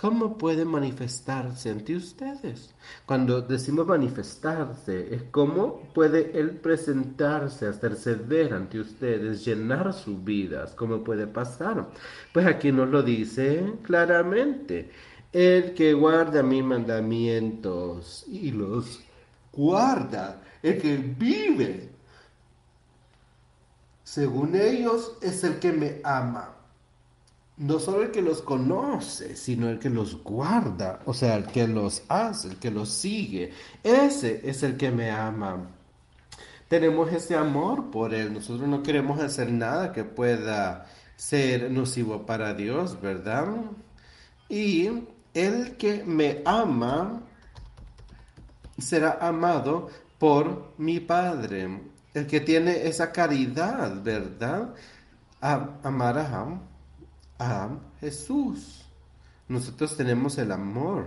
¿Cómo 0.00 0.38
puede 0.38 0.64
manifestarse 0.64 1.70
ante 1.70 1.96
ustedes? 1.96 2.72
Cuando 3.04 3.42
decimos 3.42 3.84
manifestarse, 3.84 5.12
es 5.12 5.24
cómo 5.32 5.88
puede 5.92 6.38
Él 6.38 6.52
presentarse, 6.52 7.66
hacerse 7.66 8.14
ver 8.14 8.54
ante 8.54 8.78
ustedes, 8.78 9.44
llenar 9.44 9.92
sus 9.92 10.22
vidas, 10.22 10.72
cómo 10.76 11.02
puede 11.02 11.26
pasar. 11.26 11.88
Pues 12.32 12.46
aquí 12.46 12.70
nos 12.70 12.88
lo 12.90 13.02
dice 13.02 13.72
claramente. 13.82 14.88
El 15.32 15.74
que 15.74 15.92
guarda 15.92 16.42
mis 16.42 16.64
mandamientos 16.64 18.24
y 18.28 18.50
los 18.50 19.00
guarda, 19.52 20.40
el 20.62 20.80
que 20.80 20.96
vive, 20.96 21.90
según 24.04 24.56
ellos, 24.56 25.18
es 25.20 25.44
el 25.44 25.58
que 25.58 25.72
me 25.72 26.00
ama. 26.02 26.54
No 27.58 27.78
solo 27.78 28.04
el 28.04 28.10
que 28.10 28.22
los 28.22 28.40
conoce, 28.40 29.36
sino 29.36 29.68
el 29.68 29.78
que 29.78 29.90
los 29.90 30.22
guarda, 30.22 31.00
o 31.04 31.12
sea, 31.12 31.36
el 31.36 31.46
que 31.46 31.66
los 31.66 32.04
hace, 32.08 32.48
el 32.48 32.56
que 32.56 32.70
los 32.70 32.88
sigue. 32.88 33.52
Ese 33.82 34.48
es 34.48 34.62
el 34.62 34.76
que 34.76 34.90
me 34.92 35.10
ama. 35.10 35.68
Tenemos 36.68 37.12
ese 37.12 37.34
amor 37.34 37.90
por 37.90 38.14
Él. 38.14 38.32
Nosotros 38.32 38.68
no 38.68 38.82
queremos 38.82 39.20
hacer 39.20 39.50
nada 39.50 39.92
que 39.92 40.04
pueda 40.04 40.86
ser 41.16 41.70
nocivo 41.70 42.26
para 42.26 42.54
Dios, 42.54 43.00
¿verdad? 43.00 43.48
Y 44.48 44.90
el 45.34 45.76
que 45.76 46.04
me 46.04 46.42
ama 46.44 47.22
será 48.78 49.18
amado 49.20 49.88
por 50.18 50.74
mi 50.78 51.00
Padre. 51.00 51.80
El 52.14 52.26
que 52.26 52.40
tiene 52.40 52.86
esa 52.86 53.12
caridad, 53.12 54.02
¿verdad? 54.02 54.74
amará 55.40 56.60
a 57.38 57.68
Jesús. 58.00 58.84
Nosotros 59.46 59.96
tenemos 59.96 60.36
el 60.38 60.50
amor 60.50 61.06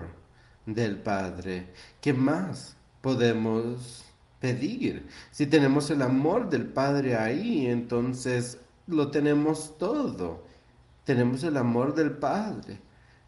del 0.65 1.01
Padre. 1.01 1.73
¿Qué 1.99 2.13
más 2.13 2.77
podemos 3.01 4.05
pedir? 4.39 5.07
Si 5.31 5.47
tenemos 5.47 5.89
el 5.89 6.01
amor 6.01 6.49
del 6.49 6.67
Padre 6.67 7.17
ahí, 7.17 7.67
entonces 7.67 8.57
lo 8.87 9.11
tenemos 9.11 9.77
todo. 9.77 10.45
Tenemos 11.03 11.43
el 11.43 11.57
amor 11.57 11.93
del 11.93 12.11
Padre 12.11 12.79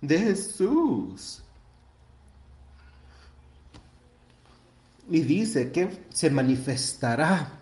de 0.04 0.20
Jesús. 0.20 1.42
Y 5.10 5.22
dice 5.22 5.72
que 5.72 6.06
se 6.10 6.30
manifestará 6.30 7.60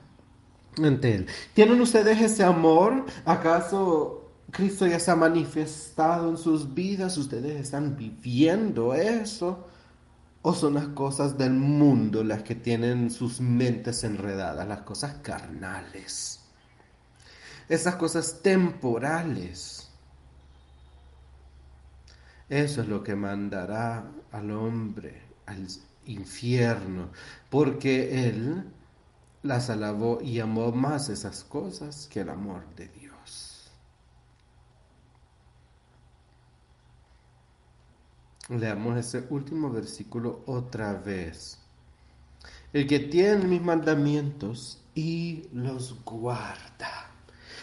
ante 0.78 1.16
él. 1.16 1.28
¿Tienen 1.54 1.80
ustedes 1.82 2.20
ese 2.22 2.44
amor? 2.44 3.06
¿Acaso 3.26 4.32
Cristo 4.52 4.88
ya 4.88 5.00
se 5.00 5.12
ha 5.12 5.16
manifestado 5.16 6.30
en 6.30 6.38
sus 6.38 6.74
vidas? 6.74 7.18
¿Ustedes 7.18 7.60
están 7.60 7.96
viviendo 7.96 8.94
eso? 8.94 9.68
¿O 10.42 10.54
son 10.56 10.74
las 10.74 10.88
cosas 10.90 11.38
del 11.38 11.54
mundo 11.54 12.24
las 12.24 12.42
que 12.42 12.56
tienen 12.56 13.12
sus 13.12 13.40
mentes 13.40 14.04
enredadas, 14.04 14.68
las 14.68 14.82
cosas 14.82 15.16
carnales? 15.22 16.40
Esas 17.70 17.96
cosas 17.96 18.42
temporales 18.42 19.81
eso 22.52 22.82
es 22.82 22.88
lo 22.90 23.02
que 23.02 23.16
mandará 23.16 24.12
al 24.34 24.52
hombre 24.52 25.22
al 25.46 25.66
infierno, 26.06 27.10
porque 27.50 28.28
él 28.28 28.66
las 29.42 29.70
alabó 29.70 30.20
y 30.22 30.42
amó 30.42 30.74
más 30.74 31.08
esas 31.08 31.46
cosas 31.46 32.10
que 32.12 32.20
el 32.20 32.30
amor 32.30 32.66
de 32.76 32.90
Dios. 32.90 33.72
Leamos 38.50 38.98
ese 38.98 39.26
último 39.30 39.70
versículo 39.70 40.44
otra 40.46 40.96
vez. 40.96 41.58
El 42.74 42.86
que 42.86 43.00
tiene 43.00 43.46
mis 43.46 43.62
mandamientos 43.62 44.84
y 44.94 45.48
los 45.54 46.04
guarda. 46.04 47.12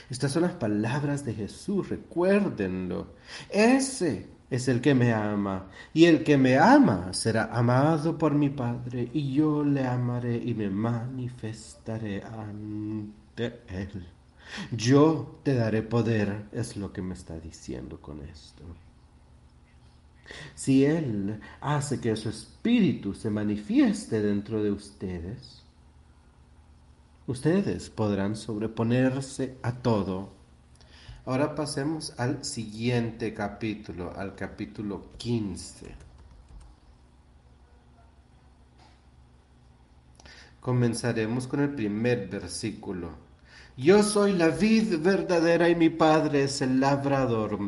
Estas 0.09 0.33
son 0.33 0.45
las 0.45 0.55
palabras 0.55 1.27
de 1.27 1.35
Jesús, 1.35 1.91
recuérdenlo. 1.91 3.09
Ese 3.51 4.38
es 4.51 4.69
el 4.69 4.81
que 4.81 4.95
me 4.95 5.13
ama, 5.13 5.67
y 5.93 6.07
el 6.07 6.25
que 6.25 6.39
me 6.39 6.57
ama 6.59 7.13
será 7.13 7.51
amado 7.53 8.17
por 8.17 8.35
mi 8.35 8.49
Padre, 8.49 9.11
y 9.13 9.33
yo 9.33 9.63
le 9.65 9.87
amaré 9.87 10.37
y 10.37 10.55
me 10.55 10.71
manifestaré 10.71 12.23
ante 12.23 13.63
él. 13.69 14.07
Yo 14.73 15.41
te 15.43 15.55
daré 15.55 15.83
poder, 15.83 16.47
es 16.53 16.77
lo 16.77 16.93
que 16.93 17.03
me 17.03 17.15
está 17.15 17.39
diciendo 17.39 18.01
con 18.01 18.23
esto. 18.23 18.65
Si 20.55 20.85
Él 20.85 21.41
hace 21.61 22.01
que 22.01 22.17
su 22.17 22.29
espíritu 22.29 23.15
se 23.15 23.31
manifieste 23.31 24.21
dentro 24.23 24.63
de 24.63 24.71
ustedes, 24.71 25.63
ustedes 27.27 27.91
podrán 27.91 28.37
sobreponerse 28.37 29.57
a 29.63 29.73
todo 29.73 30.38
Ahora 31.29 31.55
pasemos 31.55 32.15
al 32.17 32.43
siguiente 32.43 33.35
capítulo, 33.35 34.15
al 34.17 34.35
capítulo 34.35 35.09
15. 35.19 35.95
Comenzaremos 40.63 41.47
con 41.47 41.61
el 41.61 41.75
primer 41.75 42.29
versículo. 42.29 43.11
Yo 43.77 44.03
soy 44.03 44.33
la 44.33 44.49
vid 44.49 45.01
verdadera 45.01 45.69
y 45.69 45.75
mi 45.75 45.91
padre 45.91 46.45
es 46.45 46.63
el 46.63 46.81
labrador. 46.81 47.59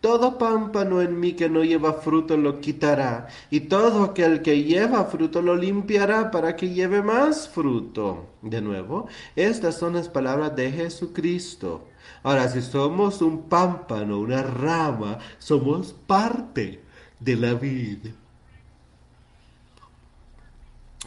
Todo 0.00 0.38
pámpano 0.38 1.02
en 1.02 1.20
mí 1.20 1.34
que 1.34 1.50
no 1.50 1.62
lleva 1.62 1.92
fruto 1.92 2.38
lo 2.38 2.58
quitará, 2.62 3.28
y 3.50 3.60
todo 3.60 4.02
aquel 4.02 4.40
que 4.40 4.64
lleva 4.64 5.04
fruto 5.04 5.42
lo 5.42 5.56
limpiará 5.56 6.30
para 6.30 6.56
que 6.56 6.70
lleve 6.70 7.02
más 7.02 7.50
fruto. 7.50 8.30
De 8.40 8.62
nuevo, 8.62 9.08
estas 9.36 9.76
son 9.76 9.92
las 9.92 10.08
palabras 10.08 10.56
de 10.56 10.72
Jesucristo. 10.72 11.89
Ahora, 12.22 12.48
si 12.48 12.60
somos 12.62 13.22
un 13.22 13.42
pámpano, 13.48 14.18
una 14.18 14.42
rama, 14.42 15.18
somos 15.38 15.92
parte 15.92 16.82
de 17.18 17.36
la 17.36 17.54
vid. 17.54 17.98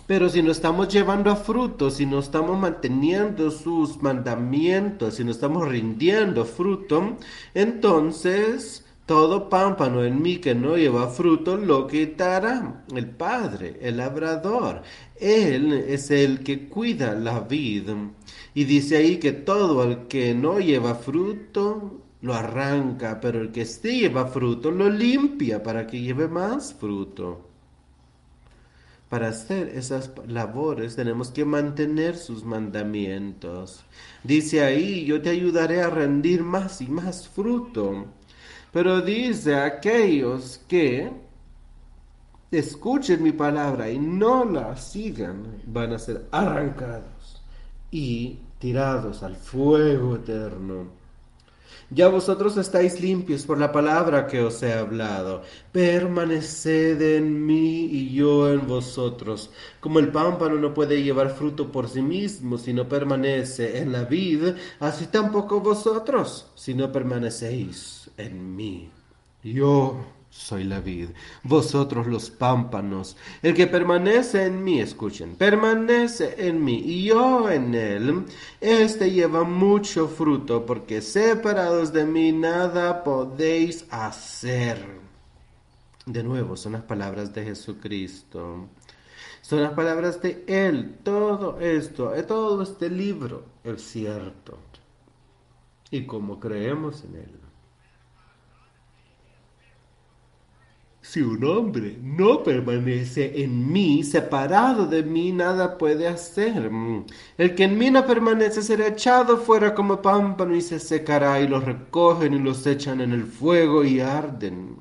Pero 0.05 0.27
si 0.27 0.41
no 0.41 0.51
estamos 0.51 0.89
llevando 0.89 1.31
a 1.31 1.35
fruto, 1.35 1.89
si 1.89 2.05
no 2.05 2.19
estamos 2.19 2.59
manteniendo 2.59 3.51
sus 3.51 4.01
mandamientos, 4.01 5.15
si 5.15 5.23
no 5.23 5.31
estamos 5.31 5.67
rindiendo 5.67 6.43
fruto, 6.43 7.17
entonces 7.53 8.85
todo 9.05 9.49
pámpano 9.49 10.03
en 10.03 10.21
mí 10.21 10.37
que 10.37 10.55
no 10.55 10.77
lleva 10.77 11.09
fruto 11.09 11.57
lo 11.57 11.87
quitará 11.87 12.85
el 12.95 13.09
Padre, 13.09 13.77
el 13.81 13.97
labrador. 13.97 14.81
Él 15.19 15.73
es 15.73 16.09
el 16.11 16.41
que 16.43 16.69
cuida 16.69 17.13
la 17.13 17.41
vida. 17.41 17.95
Y 18.53 18.63
dice 18.63 18.97
ahí 18.97 19.17
que 19.17 19.33
todo 19.33 19.83
el 19.83 20.07
que 20.07 20.33
no 20.33 20.59
lleva 20.59 20.95
fruto 20.95 22.01
lo 22.21 22.33
arranca, 22.33 23.19
pero 23.19 23.41
el 23.41 23.51
que 23.51 23.65
sí 23.65 24.01
lleva 24.01 24.27
fruto 24.27 24.71
lo 24.71 24.89
limpia 24.89 25.61
para 25.61 25.85
que 25.85 25.99
lleve 25.99 26.29
más 26.29 26.73
fruto. 26.73 27.49
Para 29.09 29.27
hacer 29.27 29.67
esas 29.75 30.09
labores 30.27 30.95
tenemos 30.95 31.29
que 31.29 31.45
mantener 31.45 32.17
sus 32.17 32.45
mandamientos. 32.45 33.83
Dice 34.23 34.63
ahí, 34.63 35.05
yo 35.05 35.21
te 35.21 35.29
ayudaré 35.29 35.81
a 35.81 35.89
rendir 35.89 36.41
más 36.43 36.81
y 36.81 36.87
más 36.87 37.27
fruto. 37.27 38.07
Pero 38.73 39.01
dice 39.01 39.55
aquellos 39.55 40.59
que 40.67 41.11
escuchen 42.49 43.21
mi 43.21 43.31
palabra 43.31 43.89
y 43.89 43.99
no 43.99 44.45
la 44.45 44.75
sigan, 44.75 45.61
van 45.67 45.93
a 45.93 45.99
ser 45.99 46.25
arrancados 46.31 47.43
y 47.91 48.39
tirados 48.57 49.21
al 49.21 49.35
fuego 49.35 50.15
eterno. 50.15 51.02
Ya 51.93 52.07
vosotros 52.07 52.57
estáis 52.57 52.99
limpios 52.99 53.45
por 53.45 53.59
la 53.59 53.71
palabra 53.71 54.25
que 54.25 54.41
os 54.41 54.63
he 54.63 54.73
hablado. 54.73 55.43
Permaneced 55.71 56.99
en 56.99 57.45
mí 57.45 57.85
y 57.85 58.15
yo 58.15 58.51
en 58.51 58.65
vosotros. 58.65 59.51
Como 59.79 59.99
el 59.99 60.11
pámpano 60.11 60.55
no 60.55 60.73
puede 60.73 61.03
llevar 61.03 61.29
fruto 61.29 61.71
por 61.71 61.87
sí 61.87 62.01
mismo 62.01 62.57
si 62.57 62.73
no 62.73 62.89
permanece 62.89 63.77
en 63.77 63.91
la 63.91 64.05
vid, 64.05 64.55
así 64.79 65.05
tampoco 65.05 65.59
vosotros 65.59 66.47
si 66.55 66.73
no 66.73 66.91
permanecéis 66.91 68.09
en 68.17 68.55
mí. 68.55 68.89
Yo 69.43 70.03
soy 70.33 70.63
la 70.63 70.79
vid, 70.79 71.09
vosotros 71.43 72.07
los 72.07 72.31
pámpanos. 72.31 73.15
El 73.43 73.53
que 73.53 73.67
permanece 73.67 74.45
en 74.45 74.63
mí, 74.63 74.79
escuchen, 74.79 75.35
permanece 75.35 76.35
en 76.47 76.63
mí 76.63 76.81
y 76.83 77.05
yo 77.05 77.49
en 77.49 77.75
él, 77.75 78.25
este 78.59 79.11
lleva 79.11 79.43
mucho 79.43 80.07
fruto, 80.07 80.65
porque 80.65 81.01
separados 81.01 81.93
de 81.93 82.05
mí 82.05 82.31
nada 82.31 83.03
podéis 83.03 83.85
hacer. 83.91 84.83
De 86.05 86.23
nuevo, 86.23 86.57
son 86.57 86.73
las 86.73 86.83
palabras 86.83 87.33
de 87.33 87.45
Jesucristo. 87.45 88.67
Son 89.41 89.61
las 89.61 89.73
palabras 89.73 90.21
de 90.21 90.43
Él. 90.47 90.97
Todo 91.03 91.59
esto, 91.59 92.11
todo 92.27 92.63
este 92.63 92.89
libro 92.89 93.45
es 93.63 93.81
cierto. 93.81 94.57
Y 95.91 96.05
como 96.05 96.39
creemos 96.39 97.03
en 97.03 97.15
Él. 97.15 97.42
Si 101.13 101.21
un 101.21 101.43
hombre 101.43 101.95
no 102.01 102.41
permanece 102.41 103.43
en 103.43 103.71
mí, 103.71 104.01
separado 104.03 104.87
de 104.87 105.03
mí, 105.03 105.31
nada 105.31 105.77
puede 105.77 106.07
hacer. 106.07 106.71
El 107.37 107.53
que 107.53 107.65
en 107.65 107.77
mí 107.77 107.91
no 107.91 108.03
permanece 108.07 108.63
será 108.63 108.87
echado 108.87 109.37
fuera 109.37 109.75
como 109.75 110.01
pámpano 110.01 110.55
y 110.55 110.61
se 110.61 110.79
secará, 110.79 111.39
y 111.39 111.47
los 111.47 111.63
recogen 111.63 112.33
y 112.33 112.39
los 112.39 112.65
echan 112.65 112.99
en 112.99 113.11
el 113.11 113.25
fuego 113.25 113.83
y 113.83 113.99
arden. 113.99 114.77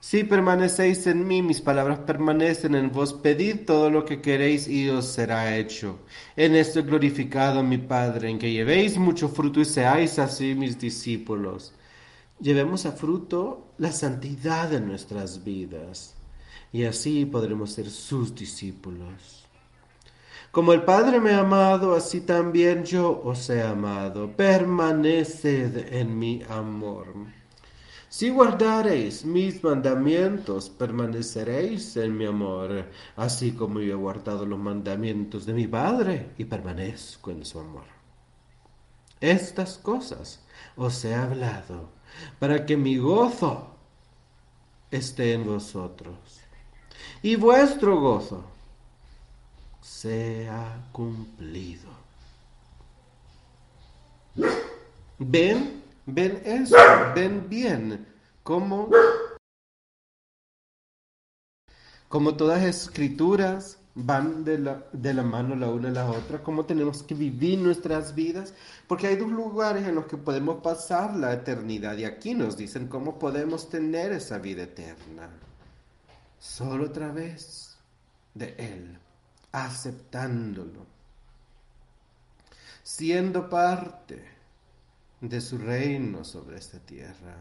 Si 0.00 0.24
permanecéis 0.24 1.06
en 1.06 1.28
mí, 1.28 1.42
mis 1.42 1.60
palabras 1.60 2.00
permanecen 2.00 2.74
en 2.74 2.90
vos, 2.90 3.12
pedid 3.12 3.64
todo 3.64 3.88
lo 3.88 4.04
que 4.04 4.20
queréis 4.20 4.66
y 4.66 4.90
os 4.90 5.06
será 5.06 5.56
hecho. 5.56 6.00
En 6.34 6.56
esto 6.56 6.80
he 6.80 6.82
glorificado 6.82 7.62
mi 7.62 7.78
Padre, 7.78 8.30
en 8.30 8.40
que 8.40 8.50
llevéis 8.50 8.98
mucho 8.98 9.28
fruto 9.28 9.60
y 9.60 9.64
seáis 9.64 10.18
así 10.18 10.56
mis 10.56 10.76
discípulos 10.76 11.72
llevemos 12.42 12.84
a 12.86 12.92
fruto 12.92 13.71
la 13.82 13.90
santidad 13.90 14.68
de 14.68 14.80
nuestras 14.80 15.42
vidas 15.42 16.14
y 16.72 16.84
así 16.84 17.26
podremos 17.26 17.72
ser 17.72 17.90
sus 17.90 18.32
discípulos. 18.32 19.44
Como 20.52 20.72
el 20.72 20.84
Padre 20.84 21.18
me 21.18 21.32
ha 21.32 21.40
amado, 21.40 21.96
así 21.96 22.20
también 22.20 22.84
yo 22.84 23.20
os 23.24 23.50
he 23.50 23.60
amado. 23.60 24.36
Permaneced 24.36 25.92
en 25.92 26.16
mi 26.16 26.44
amor. 26.48 27.08
Si 28.08 28.30
guardareis 28.30 29.24
mis 29.24 29.64
mandamientos, 29.64 30.70
permaneceréis 30.70 31.96
en 31.96 32.16
mi 32.16 32.26
amor, 32.26 32.88
así 33.16 33.50
como 33.50 33.80
yo 33.80 33.94
he 33.94 33.96
guardado 33.96 34.46
los 34.46 34.60
mandamientos 34.60 35.44
de 35.44 35.54
mi 35.54 35.66
Padre 35.66 36.30
y 36.38 36.44
permanezco 36.44 37.32
en 37.32 37.44
su 37.44 37.58
amor. 37.58 37.86
Estas 39.20 39.76
cosas 39.76 40.44
os 40.76 41.04
he 41.04 41.16
hablado 41.16 41.90
para 42.38 42.64
que 42.64 42.76
mi 42.76 42.96
gozo 42.98 43.71
esté 44.92 45.32
en 45.32 45.44
vosotros 45.44 46.14
y 47.22 47.36
vuestro 47.36 47.98
gozo 48.00 48.44
sea 49.80 50.88
cumplido. 50.92 51.90
Ven, 55.18 55.82
ven 56.06 56.42
eso, 56.44 56.76
ven 57.14 57.48
bien, 57.48 58.06
como, 58.42 58.90
como 62.08 62.36
todas 62.36 62.62
escrituras 62.62 63.78
van 63.94 64.44
de 64.44 64.58
la, 64.58 64.86
de 64.92 65.12
la 65.12 65.22
mano 65.22 65.54
la 65.54 65.68
una 65.68 65.88
a 65.88 65.92
la 65.92 66.10
otra, 66.10 66.42
cómo 66.42 66.64
tenemos 66.64 67.02
que 67.02 67.14
vivir 67.14 67.58
nuestras 67.58 68.14
vidas, 68.14 68.54
porque 68.86 69.06
hay 69.06 69.16
dos 69.16 69.30
lugares 69.30 69.86
en 69.86 69.94
los 69.94 70.06
que 70.06 70.16
podemos 70.16 70.62
pasar 70.62 71.14
la 71.14 71.32
eternidad 71.32 71.96
y 71.98 72.04
aquí 72.04 72.34
nos 72.34 72.56
dicen 72.56 72.88
cómo 72.88 73.18
podemos 73.18 73.68
tener 73.68 74.12
esa 74.12 74.38
vida 74.38 74.62
eterna. 74.62 75.28
Solo 76.38 76.86
a 76.86 76.92
través 76.92 77.76
de 78.34 78.54
Él, 78.58 78.98
aceptándolo, 79.52 80.86
siendo 82.82 83.48
parte 83.48 84.24
de 85.20 85.40
su 85.40 85.58
reino 85.58 86.24
sobre 86.24 86.58
esta 86.58 86.78
tierra 86.80 87.36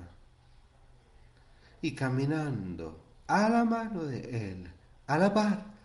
y 1.82 1.95
caminando 1.95 2.99
a 3.26 3.49
la 3.49 3.64
mano 3.64 4.04
de 4.04 4.52
Él, 4.52 4.72
a 5.08 5.18
la 5.18 5.34
par 5.34 5.80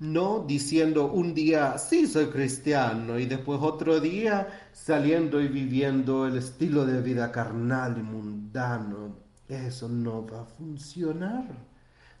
no 0.00 0.44
diciendo 0.46 1.10
un 1.12 1.34
día, 1.34 1.76
sí 1.78 2.06
soy 2.06 2.26
cristiano, 2.26 3.18
y 3.18 3.26
después 3.26 3.60
otro 3.62 4.00
día 4.00 4.68
saliendo 4.72 5.40
y 5.40 5.48
viviendo 5.48 6.26
el 6.26 6.38
estilo 6.38 6.86
de 6.86 7.02
vida 7.02 7.32
carnal 7.32 7.98
y 7.98 8.02
mundano. 8.02 9.16
Eso 9.48 9.88
no 9.88 10.26
va 10.26 10.42
a 10.42 10.44
funcionar. 10.44 11.46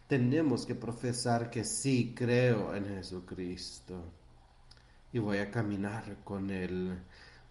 Tenemos 0.06 0.64
que 0.64 0.74
profesar 0.74 1.50
que 1.50 1.64
sí 1.64 2.14
creo 2.16 2.74
en 2.74 2.86
Jesucristo 2.86 4.02
y 5.12 5.18
voy 5.18 5.38
a 5.38 5.50
caminar 5.50 6.16
con 6.24 6.50
Él 6.50 6.98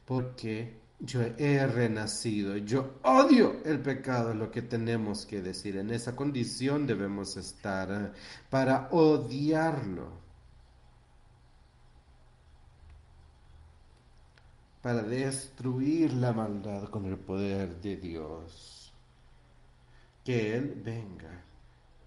porque 0.06 0.87
yo 1.00 1.22
he 1.22 1.66
renacido, 1.68 2.58
yo 2.58 3.00
odio 3.04 3.64
el 3.66 3.80
pecado, 3.80 4.32
es 4.32 4.38
lo 4.38 4.50
que 4.50 4.64
tenemos 4.64 5.26
que 5.26 5.42
decir. 5.42 5.78
En 5.78 5.92
esa 5.92 6.16
condición 6.16 6.88
debemos 6.88 7.38
estar 7.38 7.92
eh, 7.92 8.12
para 8.50 8.90
odiarlo, 8.92 10.10
para 14.82 15.04
destruir 15.04 16.14
la 16.14 16.34
maldad 16.34 16.90
con 16.90 17.06
el 17.06 17.18
poder 17.18 17.80
de 17.82 17.98
Dios. 17.98 18.94
Que 20.24 20.56
Él 20.58 20.82
venga 20.84 21.47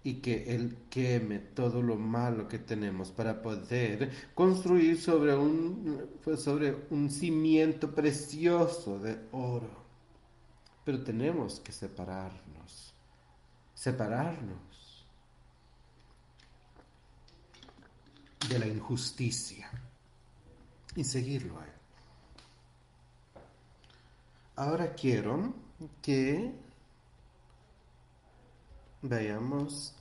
y 0.03 0.15
que 0.15 0.55
Él 0.55 0.77
queme 0.89 1.39
todo 1.39 1.81
lo 1.81 1.95
malo 1.95 2.47
que 2.47 2.59
tenemos 2.59 3.11
para 3.11 3.41
poder 3.41 4.11
construir 4.33 4.99
sobre 4.99 5.35
un, 5.35 6.09
pues, 6.23 6.41
sobre 6.41 6.87
un 6.89 7.09
cimiento 7.09 7.93
precioso 7.93 8.99
de 8.99 9.17
oro. 9.31 9.81
Pero 10.83 11.03
tenemos 11.03 11.59
que 11.59 11.71
separarnos, 11.71 12.93
separarnos 13.75 15.05
de 18.49 18.57
la 18.57 18.67
injusticia 18.67 19.69
y 20.95 21.03
seguirlo 21.03 21.59
a 21.59 21.65
Él. 21.65 21.71
Ahora 24.55 24.93
quiero 24.93 25.53
que 26.01 26.51
Veamos 29.03 29.95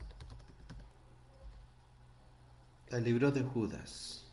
el 2.90 3.04
libro 3.04 3.32
de 3.32 3.42
Judas 3.42 4.26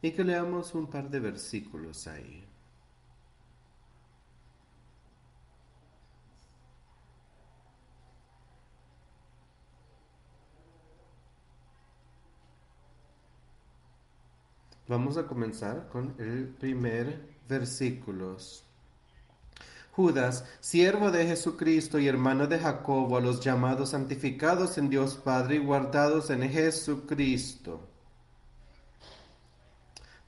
y 0.00 0.12
que 0.12 0.22
leamos 0.22 0.72
un 0.74 0.86
par 0.86 1.10
de 1.10 1.18
versículos 1.18 2.06
ahí. 2.06 2.46
Vamos 14.88 15.16
a 15.16 15.26
comenzar 15.26 15.88
con 15.88 16.14
el 16.20 16.46
primer 16.46 17.28
versículo. 17.48 18.36
Judas, 19.96 20.44
siervo 20.60 21.10
de 21.10 21.26
Jesucristo 21.26 21.98
y 21.98 22.06
hermano 22.06 22.46
de 22.46 22.58
Jacobo, 22.58 23.16
a 23.16 23.20
los 23.22 23.40
llamados 23.40 23.90
santificados 23.90 24.76
en 24.76 24.90
Dios 24.90 25.14
Padre 25.14 25.56
y 25.56 25.58
guardados 25.58 26.28
en 26.28 26.42
Jesucristo. 26.42 27.80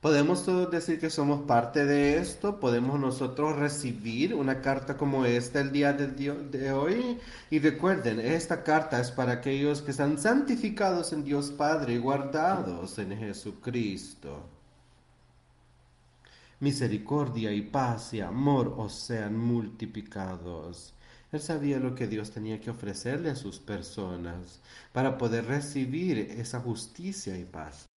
¿Podemos 0.00 0.46
todos 0.46 0.70
decir 0.70 0.98
que 0.98 1.10
somos 1.10 1.42
parte 1.42 1.84
de 1.84 2.16
esto? 2.16 2.58
¿Podemos 2.60 2.98
nosotros 2.98 3.56
recibir 3.56 4.34
una 4.34 4.62
carta 4.62 4.96
como 4.96 5.26
esta 5.26 5.60
el 5.60 5.70
día 5.70 5.92
de, 5.92 6.72
hoy? 6.72 7.18
Y 7.50 7.58
recuerden, 7.58 8.20
esta 8.20 8.64
carta 8.64 8.98
es 8.98 9.10
para 9.10 9.32
aquellos 9.32 9.82
que 9.82 9.90
están 9.90 10.16
santificados 10.16 11.12
en 11.12 11.24
Dios 11.24 11.50
Padre 11.50 11.92
y 11.92 11.98
guardados 11.98 12.98
en 12.98 13.14
Jesucristo 13.18 14.57
misericordia 16.60 17.52
y 17.52 17.62
paz 17.62 18.14
y 18.14 18.20
amor 18.20 18.74
os 18.76 18.94
sean 18.94 19.38
multiplicados. 19.38 20.94
Él 21.32 21.40
sabía 21.40 21.78
lo 21.78 21.94
que 21.94 22.06
Dios 22.06 22.30
tenía 22.30 22.60
que 22.60 22.70
ofrecerle 22.70 23.30
a 23.30 23.36
sus 23.36 23.58
personas 23.58 24.60
para 24.92 25.18
poder 25.18 25.46
recibir 25.46 26.18
esa 26.18 26.60
justicia 26.60 27.38
y 27.38 27.44
paz. 27.44 27.87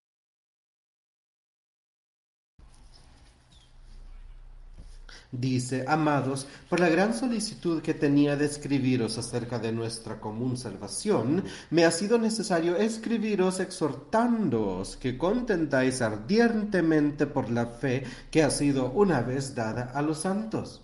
Dice, 5.33 5.85
amados, 5.87 6.45
por 6.69 6.81
la 6.81 6.89
gran 6.89 7.13
solicitud 7.13 7.81
que 7.81 7.93
tenía 7.93 8.35
de 8.35 8.45
escribiros 8.45 9.17
acerca 9.17 9.59
de 9.59 9.71
nuestra 9.71 10.19
común 10.19 10.57
salvación, 10.57 11.45
me 11.69 11.85
ha 11.85 11.91
sido 11.91 12.17
necesario 12.17 12.75
escribiros 12.75 13.61
exhortándoos 13.61 14.97
que 14.97 15.17
contentáis 15.17 16.01
ardientemente 16.01 17.27
por 17.27 17.49
la 17.49 17.67
fe 17.67 18.03
que 18.29 18.43
ha 18.43 18.51
sido 18.51 18.91
una 18.91 19.21
vez 19.21 19.55
dada 19.55 19.91
a 19.93 20.01
los 20.01 20.19
santos. 20.19 20.81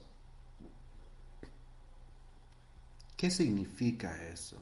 ¿Qué 3.17 3.29
significa 3.29 4.15
eso? 4.31 4.55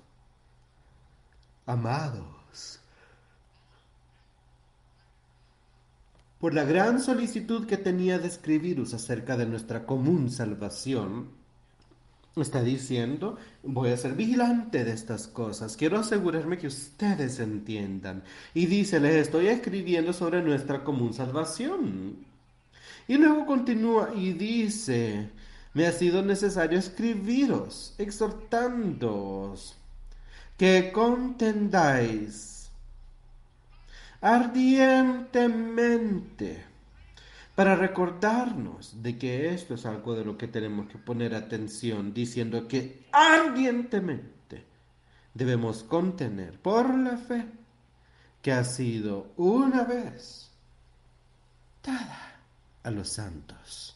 Amados, 1.67 2.34
por 6.45 6.53
la 6.53 6.63
gran 6.63 7.01
solicitud 7.01 7.65
que 7.65 7.75
tenía 7.75 8.19
de 8.19 8.27
escribiros 8.27 8.93
acerca 8.93 9.35
de 9.35 9.47
nuestra 9.47 9.87
común 9.87 10.29
salvación, 10.29 11.29
está 12.35 12.61
diciendo, 12.61 13.39
voy 13.63 13.89
a 13.89 13.97
ser 13.97 14.13
vigilante 14.13 14.83
de 14.83 14.91
estas 14.91 15.25
cosas, 15.25 15.75
quiero 15.75 15.97
asegurarme 15.97 16.59
que 16.59 16.67
ustedes 16.67 17.39
entiendan. 17.39 18.21
Y 18.53 18.67
dice, 18.67 18.99
les 18.99 19.15
estoy 19.15 19.47
escribiendo 19.47 20.13
sobre 20.13 20.43
nuestra 20.43 20.83
común 20.83 21.15
salvación. 21.15 22.17
Y 23.07 23.17
luego 23.17 23.47
continúa 23.47 24.11
y 24.15 24.33
dice, 24.33 25.31
me 25.73 25.87
ha 25.87 25.91
sido 25.91 26.21
necesario 26.21 26.77
escribiros, 26.77 27.95
exhortándoos, 27.97 29.75
que 30.57 30.91
contendáis 30.93 32.54
ardientemente 34.25 36.65
para 37.53 37.75
recordarnos 37.75 39.03
de 39.03 39.19
que 39.19 39.53
esto 39.53 39.75
es 39.75 39.85
algo 39.85 40.15
de 40.15 40.25
lo 40.25 40.35
que 40.35 40.47
tenemos 40.47 40.87
que 40.87 40.97
poner 40.97 41.35
atención, 41.35 42.11
diciendo 42.11 42.67
que 42.67 43.05
ardientemente 43.11 44.65
debemos 45.31 45.83
contener 45.83 46.59
por 46.59 46.97
la 46.97 47.17
fe 47.17 47.45
que 48.41 48.51
ha 48.51 48.63
sido 48.63 49.31
una 49.37 49.83
vez 49.83 50.49
dada 51.83 52.39
a 52.81 52.89
los 52.89 53.09
santos. 53.09 53.95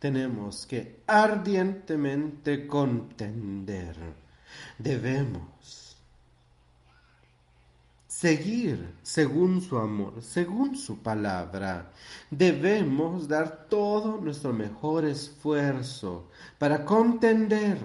Tenemos 0.00 0.66
que 0.66 1.02
ardientemente 1.06 2.66
contender. 2.66 3.94
Debemos 4.76 5.77
seguir 8.20 8.94
según 9.04 9.62
su 9.62 9.78
amor, 9.78 10.14
según 10.22 10.76
su 10.76 10.98
palabra. 10.98 11.92
Debemos 12.32 13.28
dar 13.28 13.68
todo 13.68 14.20
nuestro 14.20 14.52
mejor 14.52 15.04
esfuerzo 15.04 16.28
para 16.58 16.84
contender 16.84 17.78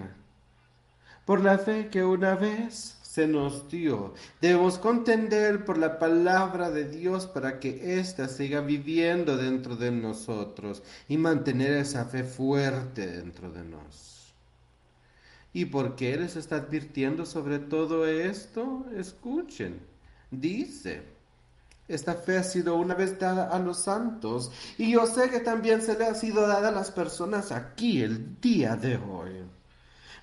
por 1.23 1.43
la 1.43 1.59
fe 1.59 1.89
que 1.91 2.03
una 2.03 2.33
vez 2.33 2.97
se 3.03 3.27
nos 3.27 3.69
dio. 3.69 4.15
Debemos 4.41 4.79
contender 4.79 5.65
por 5.65 5.77
la 5.77 5.99
palabra 5.99 6.71
de 6.71 6.89
Dios 6.89 7.27
para 7.27 7.59
que 7.59 7.99
ésta 7.99 8.27
siga 8.27 8.61
viviendo 8.61 9.37
dentro 9.37 9.75
de 9.75 9.91
nosotros 9.91 10.81
y 11.07 11.17
mantener 11.17 11.73
esa 11.73 12.05
fe 12.05 12.23
fuerte 12.23 13.05
dentro 13.05 13.51
de 13.51 13.63
nosotros. 13.65 14.33
¿Y 15.53 15.65
por 15.65 15.95
qué 15.95 16.17
les 16.17 16.35
está 16.35 16.55
advirtiendo 16.55 17.27
sobre 17.27 17.59
todo 17.59 18.07
esto? 18.07 18.87
Escuchen 18.97 19.92
dice, 20.39 21.03
esta 21.87 22.15
fe 22.15 22.37
ha 22.37 22.43
sido 22.43 22.75
una 22.75 22.95
vez 22.95 23.19
dada 23.19 23.49
a 23.49 23.59
los 23.59 23.83
santos 23.83 24.51
y 24.77 24.91
yo 24.91 25.05
sé 25.05 25.29
que 25.29 25.39
también 25.39 25.81
se 25.81 25.97
le 25.97 26.05
ha 26.05 26.15
sido 26.15 26.47
dada 26.47 26.69
a 26.69 26.71
las 26.71 26.91
personas 26.91 27.51
aquí 27.51 28.01
el 28.01 28.39
día 28.39 28.75
de 28.75 28.97
hoy. 28.97 29.43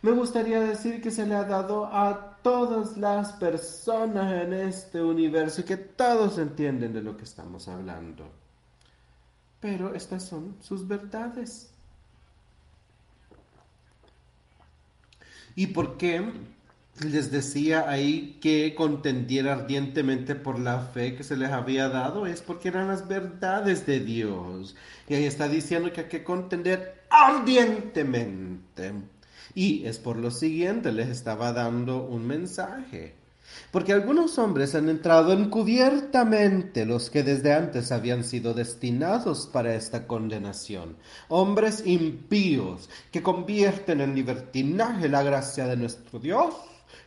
Me 0.02 0.12
gustaría 0.12 0.60
decir 0.60 1.02
que 1.02 1.10
se 1.10 1.26
le 1.26 1.34
ha 1.34 1.44
dado 1.44 1.86
a 1.86 2.38
todas 2.42 2.96
las 2.96 3.34
personas 3.34 4.32
en 4.42 4.54
este 4.54 5.02
universo 5.02 5.60
y 5.60 5.64
que 5.64 5.76
todos 5.76 6.38
entienden 6.38 6.94
de 6.94 7.02
lo 7.02 7.16
que 7.18 7.24
estamos 7.24 7.68
hablando. 7.68 8.26
Pero 9.60 9.94
estas 9.94 10.24
son 10.24 10.56
sus 10.62 10.88
verdades. 10.88 11.70
¿Y 15.54 15.66
por 15.66 15.98
qué 15.98 16.32
les 17.04 17.30
decía 17.30 17.88
ahí 17.88 18.38
que 18.40 18.74
contendiera 18.74 19.54
ardientemente 19.54 20.34
por 20.34 20.58
la 20.58 20.80
fe 20.80 21.14
que 21.14 21.24
se 21.24 21.36
les 21.36 21.50
había 21.50 21.88
dado, 21.88 22.26
es 22.26 22.42
porque 22.42 22.68
eran 22.68 22.88
las 22.88 23.08
verdades 23.08 23.86
de 23.86 24.00
Dios. 24.00 24.76
Y 25.08 25.14
ahí 25.14 25.24
está 25.24 25.48
diciendo 25.48 25.92
que 25.92 26.02
hay 26.02 26.08
que 26.08 26.24
contender 26.24 27.04
ardientemente. 27.08 28.92
Y 29.54 29.84
es 29.86 29.98
por 29.98 30.16
lo 30.16 30.30
siguiente, 30.30 30.92
les 30.92 31.08
estaba 31.08 31.52
dando 31.52 32.04
un 32.04 32.26
mensaje. 32.26 33.14
Porque 33.72 33.92
algunos 33.92 34.38
hombres 34.38 34.74
han 34.74 34.88
entrado 34.88 35.32
encubiertamente, 35.32 36.86
los 36.86 37.10
que 37.10 37.22
desde 37.22 37.52
antes 37.52 37.90
habían 37.90 38.22
sido 38.24 38.54
destinados 38.54 39.48
para 39.52 39.74
esta 39.74 40.06
condenación. 40.06 40.96
Hombres 41.28 41.84
impíos 41.86 42.88
que 43.10 43.22
convierten 43.22 44.00
en 44.00 44.14
libertinaje 44.14 45.08
la 45.08 45.22
gracia 45.22 45.66
de 45.66 45.76
nuestro 45.76 46.20
Dios 46.20 46.54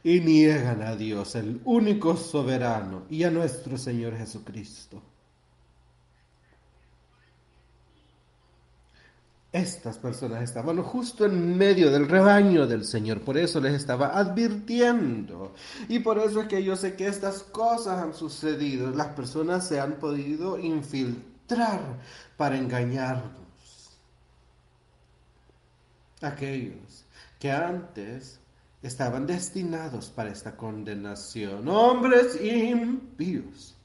y 0.03 0.19
niegan 0.19 0.81
a 0.81 0.95
Dios, 0.95 1.36
el 1.36 1.61
único 1.65 2.17
soberano, 2.17 3.03
y 3.09 3.23
a 3.23 3.31
nuestro 3.31 3.77
Señor 3.77 4.17
Jesucristo. 4.17 5.01
Estas 9.53 9.99
personas 9.99 10.41
estaban 10.41 10.81
justo 10.81 11.25
en 11.25 11.55
medio 11.55 11.91
del 11.91 12.09
rebaño 12.09 12.65
del 12.65 12.84
Señor, 12.84 13.21
por 13.21 13.38
eso 13.38 13.61
les 13.61 13.75
estaba 13.75 14.17
advirtiendo. 14.17 15.53
Y 15.88 15.99
por 15.99 16.17
eso 16.17 16.41
es 16.41 16.47
que 16.47 16.63
yo 16.63 16.75
sé 16.75 16.95
que 16.95 17.07
estas 17.07 17.43
cosas 17.43 18.01
han 18.01 18.15
sucedido. 18.15 18.89
Las 18.89 19.09
personas 19.09 19.67
se 19.67 19.79
han 19.79 19.99
podido 19.99 20.57
infiltrar 20.57 21.81
para 22.36 22.57
engañarnos. 22.57 23.43
Aquellos 26.19 27.05
que 27.38 27.51
antes 27.51 28.39
estaban 28.84 29.25
destinados 29.25 30.09
para 30.09 30.29
esta 30.29 30.57
condenación, 30.57 31.67
hombres 31.69 32.39
impíos 32.41 33.75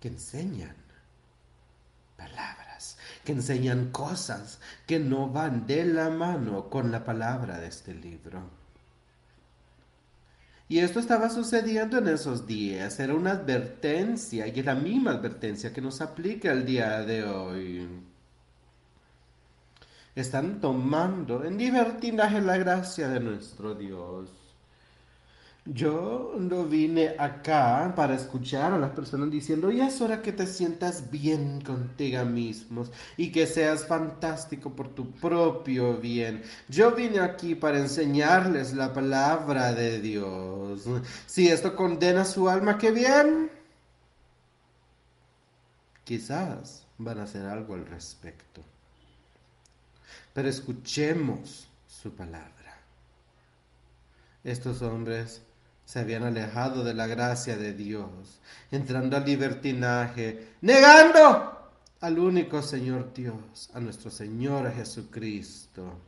que 0.00 0.08
enseñan 0.08 0.74
palabras, 2.16 2.98
que 3.24 3.32
enseñan 3.32 3.90
cosas 3.90 4.58
que 4.86 4.98
no 4.98 5.30
van 5.30 5.66
de 5.66 5.84
la 5.84 6.10
mano 6.10 6.68
con 6.68 6.90
la 6.90 7.04
palabra 7.04 7.60
de 7.60 7.68
este 7.68 7.94
libro. 7.94 8.50
Y 10.68 10.80
esto 10.80 10.98
estaba 10.98 11.30
sucediendo 11.30 11.98
en 11.98 12.08
esos 12.08 12.46
días, 12.46 12.98
era 12.98 13.14
una 13.14 13.32
advertencia 13.32 14.48
y 14.48 14.58
es 14.58 14.66
la 14.66 14.74
misma 14.74 15.12
advertencia 15.12 15.72
que 15.72 15.80
nos 15.80 16.00
aplica 16.00 16.50
el 16.50 16.66
día 16.66 17.02
de 17.02 17.22
hoy. 17.24 17.88
Están 20.14 20.60
tomando 20.60 21.44
en 21.44 21.58
libertinaje 21.58 22.40
la 22.40 22.56
gracia 22.56 23.08
de 23.08 23.20
nuestro 23.20 23.74
Dios. 23.74 24.30
Yo 25.66 26.34
no 26.38 26.66
vine 26.66 27.16
acá 27.18 27.94
para 27.96 28.14
escuchar 28.14 28.74
a 28.74 28.78
las 28.78 28.90
personas 28.90 29.30
diciendo, 29.30 29.70
ya 29.70 29.88
es 29.88 29.98
hora 30.02 30.20
que 30.20 30.30
te 30.30 30.46
sientas 30.46 31.10
bien 31.10 31.62
contigo 31.62 32.22
mismos 32.26 32.92
y 33.16 33.32
que 33.32 33.46
seas 33.46 33.86
fantástico 33.86 34.76
por 34.76 34.94
tu 34.94 35.10
propio 35.12 35.96
bien. 35.96 36.42
Yo 36.68 36.92
vine 36.92 37.20
aquí 37.20 37.54
para 37.54 37.78
enseñarles 37.78 38.74
la 38.74 38.92
palabra 38.92 39.72
de 39.72 40.00
Dios. 40.00 40.84
Si 41.26 41.48
esto 41.48 41.74
condena 41.74 42.26
su 42.26 42.48
alma, 42.48 42.76
qué 42.76 42.90
bien. 42.92 43.50
Quizás 46.04 46.86
van 46.98 47.20
a 47.20 47.22
hacer 47.22 47.46
algo 47.46 47.72
al 47.72 47.86
respecto. 47.86 48.60
Pero 50.34 50.48
escuchemos 50.48 51.68
su 51.86 52.12
palabra. 52.12 52.52
Estos 54.42 54.82
hombres 54.82 55.40
se 55.86 56.00
habían 56.00 56.24
alejado 56.24 56.82
de 56.82 56.92
la 56.92 57.06
gracia 57.06 57.56
de 57.56 57.72
Dios, 57.72 58.40
entrando 58.70 59.16
al 59.16 59.24
libertinaje, 59.24 60.54
negando 60.60 61.70
al 62.00 62.18
único 62.18 62.62
Señor 62.62 63.14
Dios, 63.14 63.70
a 63.72 63.80
nuestro 63.80 64.10
Señor 64.10 64.70
Jesucristo. 64.74 66.00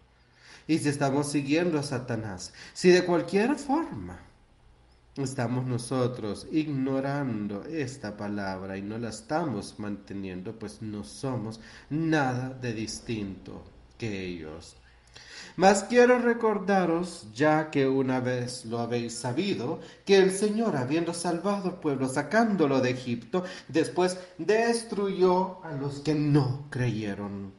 Y 0.66 0.78
si 0.78 0.88
estamos 0.88 1.30
siguiendo 1.30 1.78
a 1.78 1.84
Satanás, 1.84 2.52
si 2.74 2.90
de 2.90 3.04
cualquier 3.04 3.54
forma 3.54 4.18
estamos 5.16 5.64
nosotros 5.66 6.48
ignorando 6.50 7.62
esta 7.64 8.16
palabra 8.16 8.76
y 8.76 8.82
no 8.82 8.98
la 8.98 9.10
estamos 9.10 9.78
manteniendo, 9.78 10.58
pues 10.58 10.82
no 10.82 11.04
somos 11.04 11.60
nada 11.88 12.50
de 12.50 12.72
distinto 12.72 13.75
que 13.98 14.24
ellos. 14.24 14.76
Mas 15.56 15.84
quiero 15.84 16.18
recordaros, 16.18 17.28
ya 17.32 17.70
que 17.70 17.88
una 17.88 18.20
vez 18.20 18.66
lo 18.66 18.78
habéis 18.78 19.14
sabido, 19.14 19.80
que 20.04 20.18
el 20.18 20.30
Señor, 20.30 20.76
habiendo 20.76 21.14
salvado 21.14 21.70
al 21.70 21.80
pueblo, 21.80 22.08
sacándolo 22.08 22.80
de 22.80 22.90
Egipto, 22.90 23.42
después 23.68 24.18
destruyó 24.36 25.64
a 25.64 25.72
los 25.72 26.00
que 26.00 26.14
no 26.14 26.66
creyeron. 26.68 27.52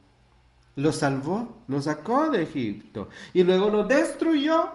Lo 0.75 0.91
salvó, 0.91 1.63
lo 1.67 1.81
sacó 1.81 2.29
de 2.29 2.43
Egipto 2.43 3.09
y 3.33 3.43
luego 3.43 3.69
lo 3.69 3.83
destruyó 3.85 4.69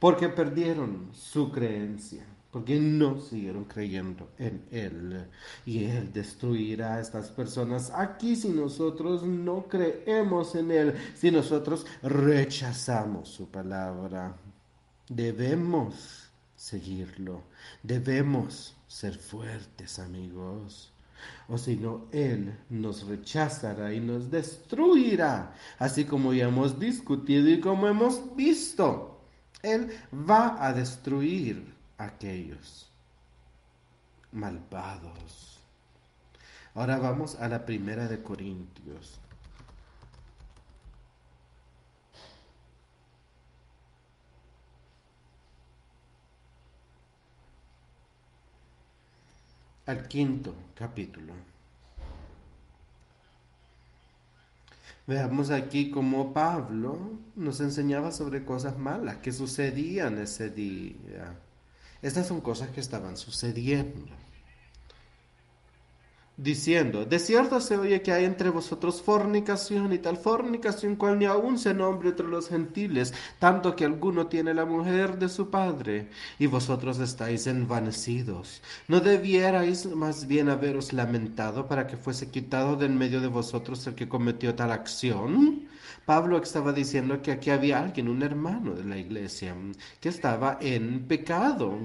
porque 0.00 0.28
perdieron 0.28 1.10
su 1.12 1.52
creencia 1.52 2.26
porque 2.52 2.78
no 2.78 3.18
siguieron 3.18 3.64
creyendo 3.64 4.28
en 4.38 4.62
Él. 4.70 5.26
Y 5.64 5.84
Él 5.84 6.12
destruirá 6.12 6.96
a 6.96 7.00
estas 7.00 7.30
personas 7.30 7.90
aquí 7.94 8.36
si 8.36 8.50
nosotros 8.50 9.22
no 9.22 9.66
creemos 9.68 10.54
en 10.54 10.70
Él, 10.70 10.94
si 11.14 11.30
nosotros 11.30 11.86
rechazamos 12.02 13.30
su 13.30 13.48
palabra. 13.48 14.36
Debemos 15.08 16.30
seguirlo, 16.54 17.42
debemos 17.82 18.76
ser 18.86 19.16
fuertes 19.16 19.98
amigos. 19.98 20.92
O 21.48 21.56
si 21.56 21.76
no, 21.76 22.06
Él 22.12 22.54
nos 22.68 23.06
rechazará 23.06 23.94
y 23.94 24.00
nos 24.00 24.30
destruirá, 24.30 25.54
así 25.78 26.04
como 26.04 26.34
ya 26.34 26.48
hemos 26.48 26.78
discutido 26.78 27.48
y 27.48 27.60
como 27.60 27.88
hemos 27.88 28.36
visto. 28.36 29.20
Él 29.62 29.88
va 30.12 30.62
a 30.62 30.72
destruir 30.74 31.71
aquellos 32.04 32.90
malvados. 34.32 35.60
Ahora 36.74 36.98
vamos 36.98 37.36
a 37.36 37.48
la 37.48 37.64
primera 37.64 38.08
de 38.08 38.22
Corintios. 38.22 39.18
Al 49.84 50.08
quinto 50.08 50.54
capítulo. 50.74 51.34
Veamos 55.06 55.50
aquí 55.50 55.90
cómo 55.90 56.32
Pablo 56.32 57.18
nos 57.34 57.60
enseñaba 57.60 58.12
sobre 58.12 58.44
cosas 58.44 58.78
malas 58.78 59.16
que 59.18 59.32
sucedían 59.32 60.18
ese 60.18 60.48
día. 60.48 61.36
Estas 62.02 62.26
son 62.26 62.40
cosas 62.40 62.70
que 62.70 62.80
estaban 62.80 63.16
sucediendo. 63.16 64.12
Diciendo, 66.36 67.04
de 67.04 67.18
cierto 67.18 67.60
se 67.60 67.76
oye 67.76 68.00
que 68.02 68.10
hay 68.10 68.24
entre 68.24 68.48
vosotros 68.48 69.02
fornicación 69.02 69.92
y 69.92 69.98
tal 69.98 70.16
fornicación 70.16 70.96
cual 70.96 71.18
ni 71.18 71.26
aun 71.26 71.58
se 71.58 71.74
nombre 71.74 72.08
entre 72.08 72.26
los 72.26 72.48
gentiles, 72.48 73.12
tanto 73.38 73.76
que 73.76 73.84
alguno 73.84 74.26
tiene 74.26 74.54
la 74.54 74.64
mujer 74.64 75.18
de 75.18 75.28
su 75.28 75.50
padre, 75.50 76.08
y 76.38 76.46
vosotros 76.46 76.98
estáis 76.98 77.46
envanecidos. 77.46 78.62
¿No 78.88 79.00
debierais 79.00 79.86
más 79.86 80.26
bien 80.26 80.48
haberos 80.48 80.94
lamentado 80.94 81.68
para 81.68 81.86
que 81.86 81.98
fuese 81.98 82.30
quitado 82.30 82.76
de 82.76 82.86
en 82.86 82.96
medio 82.98 83.20
de 83.20 83.28
vosotros 83.28 83.86
el 83.86 83.94
que 83.94 84.08
cometió 84.08 84.54
tal 84.54 84.72
acción? 84.72 85.68
Pablo 86.04 86.38
estaba 86.38 86.72
diciendo 86.72 87.22
que 87.22 87.32
aquí 87.32 87.50
había 87.50 87.80
alguien, 87.80 88.08
un 88.08 88.22
hermano 88.22 88.74
de 88.74 88.84
la 88.84 88.96
iglesia, 88.96 89.54
que 90.00 90.08
estaba 90.08 90.58
en 90.60 91.06
pecado. 91.06 91.78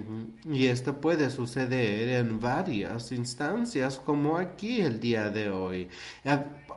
Y 0.46 0.68
esto 0.68 1.00
puede 1.00 1.30
suceder 1.30 2.10
en 2.10 2.40
varias 2.40 3.12
instancias, 3.12 3.98
como 3.98 4.38
aquí 4.38 4.82
el 4.82 5.00
día 5.00 5.30
de 5.30 5.50
hoy 5.50 5.90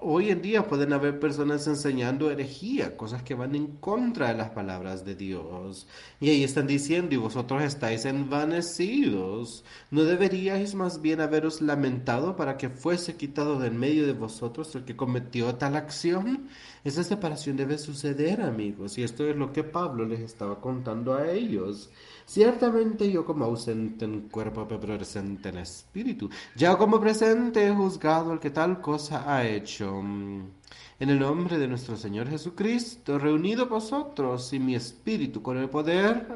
hoy 0.01 0.31
en 0.31 0.43
día 0.43 0.67
pueden 0.67 0.93
haber 0.93 1.19
personas 1.21 1.67
enseñando 1.67 2.31
herejía, 2.31 2.97
cosas 2.97 3.23
que 3.23 3.35
van 3.35 3.55
en 3.55 3.67
contra 3.77 4.29
de 4.29 4.35
las 4.35 4.51
palabras 4.51 5.05
de 5.05 5.15
Dios. 5.15 5.87
Y 6.21 6.31
ahí 6.31 6.43
están 6.43 6.67
diciendo, 6.67 7.15
y 7.15 7.19
vosotros 7.19 7.63
estáis 7.63 8.05
envanecidos. 8.05 9.65
¿No 9.91 10.05
deberíais 10.05 10.75
más 10.75 11.01
bien 11.01 11.21
haberos 11.21 11.61
lamentado 11.61 12.37
para 12.37 12.57
que 12.57 12.71
fuese 12.71 13.17
quitado 13.17 13.59
de 13.59 13.69
en 13.71 13.79
medio 13.79 14.07
de 14.07 14.13
vosotros 14.13 14.75
el 14.75 14.85
que 14.85 14.97
cometió 14.97 15.55
tal 15.55 15.77
acción? 15.77 16.49
Esa 16.83 17.05
separación 17.05 17.57
debe 17.57 17.77
suceder, 17.77 18.41
amigos, 18.41 18.97
y 18.97 19.03
esto 19.03 19.29
es 19.29 19.37
lo 19.37 19.53
que 19.53 19.65
Pablo 19.65 20.07
les 20.07 20.21
estaba 20.21 20.61
contando 20.61 21.15
a 21.15 21.31
ellos. 21.31 21.91
Ciertamente 22.25 23.11
yo 23.11 23.27
como 23.27 23.45
ausente 23.45 24.07
en 24.07 24.29
cuerpo, 24.29 24.67
pero 24.67 24.81
presente 24.81 25.51
en 25.51 25.59
espíritu. 25.59 26.31
Ya 26.57 26.79
como 26.79 26.99
presente 26.99 27.67
he 27.67 27.75
juzgado 27.75 28.33
al 28.33 28.41
que 28.41 28.51
tal 28.51 28.81
cosa 28.81 29.25
ha 29.31 29.47
hecho. 29.47 29.99
En 29.99 31.09
el 31.09 31.19
nombre 31.19 31.59
de 31.59 31.69
nuestro 31.69 31.97
Señor 31.97 32.29
Jesucristo, 32.29 33.19
reunido 33.19 33.67
vosotros 33.67 34.53
y 34.53 34.59
mi 34.59 34.75
espíritu 34.75 35.43
con 35.43 35.59
el 35.59 35.69
poder 35.69 36.27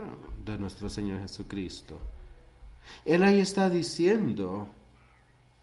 de 0.44 0.58
nuestro 0.58 0.90
Señor 0.90 1.20
Jesucristo. 1.20 1.98
Él 3.04 3.22
ahí 3.22 3.40
está 3.40 3.70
diciendo 3.70 4.68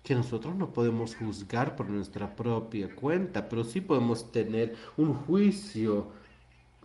que 0.03 0.15
nosotros 0.15 0.55
no 0.55 0.73
podemos 0.73 1.15
juzgar 1.15 1.75
por 1.75 1.89
nuestra 1.89 2.35
propia 2.35 2.93
cuenta, 2.95 3.47
pero 3.47 3.63
sí 3.63 3.81
podemos 3.81 4.31
tener 4.31 4.75
un 4.97 5.13
juicio 5.13 6.07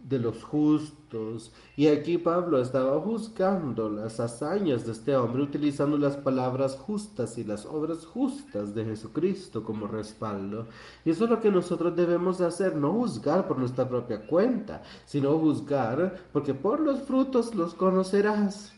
de 0.02 0.18
los 0.18 0.42
justos. 0.44 1.52
Y 1.76 1.88
aquí 1.88 2.18
Pablo 2.18 2.60
estaba 2.60 3.00
juzgando 3.00 3.88
las 3.88 4.20
hazañas 4.20 4.86
de 4.86 4.92
este 4.92 5.16
hombre 5.16 5.42
utilizando 5.42 5.98
las 5.98 6.16
palabras 6.16 6.76
justas 6.76 7.38
y 7.38 7.44
las 7.44 7.66
obras 7.66 8.04
justas 8.06 8.74
de 8.74 8.84
Jesucristo 8.84 9.64
como 9.64 9.86
respaldo. 9.86 10.66
Y 11.04 11.10
eso 11.10 11.24
es 11.24 11.30
lo 11.30 11.40
que 11.40 11.50
nosotros 11.50 11.96
debemos 11.96 12.40
hacer, 12.40 12.76
no 12.76 12.92
juzgar 12.92 13.48
por 13.48 13.58
nuestra 13.58 13.88
propia 13.88 14.26
cuenta, 14.26 14.82
sino 15.06 15.38
juzgar 15.38 16.28
porque 16.32 16.54
por 16.54 16.80
los 16.80 17.00
frutos 17.02 17.54
los 17.54 17.74
conocerás. 17.74 18.72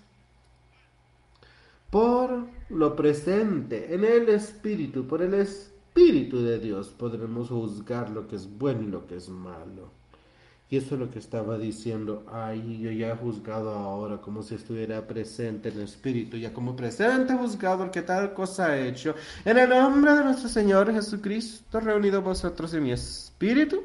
Por 1.91 2.45
lo 2.68 2.95
presente, 2.95 3.95
en 3.95 4.05
el 4.05 4.28
Espíritu, 4.28 5.07
por 5.07 5.22
el 5.22 5.32
Espíritu 5.32 6.43
de 6.43 6.59
Dios, 6.59 6.89
podremos 6.89 7.49
juzgar 7.49 8.11
lo 8.11 8.28
que 8.28 8.36
es 8.36 8.47
bueno 8.59 8.82
y 8.82 8.86
lo 8.89 9.07
que 9.07 9.16
es 9.16 9.30
malo. 9.30 9.91
Y 10.70 10.76
eso 10.76 10.97
es 10.97 11.01
lo 11.01 11.11
que 11.11 11.18
estaba 11.18 11.57
diciendo, 11.57 12.26
ay, 12.30 12.78
yo 12.78 12.91
ya 12.91 13.12
he 13.12 13.16
juzgado 13.16 13.70
ahora 13.70 14.20
como 14.20 14.43
si 14.43 14.55
estuviera 14.55 15.07
presente 15.07 15.70
en 15.70 15.76
el 15.76 15.84
Espíritu, 15.84 16.36
ya 16.36 16.53
como 16.53 16.76
presente 16.76 17.32
juzgado 17.32 17.84
el 17.84 17.91
que 17.91 18.03
tal 18.03 18.34
cosa 18.34 18.66
ha 18.66 18.78
hecho. 18.78 19.14
En 19.47 19.57
el 19.57 19.70
nombre 19.70 20.12
de 20.14 20.24
nuestro 20.24 20.51
Señor 20.51 20.93
Jesucristo, 20.93 21.80
reunido 21.80 22.20
vosotros 22.20 22.74
en 22.74 22.82
mi 22.82 22.93
Espíritu, 22.93 23.82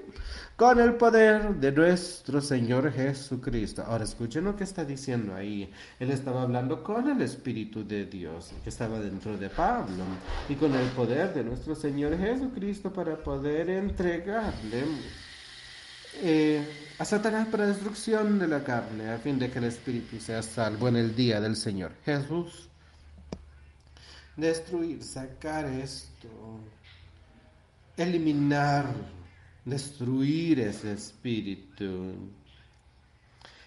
con 0.56 0.80
el 0.80 0.94
poder 0.96 1.56
de 1.56 1.72
nuestro 1.72 2.40
Señor 2.40 2.92
Jesucristo. 2.92 3.84
Ahora 3.86 4.04
escuchen 4.04 4.44
lo 4.44 4.56
que 4.56 4.64
está 4.64 4.86
diciendo 4.86 5.34
ahí. 5.36 5.72
Él 6.00 6.12
estaba 6.12 6.44
hablando 6.44 6.84
con 6.84 7.10
el 7.10 7.22
Espíritu 7.22 7.86
de 7.86 8.06
Dios 8.06 8.52
que 8.64 8.70
estaba 8.70 9.00
dentro 9.00 9.38
de 9.38 9.50
Pablo 9.50 10.04
y 10.48 10.56
con 10.56 10.76
el 10.76 10.88
poder 10.90 11.34
de 11.34 11.44
nuestro 11.44 11.76
Señor 11.76 12.18
Jesucristo 12.18 12.94
para 12.94 13.16
poder 13.16 13.70
entregarle 13.70 14.84
eh, 16.22 16.64
a 17.00 17.06
Satanás 17.06 17.48
para 17.48 17.66
destrucción 17.66 18.38
de 18.38 18.48
la 18.48 18.64
carne, 18.64 19.10
a 19.10 19.18
fin 19.18 19.40
de 19.40 19.50
que 19.50 19.58
el 19.58 19.66
Espíritu 19.66 20.20
sea 20.20 20.44
salvo 20.44 20.88
en 20.88 20.98
el 20.98 21.16
día 21.16 21.42
del 21.42 21.56
Señor 21.56 21.94
Jesús. 22.06 22.70
Destruir, 24.36 25.04
sacar 25.04 25.66
esto, 25.66 26.28
eliminar 27.98 28.86
destruir 29.66 30.60
ese 30.60 30.94
espíritu. 30.94 32.16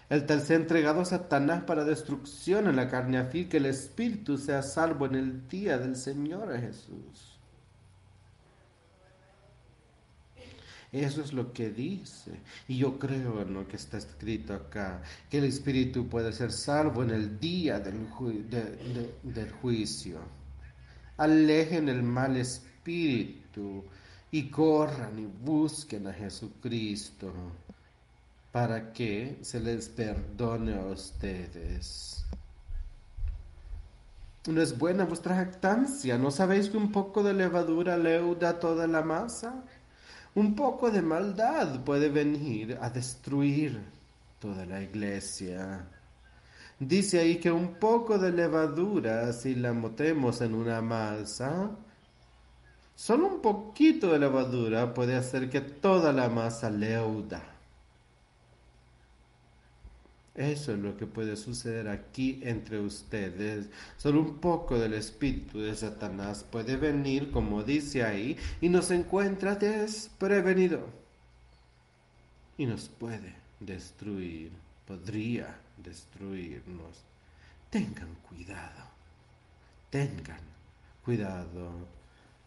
El 0.09 0.25
sea 0.25 0.55
entregado 0.55 1.01
a 1.01 1.05
Satanás 1.05 1.63
para 1.63 1.83
destrucción 1.83 2.67
en 2.67 2.77
la 2.77 2.87
carne, 2.87 3.17
a 3.17 3.29
que 3.29 3.57
el 3.57 3.65
espíritu 3.65 4.37
sea 4.37 4.61
salvo 4.61 5.05
en 5.05 5.15
el 5.15 5.47
día 5.49 5.77
del 5.77 5.95
Señor 5.95 6.57
Jesús. 6.59 7.37
Eso 10.93 11.21
es 11.21 11.33
lo 11.33 11.51
que 11.51 11.69
dice. 11.69 12.39
Y 12.69 12.77
yo 12.77 12.97
creo 12.97 13.41
en 13.41 13.53
lo 13.53 13.67
que 13.67 13.75
está 13.75 13.97
escrito 13.97 14.53
acá, 14.53 15.01
que 15.29 15.39
el 15.39 15.43
espíritu 15.43 16.07
puede 16.07 16.31
ser 16.31 16.53
salvo 16.53 17.03
en 17.03 17.09
el 17.09 17.39
día 17.39 17.79
del, 17.79 18.07
del 19.23 19.51
juicio. 19.51 20.19
Alejen 21.17 21.89
el 21.89 22.03
mal 22.03 22.37
espíritu 22.37 23.83
y 24.31 24.49
corran 24.49 25.17
y 25.19 25.25
busquen 25.25 26.07
a 26.07 26.13
Jesucristo 26.13 27.31
para 28.51 28.91
que 28.91 29.37
se 29.41 29.59
les 29.59 29.87
perdone 29.89 30.75
a 30.75 30.85
ustedes. 30.85 32.25
¿No 34.47 34.61
es 34.61 34.77
buena 34.77 35.03
vuestra 35.03 35.35
jactancia? 35.35 36.17
¿No 36.17 36.31
sabéis 36.31 36.69
que 36.69 36.77
un 36.77 36.91
poco 36.91 37.21
de 37.21 37.33
levadura 37.33 37.97
leuda 37.97 38.59
toda 38.59 38.87
la 38.87 39.01
masa? 39.01 39.63
Un 40.35 40.55
poco 40.55 40.89
de 40.89 41.01
maldad 41.01 41.83
puede 41.83 42.09
venir 42.09 42.77
a 42.81 42.89
destruir 42.89 43.81
toda 44.39 44.65
la 44.65 44.81
iglesia. 44.81 45.85
Dice 46.79 47.19
ahí 47.19 47.37
que 47.37 47.51
un 47.51 47.75
poco 47.75 48.17
de 48.17 48.31
levadura, 48.31 49.33
si 49.33 49.55
la 49.55 49.73
motemos 49.73 50.41
en 50.41 50.53
una 50.53 50.81
masa, 50.81 51.71
Solo 52.97 53.27
un 53.27 53.41
poquito 53.41 54.11
de 54.11 54.17
levadura 54.17 54.95
puede 54.95 55.15
hacer 55.15 55.51
que 55.51 55.61
toda 55.61 56.11
la 56.11 56.29
masa 56.29 56.71
leuda. 56.71 57.43
Eso 60.33 60.73
es 60.73 60.79
lo 60.79 60.97
que 60.97 61.05
puede 61.05 61.35
suceder 61.35 61.89
aquí 61.89 62.39
entre 62.41 62.79
ustedes. 62.79 63.69
Solo 63.97 64.21
un 64.21 64.39
poco 64.39 64.79
del 64.79 64.95
espíritu 64.95 65.59
de 65.59 65.75
Satanás 65.75 66.43
puede 66.43 66.75
venir, 66.75 67.29
como 67.29 67.61
dice 67.61 68.03
ahí, 68.03 68.35
y 68.61 68.69
nos 68.69 68.89
encuentra 68.89 69.53
desprevenido. 69.53 70.87
Y 72.57 72.65
nos 72.65 72.89
puede 72.89 73.35
destruir, 73.59 74.51
podría 74.87 75.55
destruirnos. 75.77 77.03
Tengan 77.69 78.15
cuidado, 78.27 78.85
tengan 79.91 80.41
cuidado. 81.05 81.97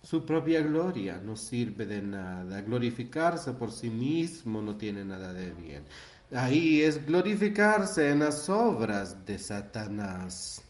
Su 0.03 0.25
propia 0.25 0.63
gloria 0.63 1.21
no 1.23 1.37
sirve 1.37 1.87
de 1.87 2.01
nada. 2.01 2.63
Glorificarse 2.63 3.53
por 3.53 3.71
sí 3.71 3.91
mismo 3.91 4.63
no 4.63 4.77
tiene 4.77 5.05
nada 5.05 5.33
de 5.33 5.51
bien. 5.53 5.85
Ahí 6.33 6.81
es 6.83 7.05
glorificarse 7.05 8.11
en 8.11 8.21
las 8.21 8.49
obras 8.49 9.27
de 9.27 9.39
Satanás. 9.39 10.63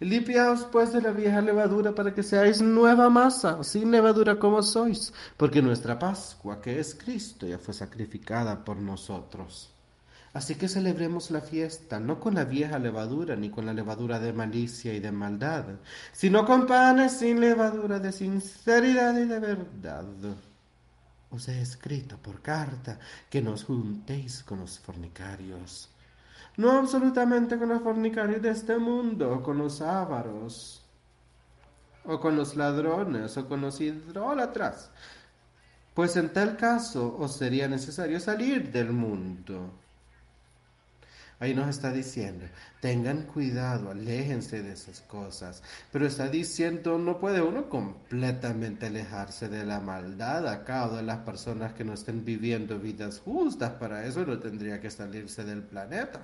Limpiaos 0.00 0.64
pues 0.70 0.92
de 0.92 1.00
la 1.00 1.12
vieja 1.12 1.40
levadura 1.40 1.94
para 1.94 2.12
que 2.12 2.22
seáis 2.22 2.60
nueva 2.60 3.08
masa, 3.08 3.62
sin 3.62 3.90
levadura 3.90 4.38
como 4.38 4.62
sois, 4.62 5.12
porque 5.36 5.62
nuestra 5.62 5.98
Pascua, 5.98 6.60
que 6.60 6.80
es 6.80 6.94
Cristo, 6.94 7.46
ya 7.46 7.58
fue 7.58 7.72
sacrificada 7.72 8.64
por 8.64 8.78
nosotros. 8.78 9.71
Así 10.34 10.54
que 10.54 10.68
celebremos 10.68 11.30
la 11.30 11.42
fiesta, 11.42 12.00
no 12.00 12.18
con 12.18 12.34
la 12.34 12.44
vieja 12.44 12.78
levadura, 12.78 13.36
ni 13.36 13.50
con 13.50 13.66
la 13.66 13.74
levadura 13.74 14.18
de 14.18 14.32
malicia 14.32 14.94
y 14.94 15.00
de 15.00 15.12
maldad, 15.12 15.64
sino 16.12 16.46
con 16.46 16.66
panes 16.66 17.18
sin 17.18 17.38
levadura 17.38 17.98
de 17.98 18.12
sinceridad 18.12 19.14
y 19.18 19.26
de 19.26 19.38
verdad. 19.38 20.06
Os 21.30 21.48
he 21.48 21.60
escrito 21.60 22.16
por 22.16 22.40
carta 22.40 22.98
que 23.28 23.42
no 23.42 23.52
os 23.52 23.64
juntéis 23.64 24.42
con 24.42 24.60
los 24.60 24.78
fornicarios, 24.78 25.90
no 26.56 26.72
absolutamente 26.72 27.58
con 27.58 27.68
los 27.68 27.82
fornicarios 27.82 28.40
de 28.40 28.50
este 28.50 28.78
mundo, 28.78 29.42
con 29.42 29.58
los 29.58 29.82
ávaros, 29.82 30.82
o 32.04 32.18
con 32.18 32.36
los 32.36 32.56
ladrones, 32.56 33.36
o 33.36 33.46
con 33.46 33.60
los 33.60 33.80
idólatras, 33.80 34.90
pues 35.94 36.16
en 36.16 36.32
tal 36.32 36.56
caso 36.56 37.16
os 37.18 37.36
sería 37.36 37.68
necesario 37.68 38.18
salir 38.18 38.72
del 38.72 38.92
mundo. 38.92 39.81
Ahí 41.42 41.54
nos 41.54 41.68
está 41.70 41.90
diciendo, 41.90 42.44
tengan 42.80 43.22
cuidado, 43.22 43.90
aléjense 43.90 44.62
de 44.62 44.74
esas 44.74 45.00
cosas. 45.00 45.60
Pero 45.90 46.06
está 46.06 46.28
diciendo, 46.28 46.98
no 46.98 47.18
puede 47.18 47.42
uno 47.42 47.68
completamente 47.68 48.86
alejarse 48.86 49.48
de 49.48 49.66
la 49.66 49.80
maldad 49.80 50.46
acá 50.46 50.86
o 50.86 50.94
de 50.94 51.02
las 51.02 51.18
personas 51.24 51.72
que 51.72 51.82
no 51.82 51.94
estén 51.94 52.24
viviendo 52.24 52.78
vidas 52.78 53.18
justas. 53.18 53.72
Para 53.72 54.06
eso 54.06 54.24
no 54.24 54.38
tendría 54.38 54.80
que 54.80 54.88
salirse 54.88 55.42
del 55.42 55.64
planeta. 55.64 56.20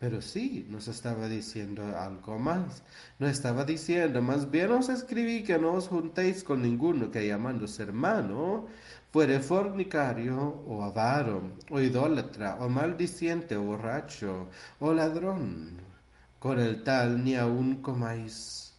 Pero 0.00 0.20
sí, 0.20 0.66
nos 0.68 0.88
estaba 0.88 1.28
diciendo 1.28 1.96
algo 1.96 2.36
más. 2.40 2.82
Nos 3.20 3.30
estaba 3.30 3.64
diciendo, 3.64 4.22
más 4.22 4.50
bien 4.50 4.72
os 4.72 4.88
escribí 4.88 5.44
que 5.44 5.56
no 5.56 5.74
os 5.74 5.86
juntéis 5.86 6.42
con 6.42 6.62
ninguno 6.62 7.12
que 7.12 7.28
llamándose 7.28 7.84
hermano 7.84 8.66
fuere 9.10 9.40
fornicario 9.40 10.36
o 10.66 10.82
avaro, 10.82 11.56
o 11.70 11.80
idólatra, 11.80 12.56
o 12.60 12.68
maldiciente, 12.68 13.56
o 13.56 13.62
borracho, 13.62 14.48
o 14.80 14.92
ladrón, 14.92 15.80
con 16.38 16.60
el 16.60 16.82
tal 16.82 17.24
ni 17.24 17.34
aun 17.34 17.80
comáis. 17.82 18.74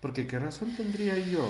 Porque 0.00 0.26
qué 0.26 0.38
razón 0.38 0.76
tendría 0.76 1.18
yo, 1.18 1.48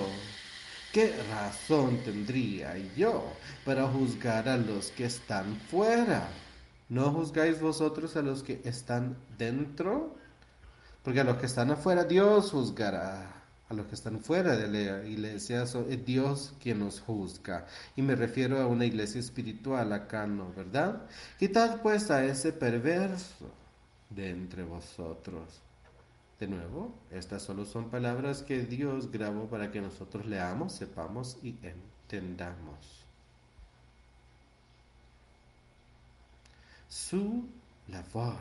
qué 0.91 1.13
razón 1.31 1.97
tendría 2.03 2.75
yo 2.95 3.31
para 3.63 3.87
juzgar 3.87 4.49
a 4.49 4.57
los 4.57 4.89
que 4.91 5.05
están 5.05 5.55
fuera. 5.69 6.27
¿No 6.89 7.11
juzgáis 7.11 7.61
vosotros 7.61 8.15
a 8.15 8.23
los 8.23 8.41
que 8.41 8.61
están 8.65 9.15
dentro? 9.37 10.15
Porque 11.03 11.19
a 11.19 11.23
los 11.23 11.37
que 11.37 11.45
están 11.45 11.69
afuera 11.69 12.03
Dios 12.03 12.49
juzgará 12.49 13.38
a 13.69 13.75
los 13.75 13.85
que 13.85 13.95
están 13.95 14.19
fuera 14.19 14.57
de 14.57 14.67
la 14.67 15.07
iglesia, 15.07 15.63
es 15.63 16.05
Dios 16.05 16.53
quien 16.59 16.79
nos 16.79 16.99
juzga. 17.01 17.67
Y 17.95 18.01
me 18.01 18.15
refiero 18.15 18.59
a 18.59 18.65
una 18.65 18.85
iglesia 18.85 19.19
espiritual 19.19 19.93
acá, 19.93 20.25
¿no? 20.25 20.51
¿Verdad? 20.53 21.07
Quitad 21.37 21.81
pues 21.83 22.09
a 22.09 22.25
ese 22.25 22.51
perverso 22.51 23.51
de 24.09 24.31
entre 24.31 24.63
vosotros. 24.63 25.61
De 26.39 26.47
nuevo, 26.47 26.95
estas 27.11 27.43
solo 27.43 27.63
son 27.65 27.91
palabras 27.91 28.41
que 28.41 28.63
Dios 28.63 29.11
grabó 29.11 29.47
para 29.47 29.71
que 29.71 29.81
nosotros 29.81 30.25
leamos, 30.25 30.73
sepamos 30.73 31.37
y 31.43 31.55
entendamos. 31.61 33.05
Su 36.87 37.45
labor 37.87 38.39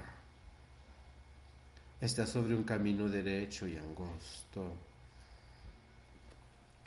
está 2.00 2.26
sobre 2.26 2.54
un 2.54 2.64
camino 2.64 3.08
derecho 3.08 3.68
y 3.68 3.76
angosto 3.76 4.88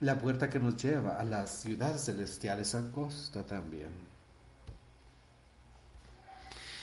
la 0.02 0.18
puerta 0.18 0.50
que 0.50 0.60
nos 0.60 0.78
lleva 0.78 1.20
a 1.20 1.24
la 1.24 1.46
ciudad 1.46 1.96
celestial 1.98 2.60
es 2.60 2.74
angosta 2.74 3.46
también. 3.46 3.90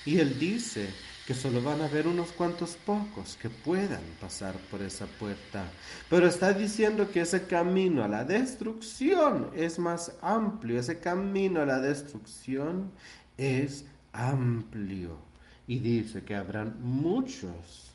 Y 0.05 0.21
él 0.21 0.39
dice 0.39 0.89
que 1.27 1.35
solo 1.35 1.61
van 1.61 1.81
a 1.81 1.87
haber 1.87 2.07
unos 2.07 2.31
cuantos 2.33 2.77
pocos 2.77 3.37
que 3.37 3.51
puedan 3.51 4.03
pasar 4.21 4.55
por 4.71 4.81
esa 4.81 5.07
puerta. 5.07 5.65
Pero 6.09 6.29
está 6.29 6.53
diciendo 6.53 7.11
que 7.11 7.23
ese 7.23 7.47
camino 7.47 8.05
a 8.05 8.09
la 8.09 8.25
destrucción 8.25 9.51
es 9.55 9.79
más 9.79 10.13
amplio. 10.23 10.79
Ese 10.79 11.01
camino 11.01 11.61
a 11.61 11.67
la 11.67 11.81
destrucción 11.81 12.91
es 13.37 13.85
amplio. 14.13 15.19
Y 15.67 15.81
dice 15.81 16.23
que 16.23 16.37
habrán 16.37 16.81
muchos 16.81 17.93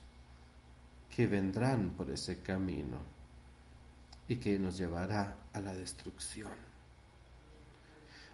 que 1.16 1.26
vendrán 1.26 1.92
por 1.92 2.12
ese 2.12 2.42
camino 2.42 3.13
y 4.28 4.38
que 4.38 4.58
nos 4.60 4.78
llevará 4.78 5.36
a 5.54 5.60
la 5.60 5.74
destrucción. 5.74 6.52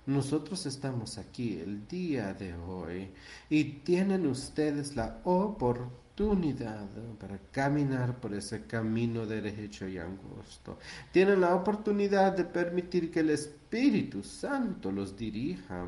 Nosotros 0.06 0.66
estamos 0.66 1.18
aquí 1.18 1.60
el 1.60 1.88
día 1.88 2.34
de 2.34 2.56
hoy 2.56 3.12
y 3.50 3.64
tienen 3.64 4.26
ustedes 4.26 4.96
la 4.96 5.20
oportunidad 5.24 6.88
para 7.20 7.38
caminar 7.52 8.20
por 8.20 8.34
ese 8.34 8.66
camino 8.66 9.26
derecho 9.26 9.88
y 9.88 10.00
angosto. 10.00 10.80
Tienen 11.12 11.42
la 11.42 11.54
oportunidad 11.54 12.36
de 12.36 12.46
permitir 12.46 13.12
que 13.12 13.20
el 13.20 13.30
Espíritu 13.30 14.24
Santo 14.24 14.92
los 14.92 15.16
dirija 15.16 15.86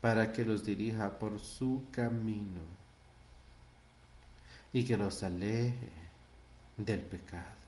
para 0.00 0.32
que 0.32 0.44
los 0.44 0.64
dirija 0.64 1.18
por 1.18 1.38
su 1.40 1.84
camino 1.90 2.60
y 4.72 4.84
que 4.84 4.96
los 4.96 5.22
aleje 5.22 6.01
del 6.84 7.00
pecado. 7.00 7.62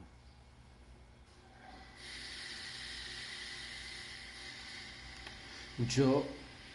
Yo 5.88 6.24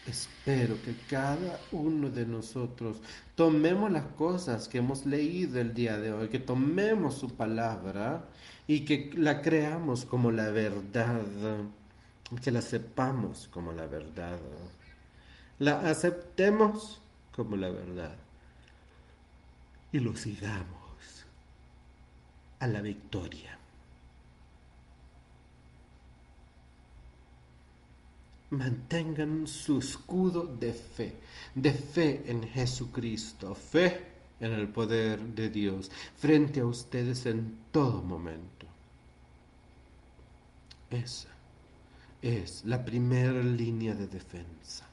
espero 0.06 0.82
que 0.84 0.94
cada 1.10 1.60
uno 1.72 2.10
de 2.10 2.26
nosotros 2.26 2.98
tomemos 3.36 3.92
las 3.92 4.06
cosas 4.06 4.68
que 4.68 4.80
hemos 4.80 5.06
leído 5.06 5.62
el 5.62 5.74
día 5.74 5.98
de 5.98 6.12
hoy, 6.12 6.28
que 6.30 6.40
tomemos 6.40 7.18
su 7.18 7.36
palabra 7.36 8.26
y 8.68 8.82
que 8.86 9.12
la 9.16 9.42
creamos 9.42 10.06
como 10.06 10.32
la 10.32 10.50
verdad, 10.50 11.22
que 12.44 12.52
la 12.52 12.62
sepamos 12.62 13.48
como 13.52 13.72
la 13.72 13.86
verdad 13.86 14.38
la 15.60 15.82
aceptemos 15.82 17.02
como 17.36 17.58
la 17.58 17.70
verdad 17.70 18.16
y 19.92 20.00
lo 20.00 20.16
sigamos 20.16 20.79
a 22.60 22.68
la 22.68 22.82
victoria. 22.82 23.57
Mantengan 28.51 29.45
su 29.47 29.78
escudo 29.80 30.43
de 30.43 30.74
fe, 30.74 31.16
de 31.53 31.72
fe 31.72 32.24
en 32.26 32.43
Jesucristo, 32.43 33.53
fe 33.53 34.05
en 34.39 34.53
el 34.53 34.68
poder 34.70 35.20
de 35.20 35.49
Dios 35.49 35.91
frente 36.18 36.62
a 36.62 36.66
ustedes 36.66 37.26
en 37.26 37.57
todo 37.72 38.01
momento. 38.01 38.66
Esa 40.89 41.30
es 42.22 42.66
la 42.66 42.84
primera 42.84 43.43
línea 43.43 43.93
de 43.93 44.07
defensa 44.07 44.89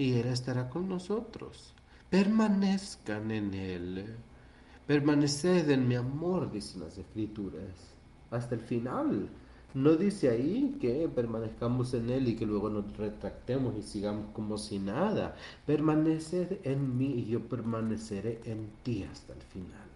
y 0.00 0.14
Él 0.14 0.28
estará 0.28 0.70
con 0.70 0.88
nosotros. 0.88 1.74
Permanezcan 2.08 3.30
en 3.30 3.52
Él. 3.52 4.16
Permaneced 4.90 5.70
en 5.70 5.86
mi 5.86 5.94
amor, 5.94 6.50
dicen 6.50 6.80
las 6.80 6.98
escrituras, 6.98 7.94
hasta 8.32 8.56
el 8.56 8.60
final. 8.60 9.28
No 9.72 9.94
dice 9.94 10.30
ahí 10.30 10.78
que 10.80 11.08
permanezcamos 11.08 11.94
en 11.94 12.10
Él 12.10 12.26
y 12.26 12.34
que 12.34 12.44
luego 12.44 12.68
nos 12.70 12.96
retractemos 12.96 13.76
y 13.76 13.82
sigamos 13.82 14.32
como 14.32 14.58
si 14.58 14.80
nada. 14.80 15.36
Permaneced 15.64 16.66
en 16.66 16.98
mí 16.98 17.06
y 17.20 17.26
yo 17.26 17.48
permaneceré 17.48 18.40
en 18.44 18.68
ti 18.82 19.04
hasta 19.04 19.32
el 19.32 19.42
final. 19.42 19.88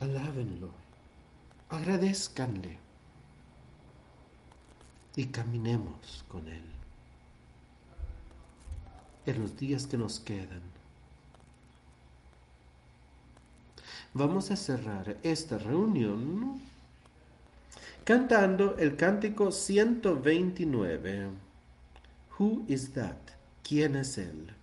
Alábenlo, 0.00 0.70
agradezcanle 1.68 2.78
y 5.14 5.26
caminemos 5.26 6.24
con 6.26 6.48
Él 6.48 6.64
en 9.26 9.42
los 9.42 9.54
días 9.58 9.86
que 9.86 9.98
nos 9.98 10.20
quedan. 10.20 10.75
Vamos 14.18 14.50
a 14.50 14.56
cerrar 14.56 15.18
esta 15.22 15.58
reunión 15.58 16.62
cantando 18.02 18.74
el 18.78 18.96
cántico 18.96 19.52
129. 19.52 21.28
Who 22.38 22.64
is 22.66 22.94
that? 22.94 23.18
¿Quién 23.62 23.94
es 23.94 24.16
él? 24.16 24.55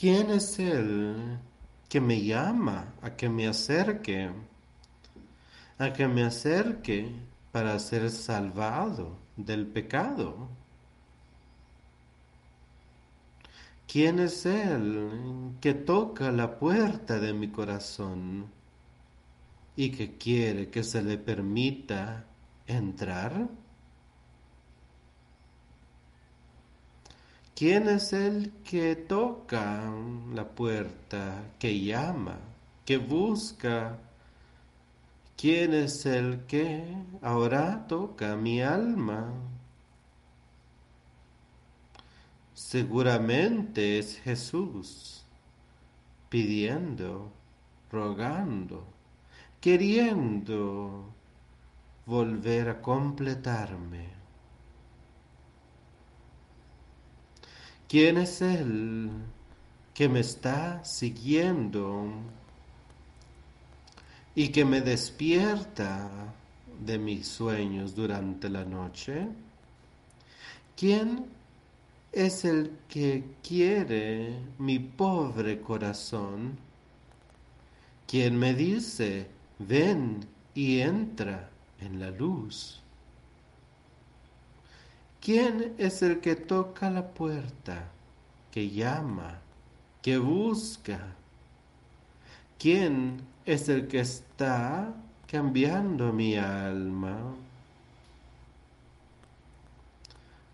¿Quién 0.00 0.30
es 0.30 0.58
Él 0.58 1.38
que 1.86 2.00
me 2.00 2.22
llama 2.22 2.94
a 3.02 3.16
que 3.16 3.28
me 3.28 3.46
acerque? 3.46 4.30
A 5.76 5.92
que 5.92 6.08
me 6.08 6.24
acerque 6.24 7.14
para 7.52 7.78
ser 7.78 8.10
salvado 8.10 9.18
del 9.36 9.66
pecado. 9.66 10.48
¿Quién 13.86 14.20
es 14.20 14.46
Él 14.46 15.56
que 15.60 15.74
toca 15.74 16.32
la 16.32 16.58
puerta 16.58 17.18
de 17.20 17.34
mi 17.34 17.48
corazón 17.48 18.50
y 19.76 19.90
que 19.90 20.16
quiere 20.16 20.70
que 20.70 20.82
se 20.82 21.02
le 21.02 21.18
permita 21.18 22.24
entrar? 22.66 23.50
¿Quién 27.60 27.88
es 27.90 28.14
el 28.14 28.52
que 28.64 28.96
toca 28.96 29.92
la 30.32 30.48
puerta, 30.48 31.42
que 31.58 31.78
llama, 31.78 32.38
que 32.86 32.96
busca? 32.96 33.98
¿Quién 35.36 35.74
es 35.74 36.06
el 36.06 36.46
que 36.46 36.82
ahora 37.20 37.86
toca 37.86 38.34
mi 38.34 38.62
alma? 38.62 39.34
Seguramente 42.54 43.98
es 43.98 44.18
Jesús 44.20 45.26
pidiendo, 46.30 47.30
rogando, 47.92 48.86
queriendo 49.60 51.12
volver 52.06 52.70
a 52.70 52.80
completarme 52.80 54.19
¿Quién 57.90 58.18
es 58.18 58.40
Él 58.40 59.10
que 59.92 60.08
me 60.08 60.20
está 60.20 60.84
siguiendo 60.84 62.04
y 64.32 64.50
que 64.50 64.64
me 64.64 64.80
despierta 64.80 66.08
de 66.86 66.98
mis 67.00 67.26
sueños 67.26 67.96
durante 67.96 68.48
la 68.48 68.64
noche? 68.64 69.26
¿Quién 70.76 71.26
es 72.12 72.44
el 72.44 72.78
que 72.88 73.24
quiere 73.42 74.36
mi 74.58 74.78
pobre 74.78 75.60
corazón? 75.60 76.56
¿Quién 78.06 78.38
me 78.38 78.54
dice, 78.54 79.26
ven 79.58 80.28
y 80.54 80.78
entra 80.78 81.50
en 81.80 81.98
la 81.98 82.12
luz? 82.12 82.79
¿Quién 85.20 85.74
es 85.76 86.02
el 86.02 86.20
que 86.20 86.34
toca 86.34 86.90
la 86.90 87.06
puerta, 87.06 87.90
que 88.50 88.70
llama, 88.70 89.38
que 90.00 90.16
busca? 90.16 91.14
¿Quién 92.58 93.20
es 93.44 93.68
el 93.68 93.86
que 93.86 94.00
está 94.00 94.94
cambiando 95.26 96.12
mi 96.12 96.36
alma? 96.36 97.34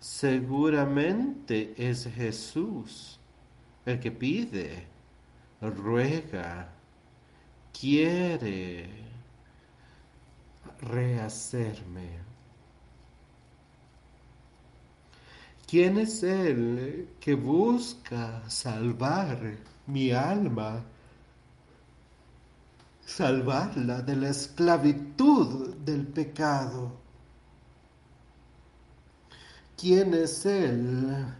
Seguramente 0.00 1.74
es 1.76 2.08
Jesús 2.14 3.18
el 3.86 4.00
que 4.00 4.10
pide, 4.10 4.84
ruega, 5.60 6.68
quiere 7.72 8.88
rehacerme. 10.80 12.25
¿Quién 15.66 15.98
es 15.98 16.22
Él 16.22 17.08
que 17.18 17.34
busca 17.34 18.48
salvar 18.48 19.38
mi 19.88 20.12
alma? 20.12 20.84
Salvarla 23.04 24.00
de 24.02 24.14
la 24.14 24.28
esclavitud 24.28 25.74
del 25.74 26.06
pecado. 26.06 26.92
¿Quién 29.76 30.14
es 30.14 30.46
Él 30.46 31.34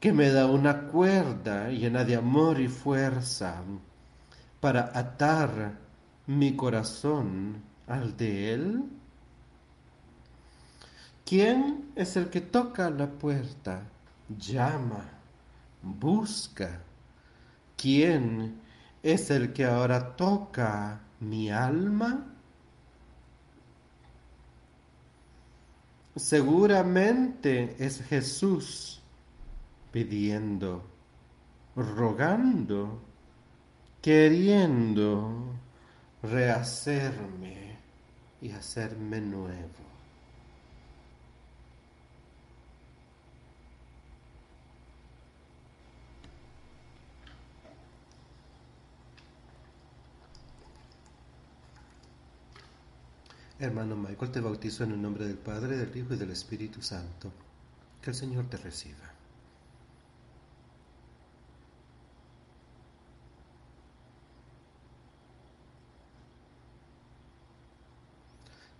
que 0.00 0.12
me 0.14 0.30
da 0.30 0.46
una 0.46 0.86
cuerda 0.88 1.68
llena 1.68 2.04
de 2.04 2.16
amor 2.16 2.60
y 2.60 2.68
fuerza 2.68 3.62
para 4.60 4.92
atar 4.98 5.78
mi 6.26 6.56
corazón 6.56 7.62
al 7.86 8.16
de 8.16 8.54
Él? 8.54 8.97
¿Quién 11.28 11.92
es 11.94 12.16
el 12.16 12.30
que 12.30 12.40
toca 12.40 12.88
la 12.88 13.06
puerta? 13.06 13.82
Llama, 14.38 15.10
busca. 15.82 16.80
¿Quién 17.76 18.62
es 19.02 19.30
el 19.30 19.52
que 19.52 19.66
ahora 19.66 20.16
toca 20.16 21.02
mi 21.20 21.50
alma? 21.50 22.34
Seguramente 26.16 27.76
es 27.78 28.00
Jesús 28.04 29.02
pidiendo, 29.92 30.82
rogando, 31.76 33.02
queriendo 34.00 35.44
rehacerme 36.22 37.76
y 38.40 38.50
hacerme 38.50 39.20
nuevo. 39.20 39.87
Hermano 53.60 53.96
Michael, 53.96 54.30
te 54.30 54.40
bautizo 54.40 54.84
en 54.84 54.92
el 54.92 55.02
nombre 55.02 55.26
del 55.26 55.36
Padre, 55.36 55.76
del 55.76 55.96
Hijo 55.96 56.14
y 56.14 56.16
del 56.16 56.30
Espíritu 56.30 56.80
Santo. 56.80 57.32
Que 58.00 58.10
el 58.10 58.16
Señor 58.16 58.48
te 58.48 58.56
reciba. 58.56 59.12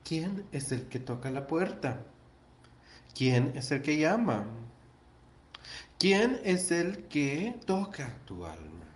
¿Quién 0.04 0.46
es 0.52 0.70
el 0.70 0.88
que 0.88 1.00
toca 1.00 1.30
la 1.30 1.46
puerta? 1.46 2.04
¿Quién 3.14 3.52
es 3.56 3.72
el 3.72 3.82
que 3.82 3.98
llama? 3.98 4.46
¿Quién 5.98 6.40
es 6.44 6.70
el 6.70 7.08
que 7.08 7.58
toca 7.66 8.16
tu 8.24 8.46
alma? 8.46 8.86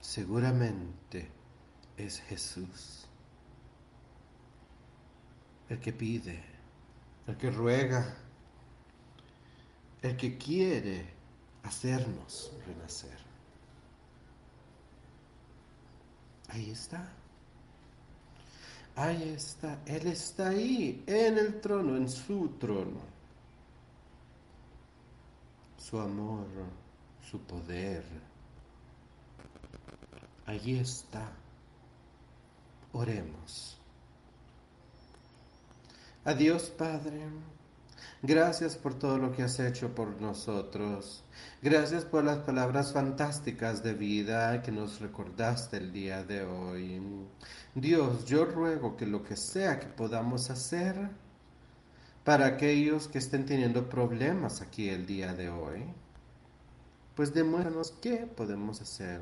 Seguramente 0.00 1.30
es 1.96 2.20
Jesús 2.20 3.01
el 5.72 5.80
que 5.80 5.92
pide, 5.92 6.38
el 7.26 7.36
que 7.38 7.50
ruega, 7.50 8.14
el 10.02 10.16
que 10.18 10.36
quiere 10.36 11.06
hacernos 11.62 12.52
renacer. 12.66 13.16
Ahí 16.48 16.70
está. 16.70 17.10
Ahí 18.96 19.30
está. 19.30 19.78
Él 19.86 20.08
está 20.08 20.48
ahí, 20.50 21.02
en 21.06 21.38
el 21.38 21.58
trono, 21.62 21.96
en 21.96 22.10
su 22.10 22.48
trono. 22.60 23.00
Su 25.78 25.98
amor, 25.98 26.48
su 27.30 27.40
poder. 27.40 28.04
Allí 30.44 30.78
está. 30.78 31.32
Oremos. 32.92 33.81
Adiós, 36.24 36.70
Padre. 36.70 37.20
Gracias 38.22 38.76
por 38.76 38.94
todo 38.94 39.18
lo 39.18 39.32
que 39.32 39.42
has 39.42 39.58
hecho 39.58 39.92
por 39.92 40.20
nosotros. 40.20 41.24
Gracias 41.60 42.04
por 42.04 42.22
las 42.22 42.38
palabras 42.38 42.92
fantásticas 42.92 43.82
de 43.82 43.94
vida 43.94 44.62
que 44.62 44.70
nos 44.70 45.00
recordaste 45.00 45.78
el 45.78 45.92
día 45.92 46.22
de 46.22 46.44
hoy. 46.44 47.02
Dios, 47.74 48.24
yo 48.26 48.44
ruego 48.44 48.96
que 48.96 49.04
lo 49.04 49.24
que 49.24 49.36
sea 49.36 49.80
que 49.80 49.88
podamos 49.88 50.48
hacer 50.48 51.10
para 52.22 52.46
aquellos 52.46 53.08
que 53.08 53.18
estén 53.18 53.44
teniendo 53.44 53.88
problemas 53.88 54.62
aquí 54.62 54.90
el 54.90 55.04
día 55.04 55.34
de 55.34 55.50
hoy, 55.50 55.82
pues 57.16 57.34
demuéstranos 57.34 57.94
qué 58.00 58.28
podemos 58.28 58.80
hacer 58.80 59.20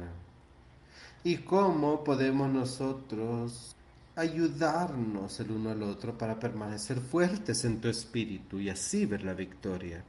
y 1.24 1.38
cómo 1.38 2.04
podemos 2.04 2.50
nosotros 2.50 3.74
ayudarnos 4.20 5.40
el 5.40 5.50
uno 5.50 5.70
al 5.70 5.82
otro 5.82 6.16
para 6.16 6.38
permanecer 6.38 7.00
fuertes 7.00 7.64
en 7.64 7.80
tu 7.80 7.88
espíritu 7.88 8.58
y 8.60 8.68
así 8.68 9.06
ver 9.06 9.24
la 9.24 9.34
victoria. 9.34 10.02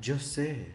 Yo 0.00 0.18
sé 0.18 0.68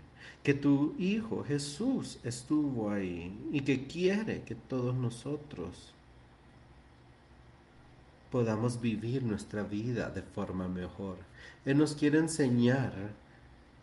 que 0.44 0.54
tu 0.54 0.96
Hijo 0.98 1.44
Jesús 1.44 2.20
estuvo 2.24 2.92
ahí 2.92 3.50
y 3.52 3.62
que 3.62 3.88
quiere 3.88 4.44
que 4.44 4.56
todos 4.56 4.96
nosotros 4.96 5.94
podamos 8.32 8.80
vivir 8.80 9.24
nuestra 9.24 9.64
vida 9.64 10.10
de 10.10 10.22
forma 10.22 10.68
mejor. 10.68 11.18
Él 11.66 11.78
nos 11.78 11.96
quiere 11.96 12.20
enseñar 12.20 12.94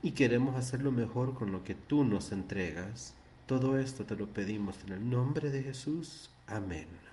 y 0.02 0.12
queremos 0.12 0.56
hacerlo 0.56 0.93
mejor 0.93 1.35
con 1.35 1.52
lo 1.52 1.64
que 1.64 1.74
tú 1.74 2.05
nos 2.05 2.32
entregas. 2.32 3.14
Todo 3.47 3.78
esto 3.78 4.05
te 4.05 4.16
lo 4.16 4.27
pedimos 4.27 4.77
en 4.86 4.93
el 4.93 5.10
nombre 5.10 5.51
de 5.51 5.62
Jesús. 5.62 6.31
Amén. 6.47 7.06